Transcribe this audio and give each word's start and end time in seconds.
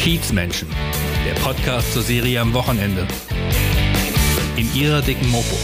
Kiezmenschen, 0.00 0.66
der 1.26 1.38
Podcast 1.42 1.92
zur 1.92 2.00
Serie 2.00 2.40
am 2.40 2.54
Wochenende. 2.54 3.06
In 4.56 4.74
ihrer 4.74 5.02
dicken 5.02 5.28
Mopo. 5.28 5.54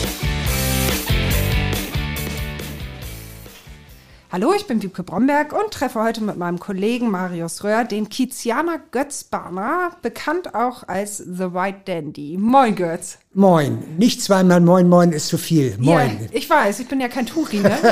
Hallo, 4.30 4.52
ich 4.54 4.66
bin 4.66 4.82
Wiebke 4.82 5.04
Bromberg 5.04 5.54
und 5.54 5.72
treffe 5.72 6.02
heute 6.02 6.22
mit 6.22 6.36
meinem 6.36 6.58
Kollegen 6.58 7.10
Marius 7.10 7.64
Röhr 7.64 7.84
den 7.84 8.10
Kizianer 8.10 8.78
Götz 8.90 9.24
Barner, 9.24 9.92
bekannt 10.02 10.54
auch 10.54 10.86
als 10.86 11.16
The 11.16 11.54
White 11.54 11.80
Dandy. 11.86 12.36
Moin 12.38 12.74
Götz. 12.74 13.16
Moin. 13.32 13.96
Nicht 13.96 14.20
zweimal 14.20 14.60
Moin 14.60 14.86
Moin 14.86 15.12
ist 15.12 15.28
zu 15.28 15.38
viel. 15.38 15.78
Moin. 15.78 16.18
Ja, 16.20 16.28
ich 16.32 16.50
weiß, 16.50 16.80
ich 16.80 16.88
bin 16.88 17.00
ja 17.00 17.08
kein 17.08 17.24
Tuchi, 17.24 17.60
ne? 17.60 17.74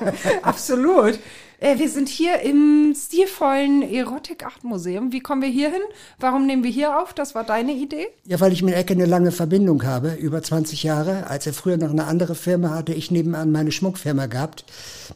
Absolut. 0.42 1.18
Äh, 1.58 1.78
wir 1.78 1.88
sind 1.88 2.08
hier 2.08 2.40
im 2.40 2.94
stilvollen 2.94 3.82
Erotik 3.82 4.44
Art 4.44 4.62
Museum. 4.62 5.12
Wie 5.12 5.20
kommen 5.20 5.40
wir 5.40 5.48
hier 5.48 5.70
hin? 5.70 5.80
Warum 6.18 6.46
nehmen 6.46 6.64
wir 6.64 6.70
hier 6.70 7.00
auf? 7.00 7.14
Das 7.14 7.34
war 7.34 7.44
deine 7.44 7.72
Idee? 7.72 8.08
Ja, 8.24 8.40
weil 8.40 8.52
ich 8.52 8.62
mit 8.62 8.74
Ecke 8.74 8.92
eine 8.92 9.06
lange 9.06 9.32
Verbindung 9.32 9.84
habe, 9.84 10.14
über 10.14 10.42
20 10.42 10.82
Jahre. 10.82 11.28
Als 11.28 11.46
er 11.46 11.54
früher 11.54 11.78
noch 11.78 11.90
eine 11.90 12.04
andere 12.04 12.34
Firma 12.34 12.70
hatte, 12.70 12.92
ich 12.92 13.10
nebenan 13.10 13.52
meine 13.52 13.72
Schmuckfirma 13.72 14.26
gehabt. 14.26 14.64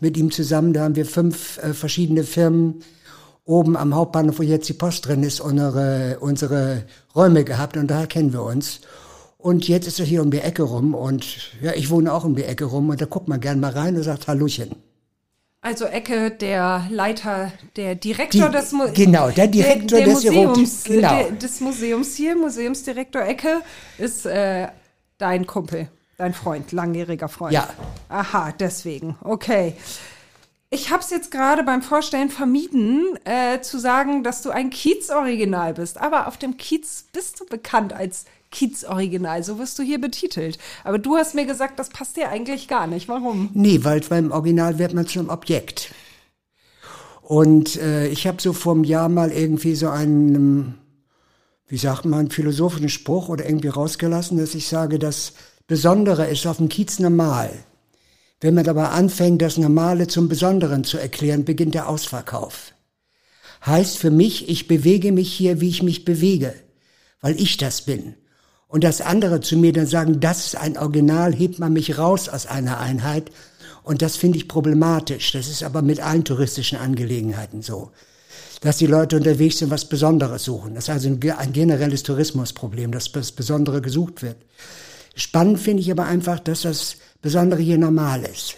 Mit 0.00 0.16
ihm 0.16 0.30
zusammen, 0.30 0.72
da 0.72 0.84
haben 0.84 0.96
wir 0.96 1.06
fünf 1.06 1.58
äh, 1.58 1.74
verschiedene 1.74 2.24
Firmen 2.24 2.82
oben 3.44 3.76
am 3.76 3.94
Hauptbahnhof, 3.94 4.38
wo 4.38 4.42
jetzt 4.42 4.68
die 4.68 4.74
Post 4.74 5.06
drin 5.06 5.22
ist, 5.22 5.40
unsere, 5.40 6.18
unsere 6.20 6.84
Räume 7.14 7.44
gehabt 7.44 7.76
und 7.76 7.88
da 7.88 8.06
kennen 8.06 8.32
wir 8.32 8.44
uns. 8.44 8.80
Und 9.38 9.68
jetzt 9.68 9.86
ist 9.86 9.98
er 9.98 10.06
hier 10.06 10.22
um 10.22 10.30
die 10.30 10.40
Ecke 10.40 10.62
rum 10.62 10.94
und 10.94 11.24
ja, 11.62 11.72
ich 11.72 11.90
wohne 11.90 12.12
auch 12.12 12.24
um 12.24 12.36
die 12.36 12.44
Ecke 12.44 12.66
rum 12.66 12.90
und 12.90 13.00
da 13.00 13.06
guckt 13.06 13.26
man 13.26 13.40
gern 13.40 13.58
mal 13.58 13.72
rein 13.72 13.96
und 13.96 14.02
sagt 14.02 14.28
Halluchen. 14.28 14.76
Also 15.62 15.84
Ecke, 15.84 16.30
der 16.30 16.86
Leiter, 16.90 17.52
der 17.76 17.94
Direktor 17.94 18.48
Die- 18.48 18.56
des 18.56 18.72
Mu 18.72 18.84
genau, 18.94 19.28
der 19.30 19.46
Direktor 19.46 19.98
der, 19.98 20.06
der 20.06 20.14
des 20.14 20.24
Museums, 20.24 20.84
genau. 20.84 21.08
der, 21.18 21.30
des 21.32 21.60
Museums 21.60 22.14
hier, 22.16 22.34
Museumsdirektor 22.34 23.22
Ecke, 23.22 23.60
ist 23.98 24.24
äh, 24.24 24.68
dein 25.18 25.46
Kumpel, 25.46 25.90
dein 26.16 26.32
Freund, 26.32 26.72
langjähriger 26.72 27.28
Freund. 27.28 27.52
Ja. 27.52 27.68
Aha, 28.08 28.52
deswegen. 28.58 29.16
Okay. 29.22 29.74
Ich 30.70 30.90
habe 30.90 31.02
es 31.02 31.10
jetzt 31.10 31.30
gerade 31.30 31.62
beim 31.62 31.82
Vorstellen 31.82 32.30
vermieden, 32.30 33.18
äh, 33.24 33.60
zu 33.60 33.78
sagen, 33.78 34.22
dass 34.22 34.40
du 34.40 34.50
ein 34.50 34.70
Kiez-Original 34.70 35.74
bist. 35.74 35.98
Aber 35.98 36.26
auf 36.26 36.38
dem 36.38 36.56
Kiez 36.56 37.04
bist 37.12 37.38
du 37.40 37.44
bekannt 37.44 37.92
als 37.92 38.24
Kiez-Original. 38.50 39.42
So 39.42 39.58
wirst 39.58 39.78
du 39.78 39.82
hier 39.82 40.00
betitelt. 40.00 40.58
Aber 40.84 40.98
du 40.98 41.16
hast 41.16 41.34
mir 41.34 41.46
gesagt, 41.46 41.78
das 41.78 41.88
passt 41.88 42.16
dir 42.16 42.28
eigentlich 42.28 42.68
gar 42.68 42.86
nicht. 42.86 43.08
Warum? 43.08 43.50
Nee, 43.54 43.80
weil 43.82 44.00
beim 44.00 44.32
Original 44.32 44.78
wird 44.78 44.94
man 44.94 45.06
zum 45.06 45.28
Objekt. 45.28 45.92
Und 47.22 47.76
äh, 47.76 48.08
ich 48.08 48.26
habe 48.26 48.42
so 48.42 48.52
vor 48.52 48.74
einem 48.74 48.84
Jahr 48.84 49.08
mal 49.08 49.30
irgendwie 49.30 49.76
so 49.76 49.88
einen, 49.88 50.78
wie 51.68 51.78
sagt 51.78 52.04
man, 52.04 52.30
philosophischen 52.30 52.88
Spruch 52.88 53.28
oder 53.28 53.46
irgendwie 53.46 53.68
rausgelassen, 53.68 54.38
dass 54.38 54.56
ich 54.56 54.66
sage, 54.66 54.98
das 54.98 55.34
Besondere 55.68 56.26
ist 56.26 56.46
auf 56.48 56.56
dem 56.56 56.68
Kiez 56.68 56.98
normal. 56.98 57.52
Wenn 58.40 58.54
man 58.54 58.66
aber 58.68 58.90
anfängt, 58.90 59.42
das 59.42 59.58
Normale 59.58 60.08
zum 60.08 60.28
Besonderen 60.28 60.82
zu 60.82 60.98
erklären, 60.98 61.44
beginnt 61.44 61.74
der 61.74 61.88
Ausverkauf. 61.88 62.72
Heißt 63.64 63.98
für 63.98 64.10
mich, 64.10 64.48
ich 64.48 64.66
bewege 64.66 65.12
mich 65.12 65.32
hier, 65.32 65.60
wie 65.60 65.68
ich 65.68 65.82
mich 65.82 66.04
bewege, 66.04 66.54
weil 67.20 67.40
ich 67.40 67.58
das 67.58 67.82
bin. 67.82 68.14
Und 68.70 68.84
das 68.84 69.00
andere 69.00 69.40
zu 69.40 69.56
mir 69.56 69.72
dann 69.72 69.88
sagen, 69.88 70.20
das 70.20 70.46
ist 70.46 70.56
ein 70.56 70.78
Original, 70.78 71.34
hebt 71.34 71.58
man 71.58 71.72
mich 71.72 71.98
raus 71.98 72.28
aus 72.28 72.46
einer 72.46 72.78
Einheit. 72.78 73.30
Und 73.82 74.00
das 74.00 74.16
finde 74.16 74.38
ich 74.38 74.46
problematisch. 74.46 75.32
Das 75.32 75.48
ist 75.48 75.64
aber 75.64 75.82
mit 75.82 75.98
allen 75.98 76.24
touristischen 76.24 76.78
Angelegenheiten 76.78 77.62
so. 77.62 77.90
Dass 78.60 78.76
die 78.76 78.86
Leute 78.86 79.16
unterwegs 79.16 79.58
sind, 79.58 79.70
was 79.70 79.88
Besonderes 79.88 80.44
suchen. 80.44 80.76
Das 80.76 80.84
ist 80.84 80.90
also 80.90 81.08
ein, 81.08 81.18
ge- 81.18 81.32
ein 81.32 81.52
generelles 81.52 82.04
Tourismusproblem, 82.04 82.92
dass 82.92 83.10
das 83.10 83.32
Besondere 83.32 83.82
gesucht 83.82 84.22
wird. 84.22 84.36
Spannend 85.16 85.58
finde 85.58 85.82
ich 85.82 85.90
aber 85.90 86.04
einfach, 86.04 86.38
dass 86.38 86.62
das 86.62 86.96
Besondere 87.20 87.60
hier 87.60 87.76
normal 87.78 88.22
ist 88.22 88.54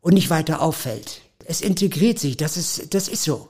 und 0.00 0.14
nicht 0.14 0.30
weiter 0.30 0.62
auffällt. 0.62 1.20
Es 1.44 1.60
integriert 1.60 2.18
sich, 2.18 2.38
das 2.38 2.56
ist, 2.56 2.94
das 2.94 3.08
ist 3.08 3.24
so. 3.24 3.48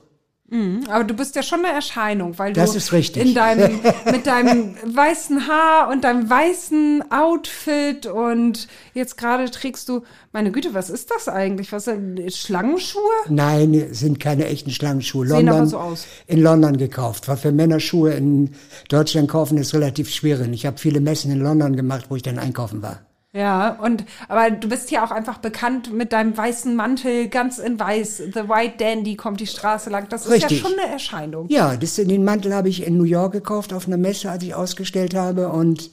Aber 0.89 1.03
du 1.03 1.13
bist 1.13 1.35
ja 1.35 1.43
schon 1.43 1.65
eine 1.65 1.73
Erscheinung, 1.73 2.39
weil 2.39 2.53
Das 2.53 2.71
du 2.71 2.77
ist 2.77 2.93
richtig. 2.93 3.25
in 3.25 3.33
deinem 3.33 3.81
mit 4.11 4.25
deinem 4.25 4.75
weißen 4.85 5.45
Haar 5.45 5.89
und 5.89 6.05
deinem 6.05 6.29
weißen 6.29 7.11
Outfit 7.11 8.05
und 8.05 8.69
jetzt 8.93 9.17
gerade 9.17 9.51
trägst 9.51 9.89
du, 9.89 10.03
meine 10.31 10.53
Güte, 10.53 10.73
was 10.73 10.89
ist 10.89 11.11
das 11.11 11.27
eigentlich? 11.27 11.73
Was 11.73 11.89
Schlangenschuhe? 12.29 13.01
Nein, 13.27 13.87
sind 13.91 14.21
keine 14.21 14.45
echten 14.45 14.71
Schlangenschuhe. 14.71 15.27
Sehen 15.27 15.35
London, 15.47 15.55
aber 15.55 15.65
so 15.67 15.77
aus. 15.79 16.07
In 16.27 16.41
London 16.41 16.77
gekauft. 16.77 17.27
Weil 17.27 17.37
für 17.37 17.51
Männer 17.51 17.81
Schuhe 17.81 18.13
in 18.13 18.51
Deutschland 18.87 19.29
kaufen 19.29 19.57
ist 19.57 19.73
relativ 19.73 20.09
schwierig. 20.09 20.47
Ich 20.53 20.65
habe 20.65 20.77
viele 20.77 21.01
Messen 21.01 21.29
in 21.31 21.39
London 21.39 21.75
gemacht, 21.75 22.05
wo 22.09 22.15
ich 22.15 22.23
dann 22.23 22.39
einkaufen 22.39 22.81
war. 22.81 23.01
Ja, 23.37 23.77
und 23.83 24.03
aber 24.29 24.49
du 24.49 24.67
bist 24.67 24.89
ja 24.89 25.05
auch 25.05 25.11
einfach 25.11 25.37
bekannt 25.37 25.93
mit 25.93 26.11
deinem 26.11 26.35
weißen 26.35 26.75
Mantel, 26.75 27.27
ganz 27.27 27.59
in 27.59 27.79
weiß. 27.79 28.23
The 28.33 28.49
White 28.49 28.75
Dandy 28.79 29.15
kommt 29.15 29.39
die 29.41 29.45
Straße 29.45 29.91
lang. 29.91 30.09
Das 30.09 30.25
ist 30.25 30.31
Richtig. 30.31 30.63
ja 30.63 30.67
schon 30.67 30.79
eine 30.79 30.91
Erscheinung. 30.91 31.45
Ja, 31.49 31.77
das, 31.77 31.97
den 31.97 32.25
Mantel 32.25 32.55
habe 32.55 32.69
ich 32.69 32.83
in 32.83 32.97
New 32.97 33.03
York 33.03 33.33
gekauft 33.33 33.73
auf 33.73 33.85
einer 33.85 33.97
Messe, 33.97 34.31
als 34.31 34.41
ich 34.41 34.55
ausgestellt 34.55 35.13
habe 35.13 35.49
und 35.49 35.91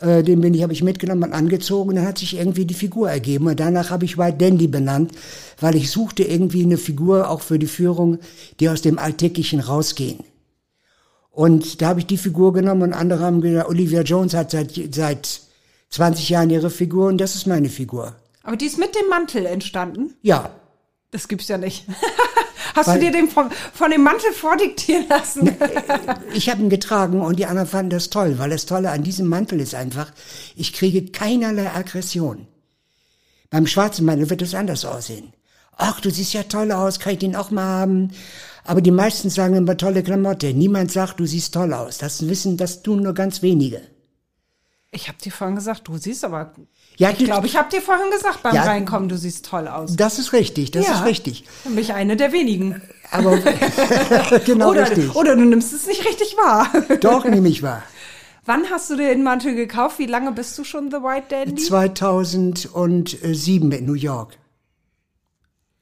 äh, 0.00 0.24
den 0.24 0.40
bin 0.40 0.54
ich 0.54 0.64
habe 0.64 0.72
ich 0.72 0.82
mitgenommen 0.82 1.22
und 1.22 1.32
angezogen 1.32 1.90
und 1.90 1.94
dann 1.94 2.06
hat 2.06 2.18
sich 2.18 2.36
irgendwie 2.36 2.64
die 2.64 2.74
Figur 2.74 3.08
ergeben 3.08 3.46
und 3.46 3.60
danach 3.60 3.90
habe 3.90 4.04
ich 4.04 4.18
White 4.18 4.38
Dandy 4.38 4.66
benannt, 4.66 5.12
weil 5.60 5.76
ich 5.76 5.88
suchte 5.88 6.24
irgendwie 6.24 6.64
eine 6.64 6.78
Figur 6.78 7.30
auch 7.30 7.42
für 7.42 7.60
die 7.60 7.68
Führung, 7.68 8.18
die 8.58 8.68
aus 8.68 8.82
dem 8.82 8.98
Alltäglichen 8.98 9.60
rausgehen. 9.60 10.24
Und 11.30 11.80
da 11.80 11.90
habe 11.90 12.00
ich 12.00 12.06
die 12.06 12.18
Figur 12.18 12.52
genommen 12.52 12.82
und 12.82 12.92
andere 12.92 13.22
haben 13.22 13.40
gesagt, 13.40 13.68
Olivia 13.68 14.02
Jones 14.02 14.34
hat 14.34 14.50
seit 14.50 14.72
seit 14.92 15.42
20 15.92 16.28
Jahren 16.28 16.50
ihre 16.50 16.70
Figur 16.70 17.06
und 17.08 17.18
das 17.18 17.34
ist 17.36 17.46
meine 17.46 17.68
Figur. 17.68 18.16
Aber 18.42 18.56
die 18.56 18.66
ist 18.66 18.78
mit 18.78 18.94
dem 18.96 19.08
Mantel 19.08 19.46
entstanden. 19.46 20.14
Ja, 20.22 20.50
Das 21.12 21.28
gibt's 21.28 21.48
ja 21.48 21.58
nicht. 21.58 21.86
Hast 22.74 22.88
Weil- 22.88 23.00
du 23.00 23.04
dir 23.06 23.12
den 23.12 23.28
von, 23.28 23.50
von 23.74 23.90
dem 23.90 24.02
Mantel 24.02 24.32
vordiktieren 24.32 25.06
lassen? 25.08 25.54
Ich 26.32 26.48
habe 26.48 26.62
ihn 26.62 26.70
getragen 26.70 27.20
und 27.20 27.38
die 27.38 27.44
anderen 27.44 27.68
fanden 27.68 27.90
das 27.90 28.08
toll, 28.08 28.38
weil 28.38 28.48
das 28.50 28.64
Tolle 28.64 28.90
an 28.90 29.02
diesem 29.02 29.28
Mantel 29.28 29.60
ist 29.60 29.74
einfach, 29.74 30.10
ich 30.56 30.72
kriege 30.72 31.04
keinerlei 31.12 31.70
Aggression. 31.70 32.46
Beim 33.50 33.66
schwarzen 33.66 34.06
Mantel 34.06 34.30
wird 34.30 34.40
es 34.40 34.54
anders 34.54 34.86
aussehen. 34.86 35.34
Ach, 35.76 36.00
du 36.00 36.10
siehst 36.10 36.32
ja 36.32 36.44
toll 36.44 36.72
aus, 36.72 36.98
kann 36.98 37.12
ich 37.12 37.18
den 37.18 37.36
auch 37.36 37.50
mal 37.50 37.64
haben? 37.66 38.12
Aber 38.64 38.80
die 38.80 38.90
meisten 38.90 39.28
sagen 39.28 39.54
immer 39.56 39.76
tolle 39.76 40.02
Klamotte. 40.02 40.54
Niemand 40.54 40.90
sagt, 40.92 41.20
du 41.20 41.26
siehst 41.26 41.52
toll 41.52 41.74
aus. 41.74 41.98
Das 41.98 42.26
wissen, 42.28 42.56
das 42.56 42.82
tun 42.82 43.02
nur 43.02 43.12
ganz 43.12 43.42
wenige. 43.42 43.82
Ich 44.94 45.08
habe 45.08 45.16
dir 45.18 45.32
vorhin 45.32 45.56
gesagt, 45.56 45.88
du 45.88 45.96
siehst 45.96 46.22
aber. 46.22 46.52
Ja, 46.98 47.08
ich 47.10 47.16
glaube, 47.24 47.46
ich 47.46 47.56
habe 47.56 47.70
dir 47.70 47.80
vorhin 47.80 48.10
gesagt 48.10 48.42
beim 48.42 48.54
Ja. 48.54 48.64
Reinkommen, 48.64 49.08
du 49.08 49.16
siehst 49.16 49.46
toll 49.46 49.66
aus. 49.66 49.96
Das 49.96 50.18
ist 50.18 50.34
richtig, 50.34 50.70
das 50.70 50.86
Ja. 50.86 50.96
ist 50.96 51.04
richtig. 51.06 51.44
Dann 51.64 51.74
bin 51.74 51.82
ich 51.82 51.94
eine 51.94 52.14
der 52.14 52.30
wenigen. 52.32 52.82
Aber 53.10 53.38
genau 54.44 54.68
oder, 54.70 54.82
richtig. 54.90 55.14
oder 55.14 55.34
du 55.34 55.46
nimmst 55.46 55.72
es 55.72 55.86
nicht 55.86 56.04
richtig 56.06 56.36
wahr. 56.36 56.68
Doch, 57.00 57.24
nehme 57.24 57.48
ich 57.48 57.62
wahr. 57.62 57.82
Wann 58.44 58.68
hast 58.70 58.90
du 58.90 58.96
dir 58.96 59.08
den 59.08 59.22
Mantel 59.22 59.54
gekauft? 59.54 59.98
Wie 59.98 60.04
lange 60.06 60.32
bist 60.32 60.58
du 60.58 60.64
schon 60.64 60.90
The 60.90 60.98
White 60.98 61.26
Dandy? 61.30 61.62
2007 61.62 63.72
in 63.72 63.86
New 63.86 63.94
York. 63.94 64.36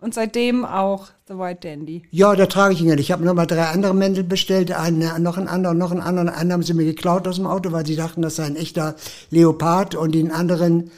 Und 0.01 0.15
seitdem 0.15 0.65
auch 0.65 1.09
The 1.29 1.35
White 1.35 1.69
Dandy. 1.69 2.03
Ja, 2.11 2.35
da 2.35 2.47
trage 2.47 2.73
ich 2.73 2.81
ihn. 2.81 2.89
nicht. 2.89 3.01
Ich 3.01 3.13
habe 3.13 3.23
nochmal 3.23 3.47
drei 3.47 3.67
andere 3.67 3.95
Mäntel 3.95 4.25
bestellt, 4.25 4.73
einen, 4.73 5.23
noch 5.23 5.37
einen 5.37 5.47
anderen, 5.47 5.77
noch 5.77 5.91
einen 5.91 6.01
anderen. 6.01 6.31
Einen 6.31 6.53
haben 6.53 6.63
sie 6.63 6.73
mir 6.73 6.87
geklaut 6.87 7.29
aus 7.29 7.37
dem 7.37 7.47
Auto, 7.47 7.71
weil 7.73 7.85
sie 7.85 7.97
dachten, 7.97 8.23
das 8.23 8.37
sei 8.37 8.45
ein 8.45 8.57
echter 8.57 8.97
Leopard. 9.29 9.95
Und 9.95 10.15
den 10.15 10.33
anderen, 10.33 10.91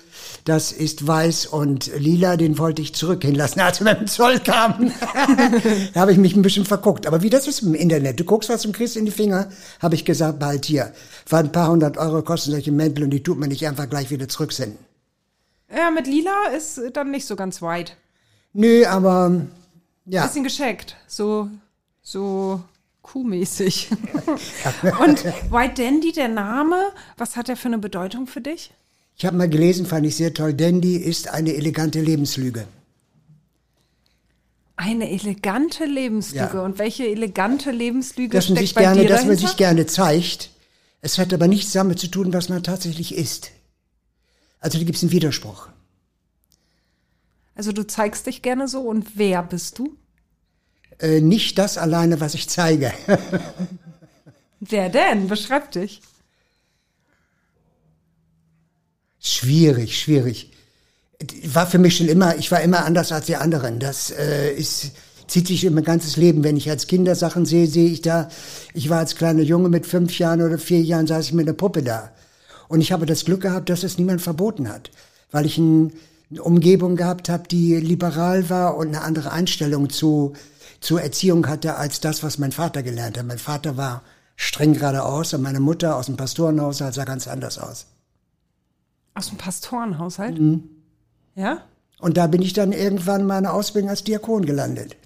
das 0.44 0.70
ist 0.70 1.04
weiß 1.04 1.46
und 1.46 1.90
lila, 1.98 2.36
den 2.36 2.58
wollte 2.58 2.80
ich 2.80 2.94
zurückgehen 2.94 3.34
lassen, 3.34 3.58
als 3.58 3.80
wir 3.80 3.90
mit 3.90 4.00
dem 4.00 4.06
Zoll 4.06 4.38
kamen. 4.38 4.92
da 5.94 6.00
habe 6.00 6.12
ich 6.12 6.18
mich 6.18 6.36
ein 6.36 6.42
bisschen 6.42 6.64
verguckt. 6.64 7.08
Aber 7.08 7.22
wie 7.22 7.30
das 7.30 7.48
ist 7.48 7.62
im 7.62 7.74
Internet, 7.74 8.20
du 8.20 8.24
guckst 8.24 8.50
was 8.50 8.64
und 8.64 8.72
kriegst 8.72 8.96
in 8.96 9.04
die 9.04 9.10
Finger, 9.10 9.48
habe 9.80 9.96
ich 9.96 10.04
gesagt, 10.04 10.38
bald 10.38 10.64
hier. 10.64 10.92
War 11.28 11.40
ein 11.40 11.50
paar 11.50 11.68
hundert 11.68 11.98
Euro 11.98 12.22
kosten 12.22 12.52
solche 12.52 12.70
Mäntel 12.70 13.02
und 13.02 13.10
die 13.10 13.24
tut 13.24 13.38
man 13.38 13.48
nicht 13.48 13.66
einfach 13.66 13.90
gleich 13.90 14.10
wieder 14.10 14.28
zurücksenden. 14.28 14.78
Ja, 15.74 15.90
mit 15.90 16.06
Lila 16.06 16.50
ist 16.56 16.80
dann 16.92 17.10
nicht 17.10 17.26
so 17.26 17.34
ganz 17.34 17.60
white. 17.62 17.94
Nö, 18.52 18.84
aber 18.86 19.46
ja. 20.06 20.26
Bisschen 20.26 20.44
gescheckt. 20.44 20.96
So, 21.06 21.48
so 22.02 22.62
kuhmäßig. 23.02 23.88
Und 25.00 25.24
White 25.50 25.82
Dandy, 25.82 26.12
der 26.12 26.28
Name, 26.28 26.76
was 27.16 27.36
hat 27.36 27.48
der 27.48 27.56
für 27.56 27.68
eine 27.68 27.78
Bedeutung 27.78 28.26
für 28.26 28.40
dich? 28.40 28.72
Ich 29.16 29.24
habe 29.24 29.36
mal 29.36 29.48
gelesen, 29.48 29.86
fand 29.86 30.06
ich 30.06 30.16
sehr 30.16 30.34
toll. 30.34 30.54
Dandy 30.54 30.96
ist 30.96 31.28
eine 31.28 31.54
elegante 31.54 32.00
Lebenslüge. 32.00 32.66
Eine 34.76 35.10
elegante 35.10 35.84
Lebenslüge. 35.84 36.50
Ja. 36.54 36.62
Und 36.62 36.78
welche 36.78 37.06
elegante 37.06 37.70
Lebenslüge 37.70 38.36
dass 38.36 38.48
man 38.48 38.56
steckt 38.56 38.68
sich 38.68 38.74
bei 38.74 38.82
gerne, 38.82 39.02
dir 39.02 39.08
dass 39.08 39.20
man 39.20 39.28
dahinter? 39.28 39.48
sich 39.48 39.56
gerne 39.56 39.86
zeigt. 39.86 40.50
Es 41.02 41.18
hat 41.18 41.32
aber 41.34 41.46
nichts 41.46 41.72
damit 41.72 41.98
zu 41.98 42.08
tun, 42.08 42.32
was 42.32 42.48
man 42.48 42.62
tatsächlich 42.62 43.14
ist. 43.14 43.50
Also 44.60 44.78
da 44.78 44.84
gibt 44.84 44.96
es 44.96 45.02
einen 45.02 45.12
Widerspruch. 45.12 45.68
Also 47.54 47.72
du 47.72 47.86
zeigst 47.86 48.26
dich 48.26 48.42
gerne 48.42 48.68
so 48.68 48.80
und 48.82 49.16
wer 49.16 49.42
bist 49.42 49.78
du? 49.78 49.96
Äh, 50.98 51.20
nicht 51.20 51.58
das 51.58 51.78
alleine, 51.78 52.20
was 52.20 52.34
ich 52.34 52.48
zeige. 52.48 52.92
Wer 54.60 54.88
denn? 54.88 55.26
Beschreib 55.26 55.72
dich. 55.72 56.00
Schwierig, 59.18 59.98
schwierig. 59.98 60.52
War 61.44 61.66
für 61.66 61.78
mich 61.78 61.96
schon 61.96 62.08
immer, 62.08 62.36
ich 62.36 62.52
war 62.52 62.60
immer 62.60 62.84
anders 62.84 63.10
als 63.10 63.26
die 63.26 63.34
anderen. 63.34 63.80
Das 63.80 64.12
äh, 64.12 64.52
ist, 64.52 64.92
zieht 65.26 65.48
sich 65.48 65.64
in 65.64 65.74
mein 65.74 65.82
ganzes 65.82 66.16
Leben. 66.16 66.44
Wenn 66.44 66.56
ich 66.56 66.70
als 66.70 66.86
Kindersachen 66.86 67.44
sehe, 67.44 67.66
sehe 67.66 67.90
ich 67.90 68.02
da, 68.02 68.28
ich 68.72 68.88
war 68.88 68.98
als 69.00 69.16
kleiner 69.16 69.42
Junge 69.42 69.68
mit 69.68 69.84
fünf 69.84 70.16
Jahren 70.18 70.42
oder 70.42 70.58
vier 70.58 70.82
Jahren, 70.82 71.08
saß 71.08 71.26
ich 71.26 71.32
mit 71.32 71.48
einer 71.48 71.56
Puppe 71.56 71.82
da. 71.82 72.12
Und 72.68 72.80
ich 72.80 72.92
habe 72.92 73.06
das 73.06 73.24
Glück 73.24 73.42
gehabt, 73.42 73.68
dass 73.68 73.82
es 73.82 73.98
niemand 73.98 74.22
verboten 74.22 74.68
hat. 74.68 74.90
Weil 75.32 75.46
ich 75.46 75.58
ein, 75.58 75.92
Umgebung 76.40 76.96
gehabt 76.96 77.28
habe, 77.28 77.48
die 77.48 77.76
liberal 77.76 78.48
war 78.50 78.76
und 78.76 78.88
eine 78.88 79.02
andere 79.02 79.32
Einstellung 79.32 79.90
zu, 79.90 80.32
zur 80.80 81.00
Erziehung 81.02 81.46
hatte, 81.48 81.76
als 81.76 82.00
das, 82.00 82.22
was 82.22 82.38
mein 82.38 82.52
Vater 82.52 82.82
gelernt 82.82 83.18
hat. 83.18 83.26
Mein 83.26 83.38
Vater 83.38 83.76
war 83.76 84.02
streng 84.36 84.72
geradeaus 84.74 85.34
und 85.34 85.42
meine 85.42 85.60
Mutter 85.60 85.96
aus 85.96 86.06
dem 86.06 86.16
Pastorenhaushalt 86.16 86.94
sah 86.94 87.04
ganz 87.04 87.28
anders 87.28 87.58
aus. 87.58 87.86
Aus 89.14 89.28
dem 89.28 89.38
Pastorenhaushalt? 89.38 90.38
Mhm. 90.38 90.64
Ja? 91.34 91.62
Und 92.00 92.16
da 92.16 92.26
bin 92.26 92.42
ich 92.42 92.52
dann 92.52 92.72
irgendwann 92.72 93.26
meine 93.26 93.52
Ausbildung 93.52 93.90
als 93.90 94.04
Diakon 94.04 94.44
gelandet. 94.44 94.96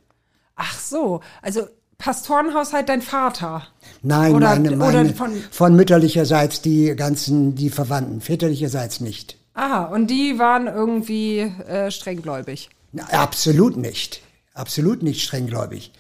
Ach 0.55 0.78
so, 0.78 1.20
also 1.43 1.67
Pastorenhaushalt 1.99 2.88
dein 2.88 3.02
Vater. 3.02 3.67
Nein, 4.02 4.34
Oder- 4.34 4.49
meine, 4.50 4.69
oder 4.69 4.76
meine 4.76 5.14
von- 5.14 5.34
von, 5.50 5.75
mütterlicherseits 5.76 6.62
die 6.62 6.94
ganzen, 6.94 7.55
die 7.55 7.70
Verwandten, 7.70 8.20
väterlicherseits 8.20 9.00
nicht. 9.00 9.38
Aha, 9.56 9.85
und 9.85 10.08
die 10.08 10.38
waren 10.38 10.67
irgendwie 10.67 11.38
äh, 11.38 11.91
strenggläubig. 11.91 12.69
Na, 12.93 13.05
absolut 13.05 13.79
nicht. 13.79 14.20
Absolut 14.53 15.03
nicht 15.03 15.23
strenggläubig. 15.23 15.93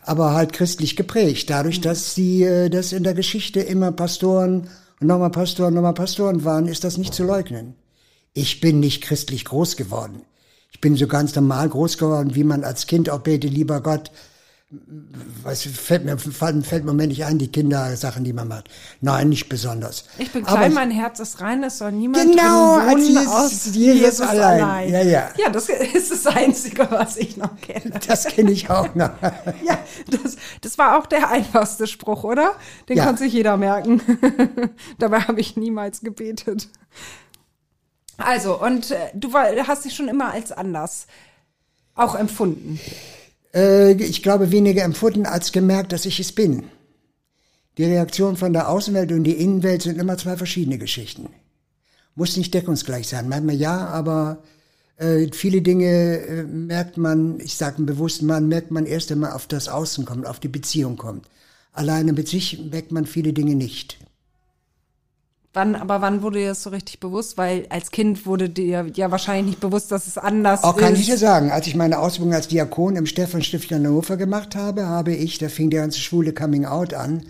Aber 0.00 0.32
halt 0.32 0.54
christlich 0.54 0.96
geprägt. 0.96 1.50
Dadurch, 1.50 1.82
dass 1.82 2.14
sie, 2.14 2.42
äh, 2.42 2.70
dass 2.70 2.92
in 2.92 3.04
der 3.04 3.12
Geschichte 3.12 3.60
immer 3.60 3.92
Pastoren 3.92 4.70
und 4.98 5.06
nochmal 5.08 5.30
Pastoren, 5.30 5.74
nochmal 5.74 5.92
Pastoren 5.92 6.44
waren, 6.44 6.68
ist 6.68 6.84
das 6.84 6.96
nicht 6.96 7.12
zu 7.12 7.24
leugnen. 7.24 7.74
Ich 8.32 8.62
bin 8.62 8.80
nicht 8.80 9.02
christlich 9.02 9.44
groß 9.44 9.76
geworden. 9.76 10.22
Ich 10.72 10.80
bin 10.80 10.96
so 10.96 11.06
ganz 11.06 11.34
normal 11.34 11.68
groß 11.68 11.98
geworden, 11.98 12.34
wie 12.34 12.44
man 12.44 12.64
als 12.64 12.86
Kind 12.86 13.10
auch 13.10 13.20
betet, 13.20 13.52
lieber 13.52 13.82
Gott, 13.82 14.10
was 15.44 15.62
fällt 15.62 16.04
mir, 16.04 16.18
fällt, 16.18 16.66
fällt 16.66 16.84
mir 16.84 16.92
nicht 16.92 17.24
ein, 17.24 17.38
die 17.38 17.46
Kindersachen, 17.52 18.24
die 18.24 18.32
man 18.32 18.48
macht. 18.48 18.68
Nein, 19.00 19.28
nicht 19.28 19.48
besonders. 19.48 20.06
Ich 20.18 20.32
bin 20.32 20.44
Aber 20.44 20.56
klein, 20.56 20.70
ich- 20.70 20.74
mein 20.74 20.90
Herz 20.90 21.20
ist 21.20 21.40
rein, 21.40 21.62
es 21.62 21.78
soll 21.78 21.92
niemand 21.92 22.32
Genau, 22.32 22.80
drin 22.80 22.88
wohnen, 22.90 23.06
Jesus- 23.06 23.26
aus 23.28 23.66
Jesus 23.74 24.20
allein. 24.22 24.90
Ja, 24.90 25.02
ja. 25.02 25.30
Ja, 25.38 25.50
das 25.50 25.68
ist 25.68 26.10
das 26.10 26.26
Einzige, 26.26 26.90
was 26.90 27.16
ich 27.16 27.36
noch 27.36 27.56
kenne. 27.60 27.92
Das 28.08 28.24
kenne 28.24 28.50
ich 28.50 28.68
auch 28.68 28.92
noch. 28.96 29.10
Ja, 29.64 29.78
das, 30.10 30.36
das 30.62 30.78
war 30.78 30.98
auch 30.98 31.06
der 31.06 31.30
einfachste 31.30 31.86
Spruch, 31.86 32.24
oder? 32.24 32.56
Den 32.88 32.96
Ja. 32.96 33.04
konnte 33.06 33.22
sich 33.22 33.32
jeder 33.32 33.56
merken. 33.56 34.02
Dabei 34.98 35.20
habe 35.20 35.40
ich 35.40 35.56
niemals 35.56 36.00
gebetet. 36.00 36.68
Also, 38.18 38.60
und 38.60 38.90
äh, 38.90 38.96
du 39.14 39.32
war, 39.32 39.46
hast 39.68 39.84
dich 39.84 39.94
schon 39.94 40.08
immer 40.08 40.32
als 40.32 40.50
anders 40.50 41.06
auch 41.94 42.16
empfunden. 42.16 42.80
Äh, 43.56 43.92
ich 43.92 44.22
glaube, 44.22 44.52
weniger 44.52 44.84
empfunden 44.84 45.26
als 45.26 45.50
gemerkt, 45.50 45.92
dass 45.92 46.04
ich 46.04 46.20
es 46.20 46.32
bin. 46.32 46.64
Die 47.78 47.84
Reaktion 47.84 48.36
von 48.36 48.52
der 48.52 48.68
Außenwelt 48.68 49.10
und 49.12 49.24
die 49.24 49.32
Innenwelt 49.32 49.82
sind 49.82 49.98
immer 49.98 50.16
zwei 50.16 50.36
verschiedene 50.36 50.78
Geschichten. 50.78 51.30
Muss 52.14 52.36
nicht 52.36 52.54
deckungsgleich 52.54 53.08
sein. 53.08 53.28
Manchmal 53.28 53.56
ja, 53.56 53.86
aber 53.88 54.42
äh, 54.96 55.28
viele 55.32 55.60
Dinge 55.60 56.20
äh, 56.20 56.42
merkt 56.44 56.96
man, 56.96 57.40
ich 57.40 57.56
sage 57.56 57.78
einen 57.78 57.86
bewussten 57.86 58.26
Mann, 58.26 58.48
merkt 58.48 58.70
man 58.70 58.86
erst, 58.86 59.10
wenn 59.10 59.18
man 59.18 59.32
auf 59.32 59.46
das 59.46 59.68
Außen 59.68 60.04
kommt, 60.04 60.26
auf 60.26 60.40
die 60.40 60.48
Beziehung 60.48 60.96
kommt. 60.96 61.28
Alleine 61.72 62.14
mit 62.14 62.28
sich 62.28 62.70
merkt 62.70 62.92
man 62.92 63.04
viele 63.04 63.34
Dinge 63.34 63.54
nicht. 63.54 63.98
Wann, 65.56 65.74
aber 65.74 66.02
wann 66.02 66.20
wurde 66.20 66.40
dir 66.40 66.48
das 66.48 66.62
so 66.62 66.68
richtig 66.68 67.00
bewusst? 67.00 67.38
Weil 67.38 67.64
als 67.70 67.90
Kind 67.90 68.26
wurde 68.26 68.50
dir 68.50 68.90
ja 68.92 69.10
wahrscheinlich 69.10 69.46
nicht 69.46 69.60
bewusst, 69.60 69.90
dass 69.90 70.06
es 70.06 70.18
anders 70.18 70.62
Auch 70.62 70.76
ist. 70.76 70.82
kann 70.82 70.94
ich 70.94 71.06
dir 71.06 71.16
sagen, 71.16 71.50
als 71.50 71.66
ich 71.66 71.74
meine 71.74 71.98
Ausbildung 71.98 72.34
als 72.34 72.48
Diakon 72.48 72.94
im 72.94 73.06
Stephanstift 73.06 73.70
in 73.70 73.78
Hannover 73.78 74.18
gemacht 74.18 74.54
habe, 74.54 74.84
habe 74.84 75.14
ich, 75.14 75.38
da 75.38 75.48
fing 75.48 75.70
der 75.70 75.80
ganze 75.80 75.98
schwule 75.98 76.34
Coming 76.34 76.66
Out 76.66 76.92
an, 76.92 77.22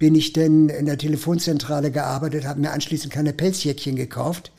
bin 0.00 0.16
ich 0.16 0.32
denn 0.32 0.68
in 0.68 0.86
der 0.86 0.98
Telefonzentrale 0.98 1.92
gearbeitet, 1.92 2.44
habe 2.44 2.60
mir 2.60 2.72
anschließend 2.72 3.12
keine 3.12 3.32
Pelzjäckchen 3.32 3.94
gekauft. 3.94 4.50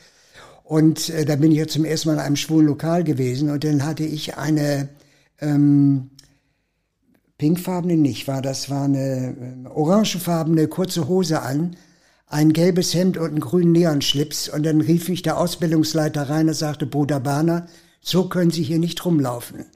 Und 0.64 1.10
äh, 1.10 1.26
da 1.26 1.36
bin 1.36 1.52
ich 1.52 1.58
ja 1.58 1.66
zum 1.66 1.84
ersten 1.84 2.08
Mal 2.08 2.14
in 2.14 2.20
einem 2.20 2.36
schwulen 2.36 2.66
Lokal 2.66 3.04
gewesen 3.04 3.50
und 3.50 3.62
dann 3.62 3.84
hatte 3.84 4.04
ich 4.04 4.38
eine 4.38 4.88
ähm, 5.38 6.12
pinkfarbene 7.36 7.98
nicht, 7.98 8.26
war 8.26 8.40
das 8.40 8.70
war 8.70 8.84
eine 8.84 9.66
äh, 9.66 9.68
orangefarbene 9.68 10.66
kurze 10.68 11.08
Hose 11.08 11.42
an, 11.42 11.76
ein 12.32 12.52
gelbes 12.52 12.94
Hemd 12.94 13.18
und 13.18 13.26
einen 13.28 13.40
grünen 13.40 13.72
Neonschlips 13.72 14.48
und 14.48 14.64
dann 14.64 14.80
rief 14.80 15.08
mich 15.08 15.22
der 15.22 15.38
Ausbildungsleiter 15.38 16.28
rein 16.30 16.48
und 16.48 16.54
sagte, 16.54 16.86
Bruder 16.86 17.20
Bahner, 17.20 17.66
so 18.00 18.28
können 18.28 18.50
Sie 18.50 18.62
hier 18.62 18.78
nicht 18.78 19.04
rumlaufen. 19.04 19.66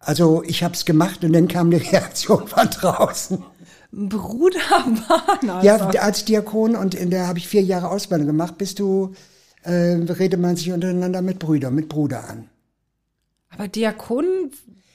Also 0.00 0.42
ich 0.42 0.62
habe 0.64 0.74
es 0.74 0.84
gemacht 0.84 1.22
und 1.22 1.32
dann 1.32 1.48
kam 1.48 1.70
die 1.70 1.76
Reaktion 1.92 2.48
von 2.48 2.68
draußen. 2.70 3.42
Bruder 3.92 4.58
Bahn, 5.06 5.62
Ja, 5.62 5.76
Alter. 5.76 6.02
als 6.02 6.24
Diakon 6.24 6.76
und 6.76 6.94
in 6.94 7.10
der 7.10 7.26
habe 7.28 7.38
ich 7.38 7.46
vier 7.46 7.62
Jahre 7.62 7.90
Ausbildung 7.90 8.26
gemacht, 8.26 8.56
bist 8.56 8.78
du, 8.78 9.12
äh, 9.64 9.70
redet 9.72 10.40
man 10.40 10.56
sich 10.56 10.72
untereinander 10.72 11.20
mit 11.20 11.38
Brüdern, 11.38 11.74
mit 11.74 11.90
Bruder 11.90 12.26
an. 12.28 12.48
Aber 13.50 13.68
Diakon, 13.68 14.24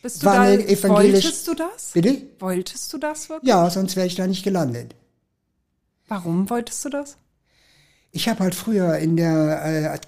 bist 0.02 0.24
du 0.24 0.26
War 0.26 0.36
da, 0.38 0.42
eine 0.42 0.64
evangelisch- 0.68 1.14
wolltest 1.26 1.48
du 1.48 1.54
das? 1.54 1.92
Bitte? 1.94 2.22
Wolltest 2.40 2.92
du 2.92 2.98
das 2.98 3.30
wirklich? 3.30 3.48
Ja, 3.50 3.70
sonst 3.70 3.96
wäre 3.96 4.08
ich 4.08 4.16
da 4.16 4.26
nicht 4.26 4.44
gelandet. 4.44 4.96
Warum 6.08 6.50
wolltest 6.50 6.86
du 6.86 6.90
das? 6.90 7.18
Ich 8.12 8.30
habe 8.30 8.40
halt 8.40 8.56
früher 8.56 8.98
in 8.98 9.18
der 9.18 9.66
äh, 9.66 10.00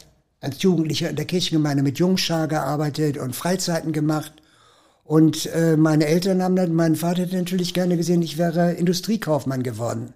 als 0.42 0.62
Jugendlicher 0.62 1.10
in 1.10 1.16
der 1.16 1.25
Kirchengemeinde 1.25 1.84
mit 1.84 2.00
Jungschar 2.00 2.48
gearbeitet 2.48 3.18
und 3.18 3.36
Freizeiten 3.36 3.92
gemacht. 3.92 4.34
Und 5.04 5.48
äh, 5.48 5.75
meine 5.75 6.06
Eltern 6.06 6.42
haben 6.42 6.56
dann, 6.56 6.74
mein 6.74 6.96
Vater 6.96 7.24
hätte 7.24 7.36
natürlich 7.36 7.74
gerne 7.74 7.98
gesehen, 7.98 8.22
ich 8.22 8.38
wäre 8.38 8.74
Industriekaufmann 8.74 9.63
geworden. 9.63 10.13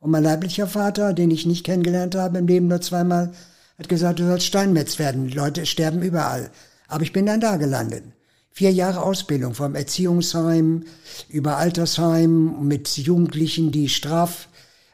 Und 0.00 0.10
mein 0.12 0.22
leiblicher 0.22 0.68
Vater, 0.68 1.12
den 1.12 1.30
ich 1.30 1.44
nicht 1.44 1.66
kennengelernt 1.66 2.14
habe 2.14 2.38
im 2.38 2.46
Leben 2.46 2.68
nur 2.68 2.80
zweimal, 2.80 3.32
hat 3.78 3.88
gesagt, 3.88 4.20
du 4.20 4.26
sollst 4.26 4.46
Steinmetz 4.46 4.98
werden. 4.98 5.26
Die 5.26 5.34
Leute 5.34 5.66
sterben 5.66 6.02
überall. 6.02 6.50
Aber 6.86 7.02
ich 7.02 7.12
bin 7.12 7.26
dann 7.26 7.40
da 7.40 7.56
gelandet. 7.56 8.04
Vier 8.50 8.72
Jahre 8.72 9.02
Ausbildung 9.02 9.54
vom 9.54 9.74
Erziehungsheim 9.74 10.84
über 11.28 11.58
Altersheim 11.58 12.66
mit 12.66 12.96
Jugendlichen, 12.96 13.70
die 13.70 13.88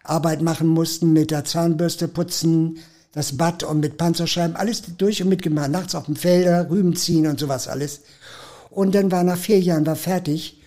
Strafarbeit 0.05 0.43
machen 0.43 0.69
mussten, 0.69 1.13
mit 1.13 1.31
der 1.31 1.45
Zahnbürste 1.45 2.09
putzen, 2.09 2.79
das 3.13 3.37
Bad 3.37 3.63
und 3.63 3.81
mit 3.81 3.97
Panzerscheiben, 3.97 4.57
alles 4.57 4.83
durch 4.99 5.23
und 5.23 5.29
mitgemacht. 5.29 5.71
Nachts 5.71 5.95
auf 5.95 6.07
dem 6.07 6.17
Felder, 6.17 6.69
Rüben 6.69 6.95
ziehen 6.95 7.27
und 7.27 7.41
sowas 7.41 7.69
alles. 7.69 8.03
Und 8.71 8.95
dann 8.95 9.11
war 9.11 9.25
nach 9.25 9.39
vier 9.39 9.61
Jahren 9.61 9.87
war 9.87 9.97
fertig 9.97 10.61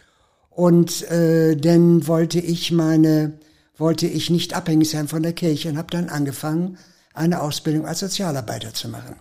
und 0.50 1.10
äh, 1.12 1.56
dann 1.56 2.08
wollte 2.08 2.40
ich 2.40 2.72
meine 2.72 3.34
wollte 3.78 4.08
ich 4.08 4.32
nicht 4.32 4.56
abhängig 4.56 4.90
sein 4.90 5.08
von 5.08 5.22
der 5.22 5.34
Kirche 5.34 5.70
und 5.70 5.78
habe 5.78 5.92
dann 5.92 6.10
angefangen 6.10 6.80
eine 7.14 7.42
Ausbildung 7.42 7.86
als 7.86 8.00
Sozialarbeiter 8.00 8.74
zu 8.74 8.90
machen. 8.90 9.18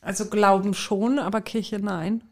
Also 0.00 0.24
Glauben 0.26 0.74
schon, 0.74 1.20
aber 1.20 1.42
Kirche 1.42 1.78
nein. 1.78 2.24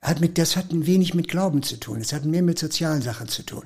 Hat 0.00 0.20
mit, 0.20 0.38
das 0.38 0.56
hat 0.56 0.72
ein 0.72 0.86
wenig 0.86 1.14
mit 1.14 1.28
Glauben 1.28 1.62
zu 1.62 1.78
tun. 1.78 2.00
Es 2.00 2.12
hat 2.12 2.24
mehr 2.24 2.42
mit 2.42 2.58
sozialen 2.58 3.00
Sachen 3.00 3.28
zu 3.28 3.44
tun. 3.44 3.62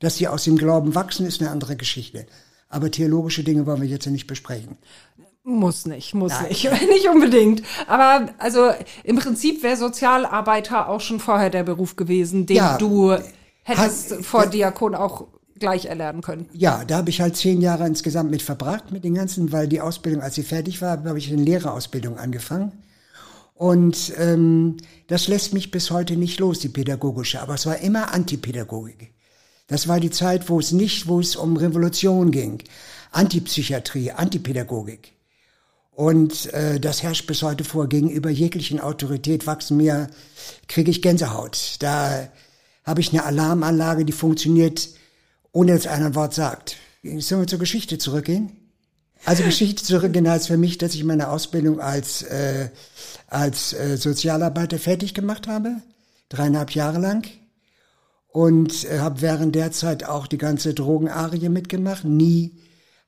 Dass 0.00 0.16
die 0.16 0.26
aus 0.28 0.44
dem 0.44 0.56
Glauben 0.56 0.94
wachsen, 0.94 1.26
ist 1.26 1.40
eine 1.40 1.50
andere 1.50 1.76
Geschichte. 1.76 2.26
Aber 2.68 2.90
theologische 2.90 3.44
Dinge 3.44 3.66
wollen 3.66 3.80
wir 3.80 3.88
jetzt 3.88 4.04
ja 4.04 4.10
nicht 4.12 4.26
besprechen. 4.26 4.76
Muss 5.44 5.86
nicht, 5.86 6.12
muss 6.14 6.32
nicht, 6.42 6.64
nicht 6.88 7.08
unbedingt. 7.08 7.62
Aber 7.86 8.28
also 8.38 8.70
im 9.04 9.16
Prinzip 9.16 9.62
wäre 9.62 9.76
Sozialarbeiter 9.76 10.88
auch 10.88 11.00
schon 11.00 11.20
vorher 11.20 11.50
der 11.50 11.62
Beruf 11.62 11.96
gewesen, 11.96 12.46
den 12.46 12.56
Ja. 12.56 12.76
du 12.78 13.16
hättest 13.62 14.10
Hat- 14.10 14.24
vor 14.24 14.44
ja. 14.44 14.50
Diakon 14.50 14.94
auch 14.94 15.28
gleich 15.58 15.86
erlernen 15.86 16.20
können. 16.20 16.48
Ja, 16.52 16.84
da 16.84 16.98
habe 16.98 17.10
ich 17.10 17.20
halt 17.20 17.36
zehn 17.36 17.60
Jahre 17.60 17.86
insgesamt 17.86 18.30
mit 18.30 18.42
verbracht, 18.42 18.90
mit 18.92 19.04
den 19.04 19.14
ganzen, 19.14 19.50
weil 19.52 19.66
die 19.68 19.80
Ausbildung, 19.80 20.20
als 20.22 20.34
sie 20.34 20.42
fertig 20.42 20.82
war, 20.82 21.02
habe 21.04 21.18
ich 21.18 21.32
eine 21.32 21.42
Lehrerausbildung 21.42 22.18
angefangen. 22.18 22.72
Und 23.54 24.12
ähm, 24.18 24.76
das 25.08 25.26
lässt 25.26 25.54
mich 25.54 25.70
bis 25.72 25.90
heute 25.90 26.16
nicht 26.16 26.38
los, 26.38 26.60
die 26.60 26.68
pädagogische. 26.68 27.40
Aber 27.40 27.54
es 27.54 27.66
war 27.66 27.78
immer 27.78 28.12
Antipädagogik. 28.14 29.12
Das 29.68 29.86
war 29.86 30.00
die 30.00 30.10
Zeit, 30.10 30.48
wo 30.48 30.58
es 30.58 30.72
nicht, 30.72 31.06
wo 31.06 31.20
es 31.20 31.36
um 31.36 31.56
Revolution 31.56 32.30
ging. 32.30 32.62
Antipsychiatrie, 33.12 34.10
Antipädagogik. 34.12 35.12
Und 35.92 36.52
äh, 36.54 36.80
das 36.80 37.02
herrscht 37.02 37.26
bis 37.26 37.42
heute 37.42 37.64
vor. 37.64 37.88
Gegenüber 37.88 38.30
jeglichen 38.30 38.80
Autorität 38.80 39.46
wachsen 39.46 39.76
mir, 39.76 40.08
kriege 40.68 40.90
ich 40.90 41.02
Gänsehaut. 41.02 41.76
Da 41.80 42.28
habe 42.84 43.00
ich 43.00 43.12
eine 43.12 43.24
Alarmanlage, 43.24 44.04
die 44.04 44.12
funktioniert, 44.12 44.88
ohne 45.52 45.72
dass 45.72 45.86
einer 45.86 46.06
ein 46.06 46.14
Wort 46.14 46.34
sagt. 46.34 46.76
Sollen 47.02 47.42
wir 47.42 47.46
zur 47.46 47.58
Geschichte 47.58 47.98
zurückgehen? 47.98 48.52
Also 49.24 49.42
Geschichte 49.42 49.82
zurückgehen 49.82 50.28
heißt 50.28 50.46
für 50.46 50.56
mich, 50.56 50.78
dass 50.78 50.94
ich 50.94 51.04
meine 51.04 51.28
Ausbildung 51.28 51.80
als, 51.80 52.22
äh, 52.22 52.70
als 53.26 53.72
äh, 53.72 53.96
Sozialarbeiter 53.96 54.78
fertig 54.78 55.14
gemacht 55.14 55.48
habe, 55.48 55.82
dreieinhalb 56.28 56.70
Jahre 56.70 56.98
lang. 56.98 57.26
Und 58.28 58.84
äh, 58.84 58.98
habe 59.00 59.22
während 59.22 59.54
der 59.54 59.72
Zeit 59.72 60.04
auch 60.04 60.26
die 60.26 60.38
ganze 60.38 60.74
Drogenarie 60.74 61.48
mitgemacht. 61.48 62.04
Nie 62.04 62.52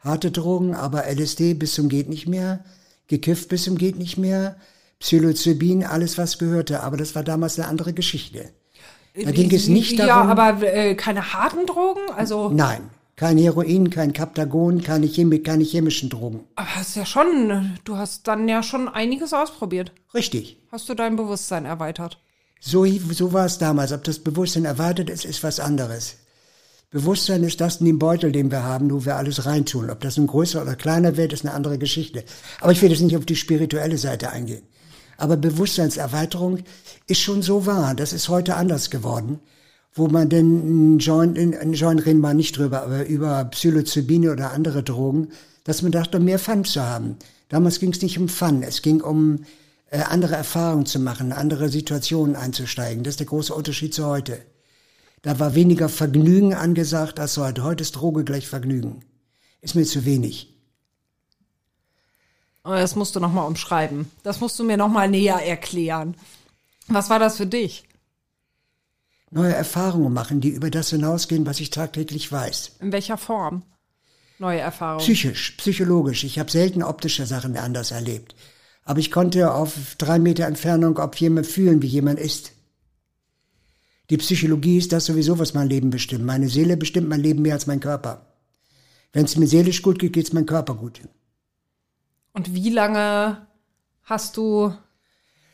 harte 0.00 0.30
Drogen, 0.30 0.74
aber 0.74 1.04
LSD 1.10 1.54
bis 1.54 1.74
zum 1.74 1.88
geht 1.88 2.08
nicht 2.08 2.26
mehr, 2.26 2.64
gekifft 3.06 3.48
bis 3.48 3.64
zum 3.64 3.76
geht 3.76 3.98
nicht 3.98 4.16
mehr, 4.16 4.56
Psilocybin, 4.98 5.84
alles 5.84 6.18
was 6.18 6.38
gehörte. 6.38 6.82
Aber 6.82 6.96
das 6.96 7.14
war 7.14 7.22
damals 7.22 7.58
eine 7.58 7.68
andere 7.68 7.92
Geschichte. 7.92 8.50
Da 9.14 9.30
ging 9.32 9.52
es 9.52 9.68
nicht 9.68 9.98
darum. 9.98 10.28
Ja, 10.28 10.32
aber 10.36 10.62
äh, 10.62 10.94
keine 10.94 11.32
harten 11.32 11.66
Drogen? 11.66 12.00
Also. 12.14 12.48
Nein, 12.50 12.90
kein 13.16 13.38
Heroin, 13.38 13.90
kein 13.90 14.12
Kaptagon, 14.12 14.82
keine, 14.82 15.06
Chemi 15.06 15.40
keine 15.40 15.64
chemischen 15.64 16.10
Drogen. 16.10 16.44
Aber 16.56 16.76
hast 16.76 16.96
ja 16.96 17.04
schon, 17.04 17.78
du 17.84 17.96
hast 17.96 18.28
dann 18.28 18.48
ja 18.48 18.62
schon 18.62 18.88
einiges 18.88 19.34
ausprobiert. 19.34 19.92
Richtig. 20.14 20.58
Hast 20.70 20.88
du 20.88 20.94
dein 20.94 21.16
Bewusstsein 21.16 21.64
erweitert? 21.64 22.20
So, 22.60 22.84
so 22.84 23.32
war 23.32 23.46
es 23.46 23.58
damals. 23.58 23.92
Ob 23.92 24.04
das 24.04 24.18
Bewusstsein 24.18 24.66
erweitert 24.66 25.08
ist, 25.10 25.24
ist 25.24 25.42
was 25.42 25.58
anderes. 25.58 26.16
Bewusstsein 26.90 27.44
ist 27.44 27.60
das 27.60 27.76
in 27.76 27.86
dem 27.86 27.98
Beutel, 27.98 28.32
den 28.32 28.50
wir 28.50 28.64
haben, 28.64 28.90
wo 28.90 29.04
wir 29.04 29.16
alles 29.16 29.46
reintun. 29.46 29.90
Ob 29.90 30.00
das 30.00 30.18
ein 30.18 30.26
größer 30.26 30.60
oder 30.60 30.74
kleiner 30.74 31.16
wird, 31.16 31.32
ist 31.32 31.44
eine 31.44 31.54
andere 31.54 31.78
Geschichte. 31.78 32.24
Aber 32.60 32.72
ich 32.72 32.82
will 32.82 32.90
jetzt 32.90 33.00
nicht 33.00 33.16
auf 33.16 33.24
die 33.24 33.36
spirituelle 33.36 33.96
Seite 33.96 34.30
eingehen. 34.30 34.62
Aber 35.16 35.36
Bewusstseinserweiterung 35.36 36.58
ist 37.06 37.20
schon 37.20 37.42
so 37.42 37.64
wahr. 37.64 37.94
Das 37.94 38.12
ist 38.12 38.28
heute 38.28 38.56
anders 38.56 38.90
geworden. 38.90 39.38
Wo 39.94 40.08
man 40.08 40.28
denn 40.28 40.60
einen 40.60 40.98
Joint, 40.98 41.38
einen 41.38 41.72
Joint 41.72 42.04
reden 42.06 42.20
wir 42.20 42.34
nicht 42.34 42.56
drüber, 42.56 42.82
aber 42.82 43.06
über 43.06 43.44
Psilocybine 43.44 44.32
oder 44.32 44.52
andere 44.52 44.82
Drogen, 44.82 45.28
dass 45.64 45.82
man 45.82 45.92
dachte, 45.92 46.20
mehr 46.20 46.38
Fun 46.38 46.64
zu 46.64 46.82
haben. 46.82 47.16
Damals 47.48 47.80
ging 47.80 47.92
es 47.92 48.02
nicht 48.02 48.18
um 48.18 48.28
Fun, 48.28 48.62
es 48.62 48.82
ging 48.82 49.00
um 49.00 49.44
äh, 49.90 50.02
andere 50.02 50.36
Erfahrungen 50.36 50.86
zu 50.86 50.98
machen, 51.00 51.32
andere 51.32 51.68
Situationen 51.68 52.36
einzusteigen. 52.36 53.04
Das 53.04 53.12
ist 53.12 53.20
der 53.20 53.26
große 53.26 53.54
Unterschied 53.54 53.92
zu 53.92 54.06
heute. 54.06 54.40
Da 55.22 55.38
war 55.38 55.54
weniger 55.54 55.88
Vergnügen 55.88 56.54
angesagt 56.54 57.20
als 57.20 57.36
heute. 57.36 57.64
Heute 57.64 57.82
ist 57.82 57.92
Droge 57.92 58.24
gleich 58.24 58.48
Vergnügen. 58.48 59.04
Ist 59.60 59.74
mir 59.74 59.84
zu 59.84 60.04
wenig. 60.04 60.48
Das 62.62 62.94
musst 62.94 63.16
du 63.16 63.20
nochmal 63.20 63.46
umschreiben. 63.46 64.10
Das 64.22 64.40
musst 64.40 64.58
du 64.58 64.64
mir 64.64 64.76
nochmal 64.76 65.08
näher 65.08 65.44
erklären. 65.44 66.14
Was 66.86 67.10
war 67.10 67.18
das 67.18 67.36
für 67.36 67.46
dich? 67.46 67.84
Neue 69.30 69.54
Erfahrungen 69.54 70.12
machen, 70.12 70.40
die 70.40 70.48
über 70.48 70.70
das 70.70 70.90
hinausgehen, 70.90 71.46
was 71.46 71.60
ich 71.60 71.70
tagtäglich 71.70 72.30
weiß. 72.30 72.76
In 72.80 72.92
welcher 72.92 73.16
Form? 73.16 73.62
Neue 74.38 74.60
Erfahrungen? 74.60 75.04
Psychisch, 75.04 75.52
psychologisch. 75.52 76.24
Ich 76.24 76.38
habe 76.38 76.50
selten 76.50 76.82
optische 76.82 77.26
Sachen 77.26 77.56
anders 77.56 77.90
erlebt. 77.90 78.34
Aber 78.90 78.98
ich 78.98 79.12
konnte 79.12 79.54
auf 79.54 79.94
drei 79.98 80.18
Meter 80.18 80.46
Entfernung 80.46 80.98
ob 80.98 81.14
jemand 81.14 81.46
fühlen, 81.46 81.80
wie 81.80 81.86
jemand 81.86 82.18
ist. 82.18 82.50
Die 84.10 84.16
Psychologie 84.16 84.78
ist 84.78 84.90
das 84.90 85.04
sowieso, 85.04 85.38
was 85.38 85.54
mein 85.54 85.68
Leben 85.68 85.90
bestimmt. 85.90 86.24
Meine 86.24 86.48
Seele 86.48 86.76
bestimmt 86.76 87.08
mein 87.08 87.20
Leben 87.20 87.42
mehr 87.42 87.54
als 87.54 87.68
mein 87.68 87.78
Körper. 87.78 88.26
Wenn 89.12 89.26
es 89.26 89.36
mir 89.36 89.46
seelisch 89.46 89.82
gut 89.82 90.00
geht, 90.00 90.14
geht 90.14 90.26
es 90.26 90.32
meinem 90.32 90.46
Körper 90.46 90.74
gut. 90.74 91.02
Und 92.32 92.52
wie 92.52 92.70
lange 92.70 93.46
hast 94.02 94.36
du? 94.36 94.74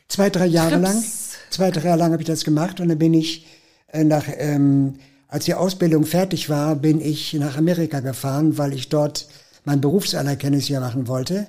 Zwei, 0.07 0.31
drei 0.31 0.47
Jahre 0.47 0.71
Trips? 0.71 0.81
lang. 0.81 1.03
Zwei, 1.51 1.69
drei 1.69 1.89
Jahre 1.89 1.99
lang 1.99 2.13
habe 2.13 2.23
ich 2.23 2.27
das 2.27 2.43
gemacht 2.43 2.79
und 2.79 2.89
dann 2.89 2.97
bin 2.97 3.13
ich 3.13 3.45
äh, 3.89 4.03
nach, 4.03 4.25
ähm, 4.29 4.95
als 5.27 5.45
die 5.45 5.53
Ausbildung 5.53 6.07
fertig 6.07 6.49
war, 6.49 6.75
bin 6.75 6.99
ich 6.99 7.35
nach 7.35 7.55
Amerika 7.55 7.99
gefahren, 7.99 8.57
weil 8.57 8.73
ich 8.73 8.89
dort 8.89 9.27
mein 9.63 9.79
Berufsanerkennungsjahr 9.79 10.81
machen 10.81 11.07
wollte 11.07 11.45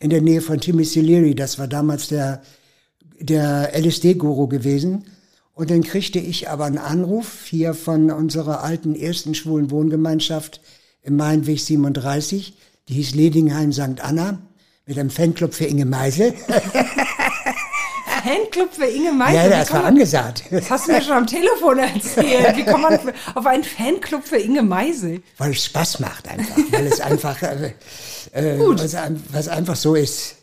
in 0.00 0.10
der 0.10 0.22
Nähe 0.22 0.40
von 0.40 0.58
Leary. 0.60 1.34
Das 1.34 1.58
war 1.58 1.68
damals 1.68 2.08
der, 2.08 2.42
der 3.20 3.72
LSD-Guru 3.74 4.48
gewesen. 4.48 5.04
Und 5.54 5.70
dann 5.70 5.82
kriegte 5.82 6.20
ich 6.20 6.48
aber 6.48 6.66
einen 6.66 6.78
Anruf 6.78 7.46
hier 7.46 7.74
von 7.74 8.10
unserer 8.10 8.62
alten 8.62 8.94
ersten 8.94 9.34
schwulen 9.34 9.70
Wohngemeinschaft 9.70 10.60
im 11.02 11.16
Mainweg 11.16 11.58
37. 11.58 12.54
Die 12.88 12.94
hieß 12.94 13.14
Ledingheim 13.14 13.72
St. 13.72 14.00
Anna 14.00 14.38
mit 14.86 14.98
einem 14.98 15.10
Fanclub 15.10 15.54
für 15.54 15.64
Inge 15.64 15.84
Meisel. 15.84 16.32
Fanclub 18.28 18.72
für 18.72 18.86
Inge 18.86 19.12
Meisel? 19.12 19.34
ja, 19.36 19.48
das 19.48 19.72
war 19.72 19.78
man- 19.80 19.88
angesagt. 19.88 20.44
Das 20.50 20.70
hast 20.70 20.88
du 20.88 20.92
mir 20.92 21.02
schon 21.02 21.12
am 21.12 21.26
Telefon 21.26 21.78
erzählt. 21.78 22.56
Wie 22.56 22.64
kommt 22.64 22.82
man 22.82 22.98
auf 23.34 23.46
einen 23.46 23.64
Fanclub 23.64 24.24
für 24.24 24.36
Inge 24.38 24.62
Meisel? 24.62 25.22
Weil 25.38 25.52
es 25.52 25.64
Spaß 25.64 26.00
macht 26.00 26.28
einfach. 26.28 26.56
Weil 26.70 26.86
es 26.86 27.00
einfach, 27.00 27.42
äh, 27.42 27.72
äh, 28.32 28.58
was, 28.58 28.96
was 29.32 29.48
einfach 29.48 29.76
so 29.76 29.94
ist. 29.94 30.36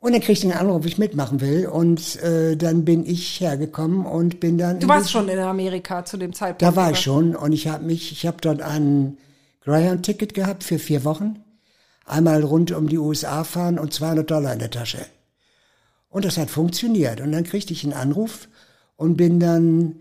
Und 0.00 0.12
dann 0.12 0.20
krieg 0.20 0.32
ich 0.32 0.40
den 0.40 0.52
Anruf, 0.52 0.76
ob 0.78 0.86
ich 0.86 0.98
mitmachen 0.98 1.40
will. 1.40 1.68
Und 1.68 2.20
äh, 2.22 2.56
dann 2.56 2.84
bin 2.84 3.06
ich 3.06 3.40
hergekommen 3.40 4.04
und 4.04 4.40
bin 4.40 4.58
dann. 4.58 4.80
Du 4.80 4.88
warst 4.88 5.12
schon 5.12 5.28
in 5.28 5.38
Amerika 5.38 6.04
zu 6.04 6.16
dem 6.16 6.32
Zeitpunkt. 6.32 6.62
Da 6.62 6.74
war 6.74 6.88
oder? 6.88 6.96
ich 6.96 7.00
schon 7.04 7.36
und 7.36 7.52
ich 7.52 7.68
habe 7.68 7.84
mich, 7.84 8.10
ich 8.10 8.26
habe 8.26 8.38
dort 8.40 8.62
ein 8.62 9.16
Greyhound-Ticket 9.64 10.34
gehabt 10.34 10.64
für 10.64 10.80
vier 10.80 11.04
Wochen. 11.04 11.44
Einmal 12.04 12.42
rund 12.42 12.72
um 12.72 12.88
die 12.88 12.98
USA 12.98 13.44
fahren 13.44 13.78
und 13.78 13.94
200 13.94 14.28
Dollar 14.28 14.52
in 14.52 14.58
der 14.58 14.72
Tasche. 14.72 15.06
Und 16.12 16.24
das 16.24 16.36
hat 16.36 16.50
funktioniert. 16.50 17.20
Und 17.20 17.32
dann 17.32 17.42
kriegte 17.44 17.72
ich 17.72 17.82
einen 17.82 17.94
Anruf 17.94 18.48
und 18.96 19.16
bin 19.16 19.40
dann 19.40 19.96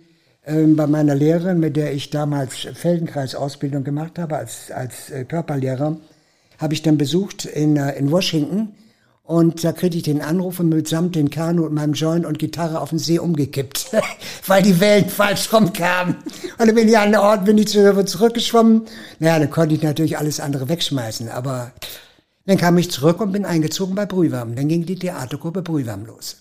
ähm, 0.46 0.76
bei 0.76 0.86
meiner 0.86 1.16
Lehrerin, 1.16 1.60
mit 1.60 1.76
der 1.78 1.94
ich 1.94 2.10
damals 2.12 2.56
Feldenkreis-Ausbildung 2.58 3.84
gemacht 3.84 4.20
habe 4.20 4.36
als, 4.38 4.70
als 4.72 5.10
äh, 5.10 5.24
Körperlehrer, 5.26 5.98
habe 6.60 6.74
ich 6.74 6.82
dann 6.84 6.98
besucht 6.98 7.46
in, 7.46 7.78
äh, 7.78 7.94
in 7.98 8.12
Washington. 8.12 8.76
Und 9.24 9.64
da 9.64 9.72
kriegte 9.72 9.98
ich 9.98 10.04
den 10.04 10.22
Anruf 10.22 10.60
und 10.60 10.68
mitsamt 10.70 11.16
den 11.16 11.30
Kanu 11.30 11.66
und 11.66 11.74
meinem 11.74 11.94
Joint 11.94 12.26
und 12.26 12.38
Gitarre 12.40 12.82
auf 12.82 12.90
den 12.90 13.00
See 13.00 13.18
umgekippt, 13.20 13.92
weil 14.48 14.62
die 14.62 14.80
Wellen 14.82 15.08
falsch 15.10 15.54
rumkamen. 15.54 16.16
Und 16.58 16.68
dann 16.68 16.76
bin 16.76 16.90
ich 16.90 16.98
an 16.98 17.12
den 17.12 17.22
Ort, 17.22 17.46
bin 17.46 17.58
ich 17.58 17.70
zu- 17.70 18.04
zurückgeschwommen. 18.04 18.82
Naja, 19.20 19.40
dann 19.40 19.50
konnte 19.50 19.76
ich 19.76 19.82
natürlich 19.84 20.18
alles 20.18 20.42
andere 20.42 20.68
wegschmeißen, 20.68 21.30
aber 21.30 21.72
dann 22.46 22.58
kam 22.58 22.78
ich 22.78 22.92
zurück 22.92 23.22
und 23.22 23.32
bin 23.32 23.46
eingezogen 23.46 23.96
bei 23.96 24.06
Brühwarm. 24.06 24.56
Dann 24.56 24.68
ging 24.68 24.86
die 24.86 24.98
Theatergruppe 24.98 25.62
Brühwarm 25.62 26.06
los. 26.06 26.38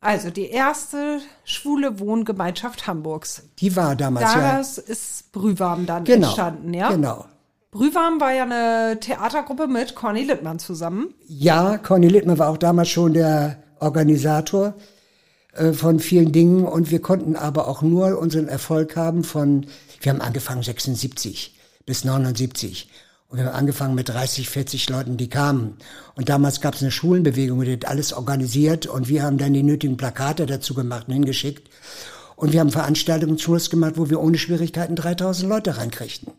Also 0.00 0.30
die 0.30 0.48
erste 0.48 1.20
schwule 1.44 1.98
Wohngemeinschaft 1.98 2.86
Hamburgs. 2.86 3.42
Die 3.58 3.74
war 3.74 3.96
damals 3.96 4.32
ja. 4.32 4.40
Daraus 4.40 4.78
ist 4.78 5.32
Brühwarm 5.32 5.86
dann 5.86 6.04
Genau. 6.04 6.26
entstanden, 6.28 6.72
ja? 6.74 6.90
Genau. 6.90 7.24
Brühwarm 7.70 8.20
war 8.20 8.32
ja 8.32 8.44
eine 8.44 8.98
Theatergruppe 9.00 9.66
mit 9.66 9.94
Conny 9.94 10.22
Littmann 10.22 10.58
zusammen. 10.58 11.12
Ja, 11.26 11.78
Conny 11.78 12.08
Littmann 12.08 12.38
war 12.38 12.48
auch 12.48 12.56
damals 12.58 12.88
schon 12.88 13.12
der 13.12 13.62
Organisator 13.80 14.74
äh, 15.52 15.72
von 15.72 15.98
vielen 15.98 16.32
Dingen 16.32 16.64
und 16.64 16.90
wir 16.90 17.02
konnten 17.02 17.36
aber 17.36 17.68
auch 17.68 17.82
nur 17.82 18.18
unseren 18.18 18.48
Erfolg 18.48 18.96
haben 18.96 19.24
von, 19.24 19.66
wir 20.00 20.12
haben 20.12 20.20
angefangen 20.20 20.62
76 20.62 21.58
bis 21.84 22.04
79 22.04 22.88
und 23.28 23.38
wir 23.38 23.44
haben 23.44 23.54
angefangen 23.54 23.94
mit 23.94 24.08
30, 24.08 24.48
40 24.48 24.88
Leuten, 24.88 25.18
die 25.18 25.28
kamen. 25.28 25.76
Und 26.14 26.30
damals 26.30 26.62
gab 26.62 26.74
es 26.74 26.82
eine 26.82 26.90
Schulenbewegung, 26.90 27.60
die 27.62 27.74
hat 27.74 27.86
alles 27.86 28.14
organisiert 28.14 28.86
und 28.86 29.08
wir 29.08 29.22
haben 29.22 29.36
dann 29.36 29.52
die 29.52 29.62
nötigen 29.62 29.98
Plakate 29.98 30.46
dazu 30.46 30.72
gemacht 30.72 31.08
und 31.08 31.14
hingeschickt. 31.14 31.68
Und 32.36 32.52
wir 32.52 32.60
haben 32.60 32.70
Veranstaltungen 32.70 33.38
Schluss 33.38 33.68
gemacht, 33.68 33.94
wo 33.96 34.08
wir 34.08 34.20
ohne 34.20 34.38
Schwierigkeiten 34.38 34.96
3000 34.96 35.48
Leute 35.48 35.76
reinkriegten. 35.76 36.32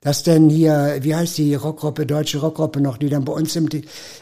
dass 0.00 0.22
denn 0.22 0.50
hier, 0.50 0.98
wie 1.02 1.14
heißt 1.14 1.38
die 1.38 1.54
Rockgruppe, 1.54 2.06
deutsche 2.06 2.38
Rockgruppe 2.38 2.80
noch, 2.80 2.96
die 2.96 3.08
dann 3.08 3.24
bei 3.24 3.32
uns 3.32 3.54
im, 3.56 3.68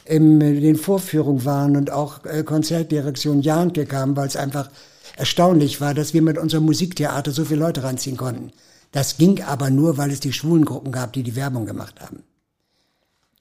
im, 0.04 0.40
in 0.40 0.60
den 0.60 0.76
Vorführungen 0.76 1.44
waren 1.44 1.76
und 1.76 1.90
auch 1.90 2.24
äh, 2.24 2.42
Konzertdirektion 2.42 3.42
Jahnke 3.42 3.84
kam, 3.86 4.16
weil 4.16 4.26
es 4.26 4.36
einfach 4.36 4.70
erstaunlich 5.16 5.80
war, 5.80 5.94
dass 5.94 6.14
wir 6.14 6.22
mit 6.22 6.38
unserem 6.38 6.64
Musiktheater 6.64 7.32
so 7.32 7.44
viele 7.44 7.60
Leute 7.60 7.82
ranziehen 7.82 8.16
konnten. 8.16 8.52
Das 8.94 9.16
ging 9.16 9.42
aber 9.42 9.70
nur, 9.70 9.98
weil 9.98 10.12
es 10.12 10.20
die 10.20 10.32
schwulen 10.32 10.64
Gruppen 10.64 10.92
gab, 10.92 11.14
die 11.14 11.24
die 11.24 11.34
Werbung 11.34 11.66
gemacht 11.66 12.00
haben. 12.00 12.22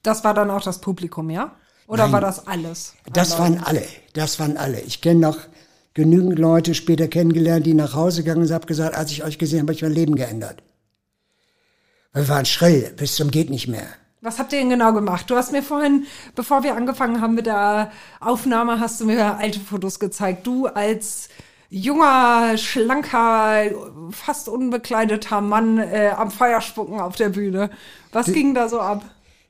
Das 0.02 0.24
war 0.24 0.34
dann 0.34 0.50
auch 0.50 0.62
das 0.62 0.80
Publikum, 0.80 1.30
ja? 1.30 1.54
Oder 1.86 2.04
Nein. 2.04 2.12
war 2.12 2.20
das 2.20 2.48
alles? 2.48 2.94
Das 3.12 3.38
waren 3.38 3.62
alle, 3.62 3.84
das 4.14 4.40
waren 4.40 4.56
alle. 4.56 4.80
Ich 4.80 5.00
kenne 5.00 5.20
noch 5.20 5.38
genügend 5.94 6.40
Leute 6.40 6.74
später 6.74 7.06
kennengelernt, 7.06 7.66
die 7.66 7.74
nach 7.74 7.94
Hause 7.94 8.24
gegangen 8.24 8.44
sind 8.44 8.56
und 8.56 8.62
hab 8.62 8.66
gesagt, 8.66 8.96
als 8.96 9.12
ich 9.12 9.22
euch 9.22 9.38
gesehen 9.38 9.60
habe, 9.60 9.66
habe 9.66 9.74
ich 9.74 9.82
mein 9.82 9.92
Leben 9.92 10.16
geändert. 10.16 10.60
Wir 12.12 12.28
waren 12.28 12.46
schrill, 12.46 12.92
bis 12.96 13.14
zum 13.14 13.30
geht 13.30 13.48
nicht 13.48 13.68
mehr. 13.68 13.86
Was 14.22 14.40
habt 14.40 14.52
ihr 14.52 14.58
denn 14.58 14.70
genau 14.70 14.92
gemacht? 14.92 15.30
Du 15.30 15.36
hast 15.36 15.52
mir 15.52 15.62
vorhin, 15.62 16.06
bevor 16.34 16.64
wir 16.64 16.74
angefangen 16.74 17.20
haben 17.20 17.34
mit 17.34 17.46
der 17.46 17.92
Aufnahme, 18.18 18.80
hast 18.80 19.00
du 19.00 19.04
mir 19.04 19.36
alte 19.36 19.60
Fotos 19.60 20.00
gezeigt. 20.00 20.48
Du 20.48 20.66
als 20.66 21.28
junger, 21.74 22.56
schlanker, 22.56 23.70
fast 24.10 24.48
unbekleideter 24.48 25.40
Mann 25.40 25.78
äh, 25.78 26.12
am 26.16 26.30
Feuer 26.30 26.60
spucken 26.60 27.00
auf 27.00 27.16
der 27.16 27.30
Bühne. 27.30 27.70
Was 28.12 28.26
ging 28.26 28.54
da 28.54 28.68
so 28.68 28.78
ab? 28.78 29.04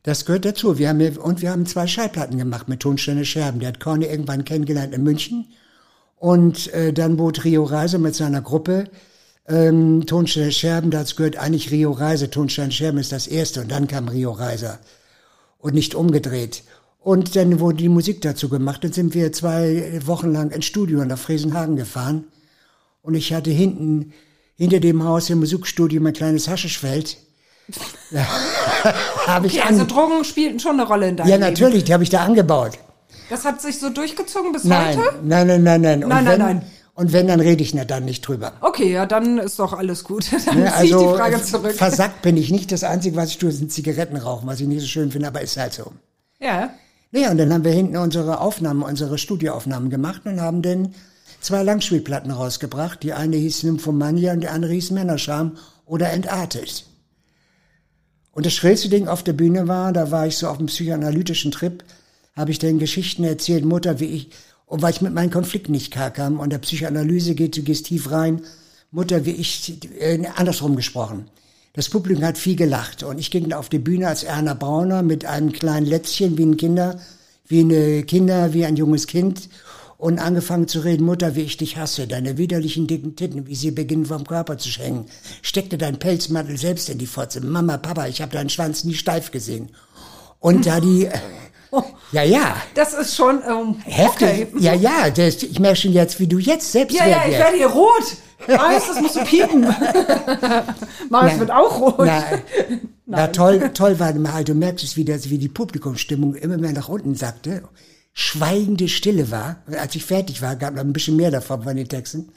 Das 0.04 0.24
gehört 0.24 0.46
dazu. 0.46 0.78
Wir 0.78 0.88
haben 0.88 1.00
hier, 1.00 1.22
und 1.22 1.42
wir 1.42 1.50
haben 1.50 1.66
zwei 1.66 1.86
Schallplatten 1.86 2.38
gemacht 2.38 2.68
mit 2.68 2.80
Tonsteine 2.80 3.26
Scherben. 3.26 3.60
Der 3.60 3.68
hat 3.68 3.80
Corny 3.80 4.06
irgendwann 4.06 4.44
kennengelernt 4.44 4.94
in 4.94 5.02
München. 5.02 5.52
Und 6.16 6.72
äh, 6.72 6.94
dann 6.94 7.18
bot 7.18 7.44
Rio 7.44 7.64
Reise 7.64 7.98
mit 7.98 8.14
seiner 8.14 8.40
Gruppe 8.40 8.84
ähm, 9.46 10.06
Tonsteine 10.06 10.52
Scherben. 10.52 10.90
Dazu 10.90 11.16
gehört 11.16 11.36
eigentlich 11.36 11.70
Rio 11.70 11.92
Reise. 11.92 12.30
Tonsteine 12.30 12.72
Scherben 12.72 12.98
ist 12.98 13.12
das 13.12 13.26
erste. 13.26 13.60
Und 13.60 13.70
dann 13.70 13.86
kam 13.86 14.08
Rio 14.08 14.30
Reiser. 14.30 14.78
Und 15.58 15.74
nicht 15.74 15.94
umgedreht. 15.94 16.62
Und 17.04 17.36
dann 17.36 17.60
wurde 17.60 17.76
die 17.76 17.90
Musik 17.90 18.22
dazu 18.22 18.48
gemacht. 18.48 18.82
Dann 18.82 18.92
sind 18.92 19.12
wir 19.12 19.30
zwei 19.30 20.00
Wochen 20.06 20.32
lang 20.32 20.50
ins 20.50 20.64
Studio 20.64 21.04
nach 21.04 21.18
Friesenhagen 21.18 21.76
gefahren. 21.76 22.24
Und 23.02 23.14
ich 23.14 23.34
hatte 23.34 23.50
hinten 23.50 24.14
hinter 24.56 24.80
dem 24.80 25.04
Haus 25.04 25.28
im 25.28 25.40
Musikstudio 25.40 26.00
mein 26.00 26.14
kleines 26.14 26.48
Haschischfeld. 26.48 27.18
Ja, 28.10 28.26
habe 29.26 29.46
ich 29.46 29.58
Okay, 29.58 29.68
also 29.68 29.84
Drogen 29.86 30.22
spielten 30.24 30.60
schon 30.60 30.72
eine 30.78 30.86
Rolle 30.86 31.08
in 31.08 31.16
deinem 31.16 31.28
Ja, 31.28 31.36
Leben. 31.36 31.48
natürlich, 31.48 31.84
die 31.84 31.94
habe 31.94 32.02
ich 32.02 32.10
da 32.10 32.22
angebaut. 32.22 32.72
Das 33.30 33.44
hat 33.46 33.62
sich 33.62 33.78
so 33.78 33.88
durchgezogen 33.88 34.52
bis 34.52 34.64
Nein, 34.64 34.98
heute? 34.98 35.18
nein, 35.22 35.46
nein, 35.46 35.62
nein, 35.62 35.80
nein. 35.80 36.02
Und 36.04 36.10
Nein, 36.10 36.24
nein, 36.24 36.32
wenn, 36.38 36.46
nein. 36.46 36.62
Und 36.94 37.12
wenn, 37.14 37.26
dann 37.26 37.40
rede 37.40 37.62
ich 37.62 37.72
nicht, 37.74 37.90
dann 37.90 38.04
nicht 38.04 38.20
drüber. 38.20 38.52
Okay, 38.60 38.92
ja, 38.92 39.06
dann 39.06 39.38
ist 39.38 39.58
doch 39.58 39.72
alles 39.72 40.04
gut. 40.04 40.26
Dann 40.46 40.58
Ne, 40.58 40.70
ziehe 40.76 40.84
ich 40.84 40.94
also 40.94 41.10
die 41.12 41.16
Frage 41.18 41.36
äh, 41.36 41.42
zurück. 41.42 41.72
versackt 41.72 42.20
bin 42.22 42.36
ich 42.36 42.50
nicht. 42.50 42.70
Das 42.70 42.84
Einzige, 42.84 43.16
was 43.16 43.30
ich 43.30 43.38
tue, 43.38 43.50
sind 43.50 43.72
Zigaretten 43.72 44.16
rauchen, 44.18 44.46
was 44.46 44.60
ich 44.60 44.66
nicht 44.68 44.82
so 44.82 44.86
schön 44.86 45.10
finde, 45.10 45.28
aber 45.28 45.40
ist 45.40 45.56
halt 45.56 45.72
so. 45.72 45.90
Ja. 46.40 46.68
Ja, 47.16 47.30
und 47.30 47.38
dann 47.38 47.52
haben 47.52 47.62
wir 47.62 47.70
hinten 47.70 47.96
unsere 47.96 48.40
Aufnahmen, 48.40 48.82
unsere 48.82 49.18
Studioaufnahmen 49.18 49.88
gemacht 49.88 50.22
und 50.24 50.40
haben 50.40 50.62
dann 50.62 50.94
zwei 51.40 51.62
Langspielplatten 51.62 52.32
rausgebracht. 52.32 53.04
Die 53.04 53.12
eine 53.12 53.36
hieß 53.36 53.62
Nymphomania 53.62 54.32
und 54.32 54.40
die 54.40 54.48
andere 54.48 54.72
hieß 54.72 54.90
Männerscham 54.90 55.56
oder 55.86 56.10
Entartet. 56.10 56.86
Und 58.32 58.46
das 58.46 58.52
schrillste 58.52 58.88
Ding 58.88 59.06
auf 59.06 59.22
der 59.22 59.32
Bühne 59.32 59.68
war, 59.68 59.92
da 59.92 60.10
war 60.10 60.26
ich 60.26 60.36
so 60.36 60.48
auf 60.48 60.58
einem 60.58 60.66
psychoanalytischen 60.66 61.52
Trip, 61.52 61.84
habe 62.34 62.50
ich 62.50 62.58
dann 62.58 62.80
Geschichten 62.80 63.22
erzählt, 63.22 63.64
Mutter, 63.64 64.00
wie 64.00 64.06
ich, 64.06 64.30
und 64.66 64.82
weil 64.82 64.90
ich 64.90 65.00
mit 65.00 65.14
meinen 65.14 65.30
Konflikten 65.30 65.70
nicht 65.70 65.92
klarkam 65.92 66.40
und 66.40 66.50
der 66.50 66.58
Psychoanalyse 66.58 67.36
geht, 67.36 67.56
du 67.56 67.62
gehst 67.62 67.86
tief 67.86 68.10
rein, 68.10 68.42
Mutter, 68.90 69.24
wie 69.24 69.30
ich, 69.30 69.78
äh, 70.00 70.26
andersrum 70.34 70.74
gesprochen. 70.74 71.30
Das 71.76 71.88
Publikum 71.88 72.24
hat 72.24 72.38
viel 72.38 72.54
gelacht 72.54 73.02
und 73.02 73.18
ich 73.18 73.32
ging 73.32 73.52
auf 73.52 73.68
die 73.68 73.80
Bühne 73.80 74.06
als 74.06 74.22
Erna 74.22 74.54
Brauner 74.54 75.02
mit 75.02 75.24
einem 75.24 75.52
kleinen 75.52 75.86
Lätzchen 75.86 76.38
wie 76.38 76.44
ein 76.44 76.56
Kinder, 76.56 77.00
wie 77.48 77.60
eine 77.62 78.04
Kinder, 78.04 78.54
wie 78.54 78.64
ein 78.64 78.76
junges 78.76 79.08
Kind 79.08 79.48
und 79.98 80.20
angefangen 80.20 80.68
zu 80.68 80.84
reden, 80.84 81.04
Mutter, 81.04 81.34
wie 81.34 81.40
ich 81.40 81.56
dich 81.56 81.76
hasse, 81.76 82.06
deine 82.06 82.38
widerlichen 82.38 82.86
dicken 82.86 83.16
Titten, 83.16 83.48
wie 83.48 83.56
sie 83.56 83.72
beginnen 83.72 84.06
vom 84.06 84.24
Körper 84.24 84.56
zu 84.56 84.68
schwängen. 84.68 85.06
Steckte 85.42 85.76
dein 85.76 85.98
Pelzmantel 85.98 86.58
selbst 86.58 86.88
in 86.90 86.98
die 86.98 87.08
Fotze. 87.08 87.40
Mama, 87.40 87.76
Papa, 87.76 88.06
ich 88.06 88.22
habe 88.22 88.30
deinen 88.30 88.50
Schwanz 88.50 88.84
nie 88.84 88.94
steif 88.94 89.32
gesehen. 89.32 89.70
Und 90.38 90.66
da 90.66 90.78
die, 90.78 91.08
ja, 92.12 92.22
ja, 92.22 92.56
Das 92.74 92.94
ist 92.94 93.16
schon 93.16 93.42
ähm, 93.48 93.76
heftig. 93.84 94.28
Okay. 94.28 94.46
Ja, 94.60 94.74
ja, 94.74 95.10
das, 95.10 95.42
ich 95.42 95.58
merke 95.58 95.76
schon 95.76 95.92
jetzt, 95.92 96.20
wie 96.20 96.28
du 96.28 96.38
jetzt 96.38 96.70
selbst 96.70 96.96
Ja, 96.96 97.08
ja, 97.08 97.24
ich 97.26 97.32
werde 97.32 97.56
hier 97.56 97.66
rot. 97.66 98.16
Marius, 98.48 98.86
das 98.88 99.00
musst 99.00 99.16
du 99.16 99.24
piepen. 99.24 99.62
Marius 101.10 101.38
wird 101.38 101.50
auch 101.50 101.80
rot. 101.80 102.06
Na, 102.06 102.24
na 103.06 103.26
toll, 103.28 103.70
toll 103.74 103.98
war 103.98 104.12
mal, 104.14 104.44
du 104.44 104.54
merkst 104.54 104.84
es 104.84 104.96
wieder, 104.96 105.22
wie 105.24 105.38
die 105.38 105.48
Publikumsstimmung 105.48 106.34
immer 106.34 106.58
mehr 106.58 106.72
nach 106.72 106.88
unten 106.88 107.14
sackte. 107.14 107.62
Schweigende 108.12 108.88
Stille 108.88 109.30
war. 109.30 109.62
Als 109.66 109.94
ich 109.94 110.04
fertig 110.04 110.42
war, 110.42 110.56
gab 110.56 110.74
noch 110.74 110.82
ein 110.82 110.92
bisschen 110.92 111.16
mehr 111.16 111.30
davon 111.30 111.62
von 111.62 111.76
den 111.76 111.88
Texten. 111.88 112.28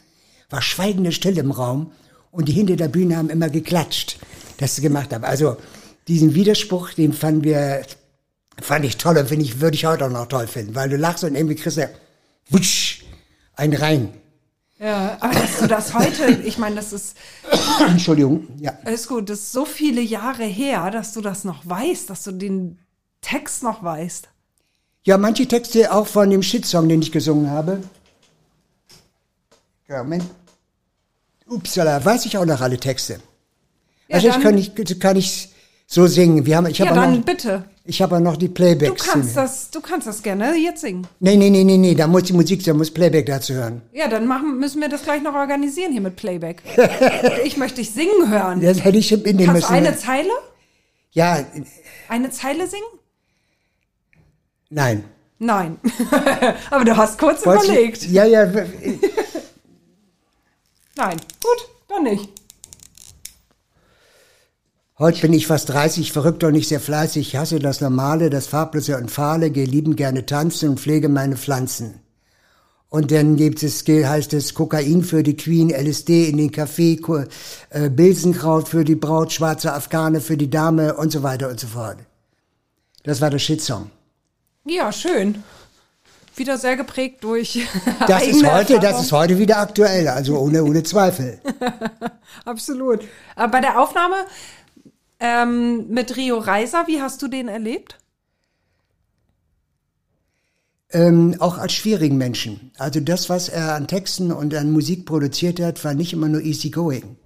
War 0.49 0.61
schweigende 0.61 1.11
Stille 1.11 1.41
im 1.41 1.51
Raum 1.51 1.91
und 2.31 2.47
die 2.47 2.53
hinter 2.53 2.75
der 2.75 2.87
Bühne 2.87 3.17
haben 3.17 3.29
immer 3.29 3.49
geklatscht, 3.49 4.17
dass 4.57 4.75
sie 4.75 4.81
gemacht 4.81 5.13
haben. 5.13 5.23
Also 5.23 5.57
diesen 6.07 6.33
Widerspruch, 6.33 6.93
den 6.93 7.13
fanden 7.13 7.43
wir, 7.43 7.83
fand 8.61 8.85
ich 8.85 8.97
toll 8.97 9.17
und 9.17 9.27
finde 9.27 9.45
ich, 9.45 9.59
würde 9.59 9.75
ich 9.75 9.85
heute 9.85 10.05
auch 10.05 10.09
noch 10.09 10.27
toll 10.27 10.47
finden, 10.47 10.73
weil 10.73 10.89
du 10.89 10.97
lachst 10.97 11.23
und 11.23 11.35
irgendwie 11.35 11.55
kriegst 11.55 11.77
du 11.77 11.89
wutsch, 12.49 13.03
einen 13.55 13.75
rein. 13.75 14.13
Ja, 14.79 15.17
aber 15.19 15.33
dass 15.33 15.59
du 15.59 15.67
das 15.67 15.93
heute, 15.95 16.25
ich 16.43 16.57
meine, 16.59 16.75
das 16.75 16.93
ist, 16.93 17.17
Entschuldigung, 17.87 18.47
ja. 18.59 18.71
ist 18.85 19.07
gut, 19.07 19.29
das 19.29 19.39
ist 19.39 19.51
so 19.51 19.65
viele 19.65 20.01
Jahre 20.01 20.43
her, 20.43 20.91
dass 20.91 21.13
du 21.13 21.21
das 21.21 21.43
noch 21.43 21.67
weißt, 21.67 22.09
dass 22.09 22.23
du 22.23 22.31
den 22.31 22.77
Text 23.21 23.63
noch 23.63 23.83
weißt. 23.83 24.29
Ja, 25.03 25.17
manche 25.17 25.47
Texte 25.47 25.91
auch 25.91 26.05
von 26.05 26.29
dem 26.29 26.43
Shitsong, 26.43 26.87
den 26.89 27.01
ich 27.01 27.11
gesungen 27.11 27.49
habe. 27.49 27.81
Ja, 29.87 30.03
Moment. 30.03 30.25
Upsala, 31.47 32.03
weiß 32.03 32.25
ich 32.25 32.37
auch 32.37 32.45
noch 32.45 32.59
alle 32.61 32.77
Texte. 32.77 33.19
Ja, 34.09 34.15
also 34.15 34.27
ich 34.27 34.33
dann- 34.33 34.43
kann 34.43 34.57
ich 34.57 34.99
kann 34.99 35.15
ich 35.15 35.49
so 35.87 36.05
singen. 36.07 36.45
Wir 36.45 36.57
haben, 36.57 36.67
ich 36.67 36.81
habe 36.81 36.91
Ja, 36.93 36.97
auch 36.97 37.01
dann 37.05 37.15
noch, 37.19 37.25
bitte. 37.25 37.63
Ich 37.87 38.01
habe 38.01 38.19
noch 38.21 38.35
die 38.37 38.47
Du 38.49 38.53
Playbacks. 38.53 39.05
kannst 39.05 39.35
das, 39.37 39.71
du 39.71 39.81
kannst 39.81 40.07
das 40.07 40.21
gerne 40.21 40.55
jetzt 40.57 40.81
singen. 40.81 41.07
Nee, 41.19 41.35
nee, 41.37 41.49
nee, 41.49 41.63
nee, 41.63 41.77
nee, 41.77 41.95
da 41.95 42.05
muss 42.07 42.23
die 42.23 42.33
Musik, 42.33 42.63
da 42.63 42.73
muss 42.73 42.91
Playback 42.91 43.25
dazu 43.25 43.53
hören. 43.53 43.81
Ja, 43.93 44.07
dann 44.07 44.27
machen, 44.27 44.59
müssen 44.59 44.81
wir 44.81 44.89
das 44.89 45.03
gleich 45.03 45.21
noch 45.23 45.33
organisieren 45.33 45.91
hier 45.91 46.01
mit 46.01 46.15
Playback. 46.17 46.61
ich 47.45 47.57
möchte 47.57 47.77
dich 47.77 47.91
singen 47.91 48.29
hören. 48.29 48.61
Das 48.61 48.83
hätte 48.83 48.97
ich 48.97 49.09
mitnehmen 49.11 49.45
Kannst 49.45 49.69
du 49.69 49.73
müssen. 49.73 49.87
eine 49.87 49.97
Zeile? 49.97 50.29
ja, 51.11 51.43
Eine 52.09 52.29
Zeile 52.29 52.67
singen? 52.67 52.83
nein. 54.69 55.03
Nein. 55.39 55.77
aber 56.71 56.83
du 56.83 56.97
hast 56.97 57.19
kurz 57.19 57.45
Wolltest 57.45 57.69
du- 57.69 57.73
überlegt. 57.73 58.03
Ja, 58.07 58.25
ja, 58.25 58.45
Nein. 60.95 61.17
Gut, 61.43 61.69
dann 61.87 62.03
nicht. 62.03 62.29
Heute 64.99 65.21
bin 65.21 65.33
ich 65.33 65.45
fast 65.45 65.69
30, 65.69 66.11
verrückt 66.11 66.43
und 66.43 66.53
nicht 66.53 66.69
sehr 66.69 66.79
fleißig. 66.79 67.27
Ich 67.27 67.35
hasse 67.35 67.59
das 67.59 67.81
Normale, 67.81 68.31
das 68.31 68.47
Farblose 68.47 68.97
und 68.97 69.11
Fahle, 69.11 69.51
gehe 69.51 69.65
lieben 69.65 69.95
gerne 69.95 70.25
tanzen 70.25 70.69
und 70.69 70.79
pflege 70.79 71.07
meine 71.07 71.37
Pflanzen. 71.37 71.99
Und 72.89 73.11
dann 73.11 73.35
gibt 73.35 73.61
es, 73.61 73.85
heißt 73.87 74.33
es 74.33 74.55
Kokain 74.55 75.03
für 75.03 75.21
die 75.21 75.37
Queen, 75.37 75.69
LSD 75.69 76.27
in 76.29 76.37
den 76.37 76.51
Kaffee, 76.51 76.99
äh, 77.69 77.89
Bilsenkraut 77.91 78.69
für 78.69 78.83
die 78.83 78.95
Braut, 78.95 79.31
schwarze 79.31 79.71
Afghane 79.71 80.19
für 80.19 80.35
die 80.35 80.49
Dame 80.49 80.95
und 80.95 81.11
so 81.11 81.21
weiter 81.21 81.49
und 81.49 81.59
so 81.59 81.67
fort. 81.67 81.97
Das 83.03 83.21
war 83.21 83.29
der 83.29 83.37
Shitsong. 83.37 83.91
Ja, 84.65 84.91
schön. 84.91 85.43
Wieder 86.35 86.57
sehr 86.57 86.75
geprägt 86.75 87.23
durch. 87.23 87.67
Das 88.07 88.25
ist 88.25 88.43
heute, 88.43 88.75
das 88.75 88.83
Erfahrung. 88.83 89.01
ist 89.01 89.11
heute 89.11 89.37
wieder 89.37 89.57
aktuell, 89.57 90.07
also 90.07 90.37
ohne, 90.39 90.63
ohne 90.63 90.81
Zweifel. 90.81 91.39
Absolut. 92.45 93.01
Aber 93.35 93.51
bei 93.51 93.61
der 93.61 93.79
Aufnahme 93.79 94.15
ähm, 95.19 95.87
mit 95.89 96.15
Rio 96.15 96.37
Reiser, 96.37 96.85
wie 96.87 97.01
hast 97.01 97.21
du 97.21 97.27
den 97.27 97.47
erlebt? 97.47 97.97
ähm, 100.91 101.35
auch 101.39 101.57
als 101.57 101.73
schwierigen 101.73 102.17
Menschen. 102.17 102.71
Also 102.77 102.99
das, 102.99 103.29
was 103.29 103.49
er 103.49 103.75
an 103.75 103.87
Texten 103.87 104.31
und 104.31 104.53
an 104.55 104.71
Musik 104.71 105.05
produziert 105.05 105.59
hat, 105.59 105.83
war 105.83 105.93
nicht 105.93 106.13
immer 106.13 106.29
nur 106.29 106.41
easy 106.41 106.69
going. 106.69 107.17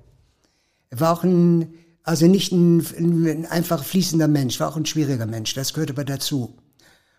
Er 0.89 0.99
war 0.99 1.13
auch 1.13 1.23
ein, 1.23 1.73
also 2.03 2.27
nicht 2.27 2.51
ein, 2.51 2.79
ein 2.97 3.45
einfach 3.45 3.83
fließender 3.83 4.27
Mensch, 4.27 4.59
war 4.59 4.69
auch 4.69 4.77
ein 4.77 4.85
schwieriger 4.85 5.27
Mensch. 5.27 5.53
Das 5.53 5.73
gehört 5.73 5.91
aber 5.91 6.03
dazu. 6.03 6.57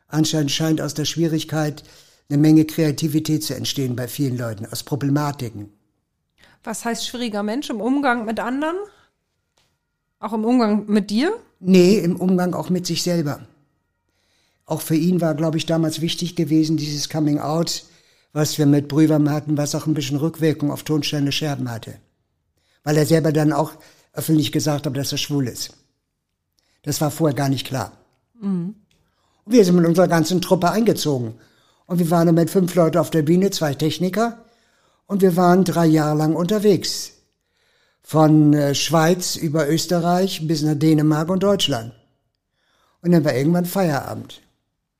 Anscheinend 0.09 0.51
scheint 0.51 0.81
aus 0.81 0.95
der 0.95 1.05
Schwierigkeit 1.05 1.85
eine 2.29 2.39
Menge 2.39 2.65
Kreativität 2.65 3.45
zu 3.45 3.55
entstehen 3.55 3.97
bei 3.97 4.09
vielen 4.09 4.37
Leuten, 4.37 4.67
aus 4.67 4.83
Problematiken. 4.83 5.71
Was 6.65 6.85
heißt 6.85 7.07
schwieriger 7.07 7.43
Mensch 7.43 7.71
im 7.71 7.81
Umgang 7.81 8.25
mit 8.25 8.41
anderen? 8.41 8.77
Auch 10.23 10.33
im 10.33 10.45
Umgang 10.45 10.85
mit 10.87 11.11
dir? 11.11 11.37
Nee, 11.59 11.99
im 11.99 12.15
Umgang 12.15 12.55
auch 12.55 12.71
mit 12.71 12.87
sich 12.87 13.03
selber. 13.03 13.41
Auch 14.67 14.81
für 14.81 14.95
ihn 14.95 15.21
war, 15.21 15.35
glaube 15.35 15.59
ich, 15.59 15.67
damals 15.67 16.01
wichtig 16.01 16.37
gewesen, 16.37 16.77
dieses 16.77 17.09
Coming 17.09 17.41
Out, 17.41 17.85
was 18.33 18.57
wir 18.57 18.67
mit 18.67 18.87
Brüwam 18.87 19.29
hatten, 19.31 19.57
was 19.57 19.75
auch 19.75 19.87
ein 19.87 19.95
bisschen 19.95 20.19
Rückwirkung 20.19 20.71
auf 20.71 20.85
Tonsteine 20.85 21.33
Scherben 21.33 21.69
hatte. 21.69 21.95
Weil 22.85 22.99
er 22.99 23.05
selber 23.05 23.33
dann 23.33 23.53
auch 23.53 23.73
öffentlich 24.13 24.53
gesagt 24.53 24.87
hat, 24.87 24.97
dass 24.97 25.11
er 25.11 25.19
schwul 25.19 25.49
ist. 25.49 25.73
Das 26.83 27.01
war 27.01 27.11
vorher 27.11 27.35
gar 27.35 27.49
nicht 27.49 27.67
klar. 27.67 27.91
Und 29.45 29.53
wir 29.53 29.65
sind 29.65 29.75
mit 29.75 29.87
unserer 29.87 30.07
ganzen 30.07 30.41
Truppe 30.41 30.71
eingezogen. 30.71 31.35
Und 31.87 31.99
wir 31.99 32.11
waren 32.13 32.33
mit 32.33 32.49
fünf 32.49 32.77
Leuten 32.77 32.99
auf 32.99 33.11
der 33.11 33.23
Bühne, 33.23 33.51
zwei 33.51 33.75
Techniker. 33.75 34.39
Und 35.09 35.21
wir 35.21 35.35
waren 35.35 35.65
drei 35.65 35.87
Jahre 35.87 36.17
lang 36.17 36.37
unterwegs. 36.37 37.13
Von 38.03 38.53
äh, 38.53 38.75
Schweiz 38.75 39.37
über 39.37 39.69
Österreich 39.69 40.47
bis 40.47 40.63
nach 40.63 40.75
Dänemark 40.75 41.29
und 41.31 41.43
Deutschland. 41.43 41.93
Und 43.01 43.13
dann 43.13 43.25
war 43.25 43.35
irgendwann 43.35 43.65
Feierabend. 43.65 44.43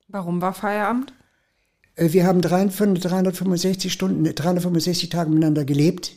Warum 0.07 0.41
war 0.41 0.53
Feierabend? 0.53 1.13
Äh, 1.95 2.11
Wir 2.13 2.25
haben 2.25 2.41
365 2.41 3.03
365 3.09 3.91
Stunden, 3.93 4.23
365 4.23 5.09
Tage 5.09 5.29
miteinander 5.29 5.65
gelebt, 5.65 6.11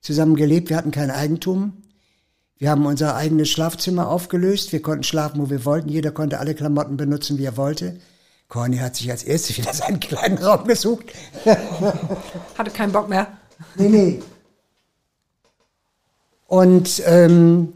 zusammen 0.00 0.36
gelebt. 0.36 0.70
Wir 0.70 0.76
hatten 0.76 0.90
kein 0.90 1.10
Eigentum. 1.10 1.82
Wir 2.58 2.70
haben 2.70 2.86
unser 2.86 3.16
eigenes 3.16 3.50
Schlafzimmer 3.50 4.08
aufgelöst. 4.08 4.72
Wir 4.72 4.80
konnten 4.80 5.04
schlafen, 5.04 5.40
wo 5.40 5.50
wir 5.50 5.64
wollten. 5.64 5.88
Jeder 5.90 6.10
konnte 6.10 6.38
alle 6.38 6.54
Klamotten 6.54 6.96
benutzen, 6.96 7.36
wie 7.38 7.44
er 7.44 7.56
wollte. 7.56 7.98
Corny 8.48 8.78
hat 8.78 8.96
sich 8.96 9.10
als 9.10 9.24
erstes 9.24 9.58
wieder 9.58 9.74
seinen 9.74 10.00
kleinen 10.00 10.38
Raum 10.38 10.66
gesucht. 10.66 11.06
Hatte 12.56 12.70
keinen 12.70 12.92
Bock 12.92 13.08
mehr. 13.08 13.26
Nee, 13.76 13.88
nee. 13.88 14.22
Und 16.46 17.02
ähm, 17.06 17.72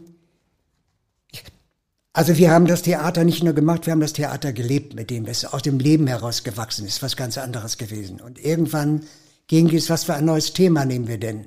also 2.13 2.37
wir 2.37 2.51
haben 2.51 2.67
das 2.67 2.81
Theater 2.81 3.23
nicht 3.23 3.41
nur 3.41 3.53
gemacht, 3.53 3.85
wir 3.85 3.91
haben 3.91 4.01
das 4.01 4.13
Theater 4.13 4.51
gelebt 4.51 4.95
mit 4.95 5.09
dem, 5.09 5.25
das 5.25 5.45
aus 5.45 5.61
dem 5.61 5.79
Leben 5.79 6.07
herausgewachsen 6.07 6.85
ist, 6.85 7.01
was 7.01 7.15
ganz 7.15 7.37
anderes 7.37 7.77
gewesen. 7.77 8.19
Und 8.19 8.43
irgendwann 8.43 9.03
ging 9.47 9.73
es, 9.73 9.89
was 9.89 10.03
für 10.03 10.13
ein 10.15 10.25
neues 10.25 10.51
Thema 10.51 10.83
nehmen 10.83 11.07
wir 11.07 11.19
denn? 11.19 11.45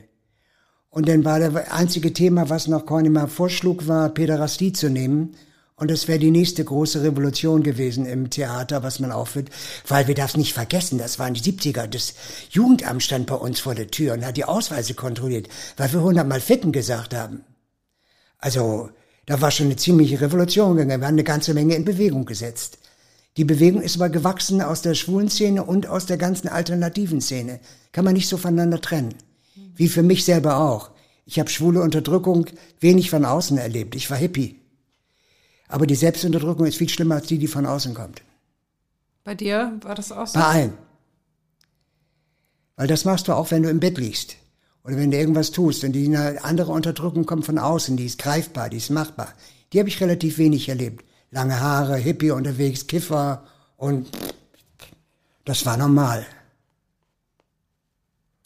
Und 0.88 1.08
dann 1.08 1.24
war 1.24 1.38
das 1.38 1.54
einzige 1.70 2.12
Thema, 2.12 2.48
was 2.48 2.66
noch 2.66 2.86
Corny 2.86 3.10
mal 3.10 3.26
vorschlug, 3.26 3.88
war 3.88 4.08
Päderastie 4.08 4.72
zu 4.72 4.88
nehmen. 4.88 5.34
Und 5.76 5.90
das 5.90 6.06
wäre 6.06 6.20
die 6.20 6.30
nächste 6.30 6.64
große 6.64 7.02
Revolution 7.02 7.64
gewesen 7.64 8.06
im 8.06 8.30
Theater, 8.30 8.84
was 8.84 9.00
man 9.00 9.10
aufführt. 9.10 9.50
Weil 9.88 10.06
wir 10.06 10.14
darf 10.14 10.36
nicht 10.36 10.52
vergessen, 10.52 10.98
das 10.98 11.18
waren 11.18 11.34
die 11.34 11.40
70er. 11.40 11.88
Das 11.88 12.14
Jugendamt 12.50 13.02
stand 13.02 13.26
bei 13.26 13.34
uns 13.34 13.58
vor 13.58 13.74
der 13.74 13.88
Tür 13.88 14.14
und 14.14 14.24
hat 14.24 14.36
die 14.36 14.44
Ausweise 14.44 14.94
kontrolliert, 14.94 15.48
weil 15.76 15.92
wir 15.92 16.02
hundertmal 16.02 16.40
Ficken 16.40 16.70
gesagt 16.70 17.12
haben. 17.12 17.44
Also, 18.38 18.90
da 19.26 19.40
war 19.40 19.50
schon 19.50 19.66
eine 19.66 19.76
ziemliche 19.76 20.20
Revolution 20.20 20.76
gegangen. 20.76 21.00
Wir 21.00 21.06
haben 21.08 21.14
eine 21.14 21.24
ganze 21.24 21.54
Menge 21.54 21.74
in 21.74 21.84
Bewegung 21.84 22.24
gesetzt. 22.24 22.78
Die 23.36 23.44
Bewegung 23.44 23.82
ist 23.82 23.96
aber 23.96 24.10
gewachsen 24.10 24.62
aus 24.62 24.82
der 24.82 24.94
schwulen 24.94 25.28
Szene 25.28 25.64
und 25.64 25.88
aus 25.88 26.06
der 26.06 26.18
ganzen 26.18 26.46
alternativen 26.46 27.20
Szene. 27.20 27.58
Kann 27.90 28.04
man 28.04 28.14
nicht 28.14 28.28
so 28.28 28.36
voneinander 28.36 28.80
trennen. 28.80 29.14
Wie 29.74 29.88
für 29.88 30.04
mich 30.04 30.24
selber 30.24 30.58
auch. 30.58 30.90
Ich 31.26 31.40
habe 31.40 31.50
schwule 31.50 31.80
Unterdrückung 31.80 32.46
wenig 32.78 33.10
von 33.10 33.24
außen 33.24 33.58
erlebt. 33.58 33.96
Ich 33.96 34.08
war 34.08 34.16
Hippie. 34.16 34.63
Aber 35.68 35.86
die 35.86 35.94
Selbstunterdrückung 35.94 36.66
ist 36.66 36.76
viel 36.76 36.88
schlimmer 36.88 37.16
als 37.16 37.26
die, 37.26 37.38
die 37.38 37.48
von 37.48 37.66
außen 37.66 37.94
kommt. 37.94 38.22
Bei 39.24 39.34
dir 39.34 39.78
war 39.82 39.94
das 39.94 40.12
auch 40.12 40.26
so? 40.26 40.38
Bei 40.38 40.44
allen. 40.44 40.72
Weil 42.76 42.86
das 42.86 43.04
machst 43.04 43.28
du 43.28 43.32
auch, 43.32 43.50
wenn 43.50 43.62
du 43.62 43.70
im 43.70 43.80
Bett 43.80 43.98
liegst. 43.98 44.36
Oder 44.84 44.96
wenn 44.96 45.10
du 45.10 45.16
irgendwas 45.16 45.50
tust. 45.50 45.82
Und 45.84 45.92
die 45.92 46.14
andere 46.16 46.72
Unterdrückung 46.72 47.24
kommt 47.24 47.46
von 47.46 47.58
außen, 47.58 47.96
die 47.96 48.04
ist 48.04 48.18
greifbar, 48.18 48.68
die 48.68 48.76
ist 48.76 48.90
machbar. 48.90 49.32
Die 49.72 49.78
habe 49.78 49.88
ich 49.88 50.00
relativ 50.00 50.38
wenig 50.38 50.68
erlebt. 50.68 51.04
Lange 51.30 51.58
Haare, 51.58 51.96
Hippie 51.96 52.30
unterwegs, 52.30 52.86
Kiffer 52.86 53.44
und 53.76 54.08
das 55.44 55.66
war 55.66 55.76
normal. 55.76 56.26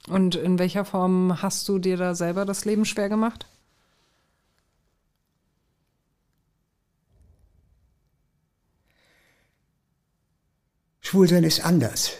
Und 0.08 0.36
in 0.36 0.58
welcher 0.58 0.84
Form 0.84 1.42
hast 1.42 1.68
du 1.68 1.78
dir 1.78 1.96
da 1.96 2.14
selber 2.14 2.44
das 2.44 2.64
Leben 2.64 2.84
schwer 2.84 3.08
gemacht? 3.08 3.46
Schwulsein 11.08 11.42
ist 11.42 11.64
anders. 11.64 12.10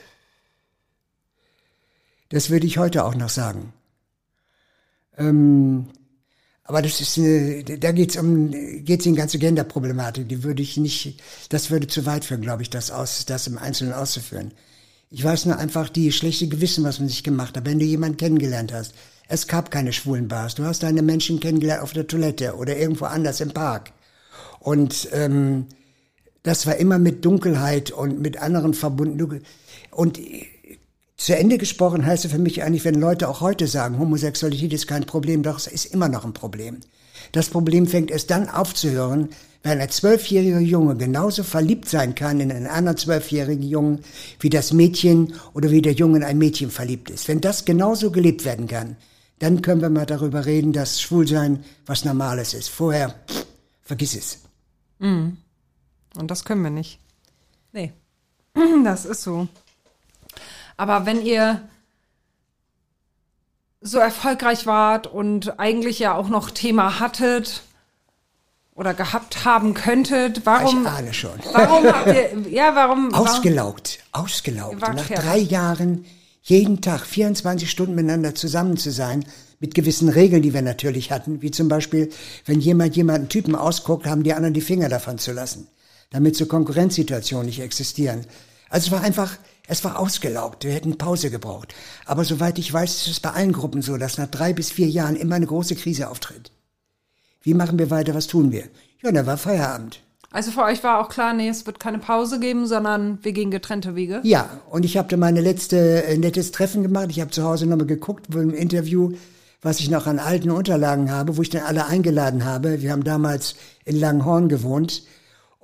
Das 2.31 2.49
würde 2.49 2.67
ich 2.67 2.79
heute 2.79 3.05
auch 3.05 3.15
noch 3.15 3.29
sagen. 3.29 3.75
Ähm, 5.19 5.89
aber 6.65 6.81
das 6.81 6.99
ist 7.03 7.19
eine, 7.19 7.65
da 7.65 7.93
geht's 7.93 8.17
um, 8.17 8.51
geht's 8.51 9.05
in 9.05 9.15
ganze 9.15 9.39
Genderproblematik. 9.39 10.27
Die 10.27 10.43
würde 10.43 10.63
ich 10.63 10.79
nicht, 10.79 11.21
das 11.51 11.71
würde 11.71 11.87
zu 11.87 12.07
weit 12.07 12.25
führen, 12.25 12.41
glaube 12.41 12.63
ich, 12.63 12.71
das 12.71 12.91
aus, 12.91 13.27
das 13.27 13.47
im 13.47 13.59
Einzelnen 13.59 13.93
auszuführen. 13.93 14.53
Ich 15.11 15.23
weiß 15.23 15.45
nur 15.45 15.59
einfach 15.59 15.91
die 15.91 16.11
schlechte 16.11 16.49
Gewissen, 16.49 16.83
was 16.83 16.99
man 16.99 17.11
sich 17.11 17.23
gemacht 17.23 17.59
hat, 17.59 17.67
wenn 17.67 17.79
du 17.79 17.85
jemanden 17.85 18.17
kennengelernt 18.17 18.73
hast. 18.73 18.95
Es 19.29 19.49
gab 19.49 19.71
keine 19.71 19.93
schwulen 19.93 20.29
Bars. 20.29 20.55
Du 20.55 20.65
hast 20.65 20.83
deine 20.83 21.03
Menschen 21.03 21.41
kennengelernt 21.41 21.83
auf 21.83 21.93
der 21.93 22.07
Toilette 22.07 22.57
oder 22.57 22.75
irgendwo 22.79 23.05
anders 23.05 23.43
im 23.43 23.51
Park. 23.51 23.93
Und 24.61 25.11
ähm, 25.13 25.67
das 26.49 26.67
war 26.67 26.77
immer 26.77 26.99
mit 26.99 27.25
Dunkelheit 27.25 27.91
und 27.91 28.21
mit 28.21 28.41
anderen 28.41 28.75
verbunden. 28.75 29.43
Und 29.91 30.19
zu 31.17 31.37
Ende 31.37 31.59
gesprochen 31.59 32.07
heißt 32.07 32.25
es 32.25 32.33
für 32.33 32.39
mich 32.39 32.63
eigentlich, 32.63 32.85
wenn 32.85 32.95
Leute 32.95 33.29
auch 33.29 33.41
heute 33.41 33.67
sagen, 33.67 33.99
Homosexualität 33.99 34.73
ist 34.73 34.87
kein 34.87 35.05
Problem, 35.05 35.43
doch 35.43 35.59
es 35.59 35.67
ist 35.67 35.87
immer 35.87 36.09
noch 36.09 36.25
ein 36.25 36.33
Problem. 36.33 36.79
Das 37.33 37.51
Problem 37.51 37.87
fängt 37.87 38.11
erst 38.11 38.31
dann 38.31 38.49
aufzuhören, 38.49 39.29
wenn 39.63 39.81
ein 39.81 39.91
zwölfjähriger 39.91 40.61
Junge 40.61 40.97
genauso 40.97 41.43
verliebt 41.43 41.89
sein 41.89 42.15
kann 42.15 42.41
in 42.41 42.51
einen 42.51 42.67
anderen 42.67 42.97
zwölfjährigen 42.97 43.69
Jungen, 43.69 44.01
wie 44.41 44.49
das 44.49 44.73
Mädchen 44.73 45.35
oder 45.53 45.71
wie 45.71 45.83
der 45.83 45.93
Junge 45.93 46.19
in 46.19 46.25
ein 46.25 46.39
Mädchen 46.39 46.71
verliebt 46.71 47.11
ist. 47.11 47.29
Wenn 47.29 47.41
das 47.41 47.65
genauso 47.65 48.11
gelebt 48.11 48.45
werden 48.45 48.69
kann, 48.69 48.97
dann 49.41 49.61
können 49.61 49.83
wir 49.83 49.91
mal 49.91 50.07
darüber 50.07 50.47
reden, 50.47 50.73
dass 50.73 51.03
Schwulsein 51.03 51.65
was 51.85 52.05
Normales 52.05 52.55
ist. 52.55 52.69
Vorher, 52.69 53.15
pff, 53.29 53.47
vergiss 53.83 54.17
es. 54.17 54.39
Mhm. 54.99 55.37
Und 56.17 56.31
das 56.31 56.45
können 56.45 56.63
wir 56.63 56.71
nicht. 56.71 56.99
Nee. 57.73 57.93
Das 58.85 59.05
ist 59.05 59.23
so. 59.23 59.49
Aber 60.77 61.07
wenn 61.07 61.25
ihr 61.25 61.63
so 63.81 63.99
erfolgreich 63.99 64.67
wart 64.67 65.07
und 65.07 65.59
eigentlich 65.61 65.99
ja 65.99 66.15
auch 66.15 66.29
noch 66.29 66.51
Thema 66.51 66.99
hattet 67.01 67.63
oder 68.75 68.95
gehabt 68.95 69.45
haben 69.45 69.75
könntet, 69.75 70.47
warum? 70.47 70.83
Ich 70.83 70.89
ahne 70.89 71.15
schon. 71.15 71.39
Warum 71.53 71.85
habt 71.85 72.07
ihr, 72.09 72.39
ja, 72.51 72.75
warum? 72.75 73.13
Ausgelaugt, 73.15 74.01
ausgelaugt. 74.13 74.75
Ihr 74.75 74.83
wart 74.83 74.97
Nach 74.97 75.05
fertig. 75.05 75.25
drei 75.25 75.39
Jahren 75.39 76.05
jeden 76.43 76.81
Tag 76.81 77.05
24 77.05 77.71
Stunden 77.71 77.95
miteinander 77.95 78.35
zusammen 78.35 78.77
zu 78.77 78.91
sein, 78.91 79.25
mit 79.61 79.75
gewissen 79.75 80.09
Regeln, 80.09 80.43
die 80.43 80.55
wir 80.55 80.63
natürlich 80.63 81.11
hatten, 81.11 81.43
wie 81.43 81.51
zum 81.51 81.69
Beispiel, 81.69 82.11
wenn 82.47 82.61
jemand 82.61 82.97
jemanden 82.97 83.29
Typen 83.29 83.57
ausguckt, 83.57 84.07
haben 84.07 84.23
die 84.23 84.33
anderen 84.33 84.55
die 84.55 84.61
Finger 84.61 84.89
davon 84.89 85.19
zu 85.19 85.33
lassen, 85.33 85.67
damit 86.11 86.37
so 86.37 86.47
Konkurrenzsituationen 86.47 87.47
nicht 87.47 87.61
existieren. 87.61 88.27
Also 88.71 88.87
es 88.87 88.93
war 88.93 89.03
einfach, 89.03 89.37
es 89.67 89.85
war 89.85 89.99
ausgelaugt. 89.99 90.65
Wir 90.65 90.73
hätten 90.73 90.99
Pause 90.99 91.31
gebraucht. 91.31 91.75
Aber 92.07 92.25
soweit 92.25 92.59
ich 92.59 92.73
weiß, 92.73 92.95
ist 92.95 93.09
es 93.09 93.21
bei 93.21 93.31
allen 93.31 93.53
Gruppen 93.53 93.83
so, 93.83 93.97
dass 93.97 94.19
nach 94.19 94.29
drei 94.29 94.53
bis 94.53 94.71
vier 94.71 94.89
Jahren 94.89 95.17
immer 95.17 95.37
eine 95.37 95.47
große 95.47 95.77
Krise 95.77 96.09
auftritt. 96.09 96.51
Wie 97.43 97.55
machen 97.55 97.79
wir 97.79 97.91
weiter? 97.91 98.15
Was 98.15 98.27
tun 98.27 98.53
wir? 98.53 98.65
Ja, 99.03 99.13
da 99.13 99.27
war 99.27 99.37
Feierabend. 99.37 100.03
Also 100.31 100.51
für 100.51 100.63
euch 100.63 100.85
war 100.85 101.01
auch 101.01 101.09
klar, 101.09 101.33
nee, 101.33 101.49
es 101.49 101.65
wird 101.65 101.81
keine 101.81 101.99
Pause 101.99 102.39
geben, 102.39 102.67
sondern 102.67 103.19
wir 103.23 103.33
gehen 103.33 103.51
getrennte 103.51 103.95
Wege. 103.95 104.21
Ja, 104.25 104.61
und 104.69 104.85
ich 104.85 104.99
habe 104.99 105.09
da 105.09 105.17
meine 105.17 105.41
letzte 105.41 106.05
äh, 106.05 106.19
nettes 106.19 106.53
Treffen 106.53 106.83
gemacht. 106.83 107.07
Ich 107.11 107.21
habe 107.21 107.31
zu 107.31 107.45
Hause 107.45 107.67
nochmal 107.67 107.87
geguckt, 107.87 108.27
wo 108.29 108.39
im 108.39 108.53
Interview, 108.53 109.13
was 109.63 109.81
ich 109.81 109.89
noch 109.89 110.07
an 110.07 110.19
alten 110.19 110.51
Unterlagen 110.51 111.11
habe, 111.11 111.39
wo 111.39 111.43
ich 111.43 111.49
dann 111.49 111.63
alle 111.63 111.87
eingeladen 111.87 112.45
habe. 112.45 112.83
Wir 112.83 112.93
haben 112.93 113.05
damals 113.05 113.55
in 113.87 113.99
Langhorn 113.99 114.51
gewohnt. 114.51 115.03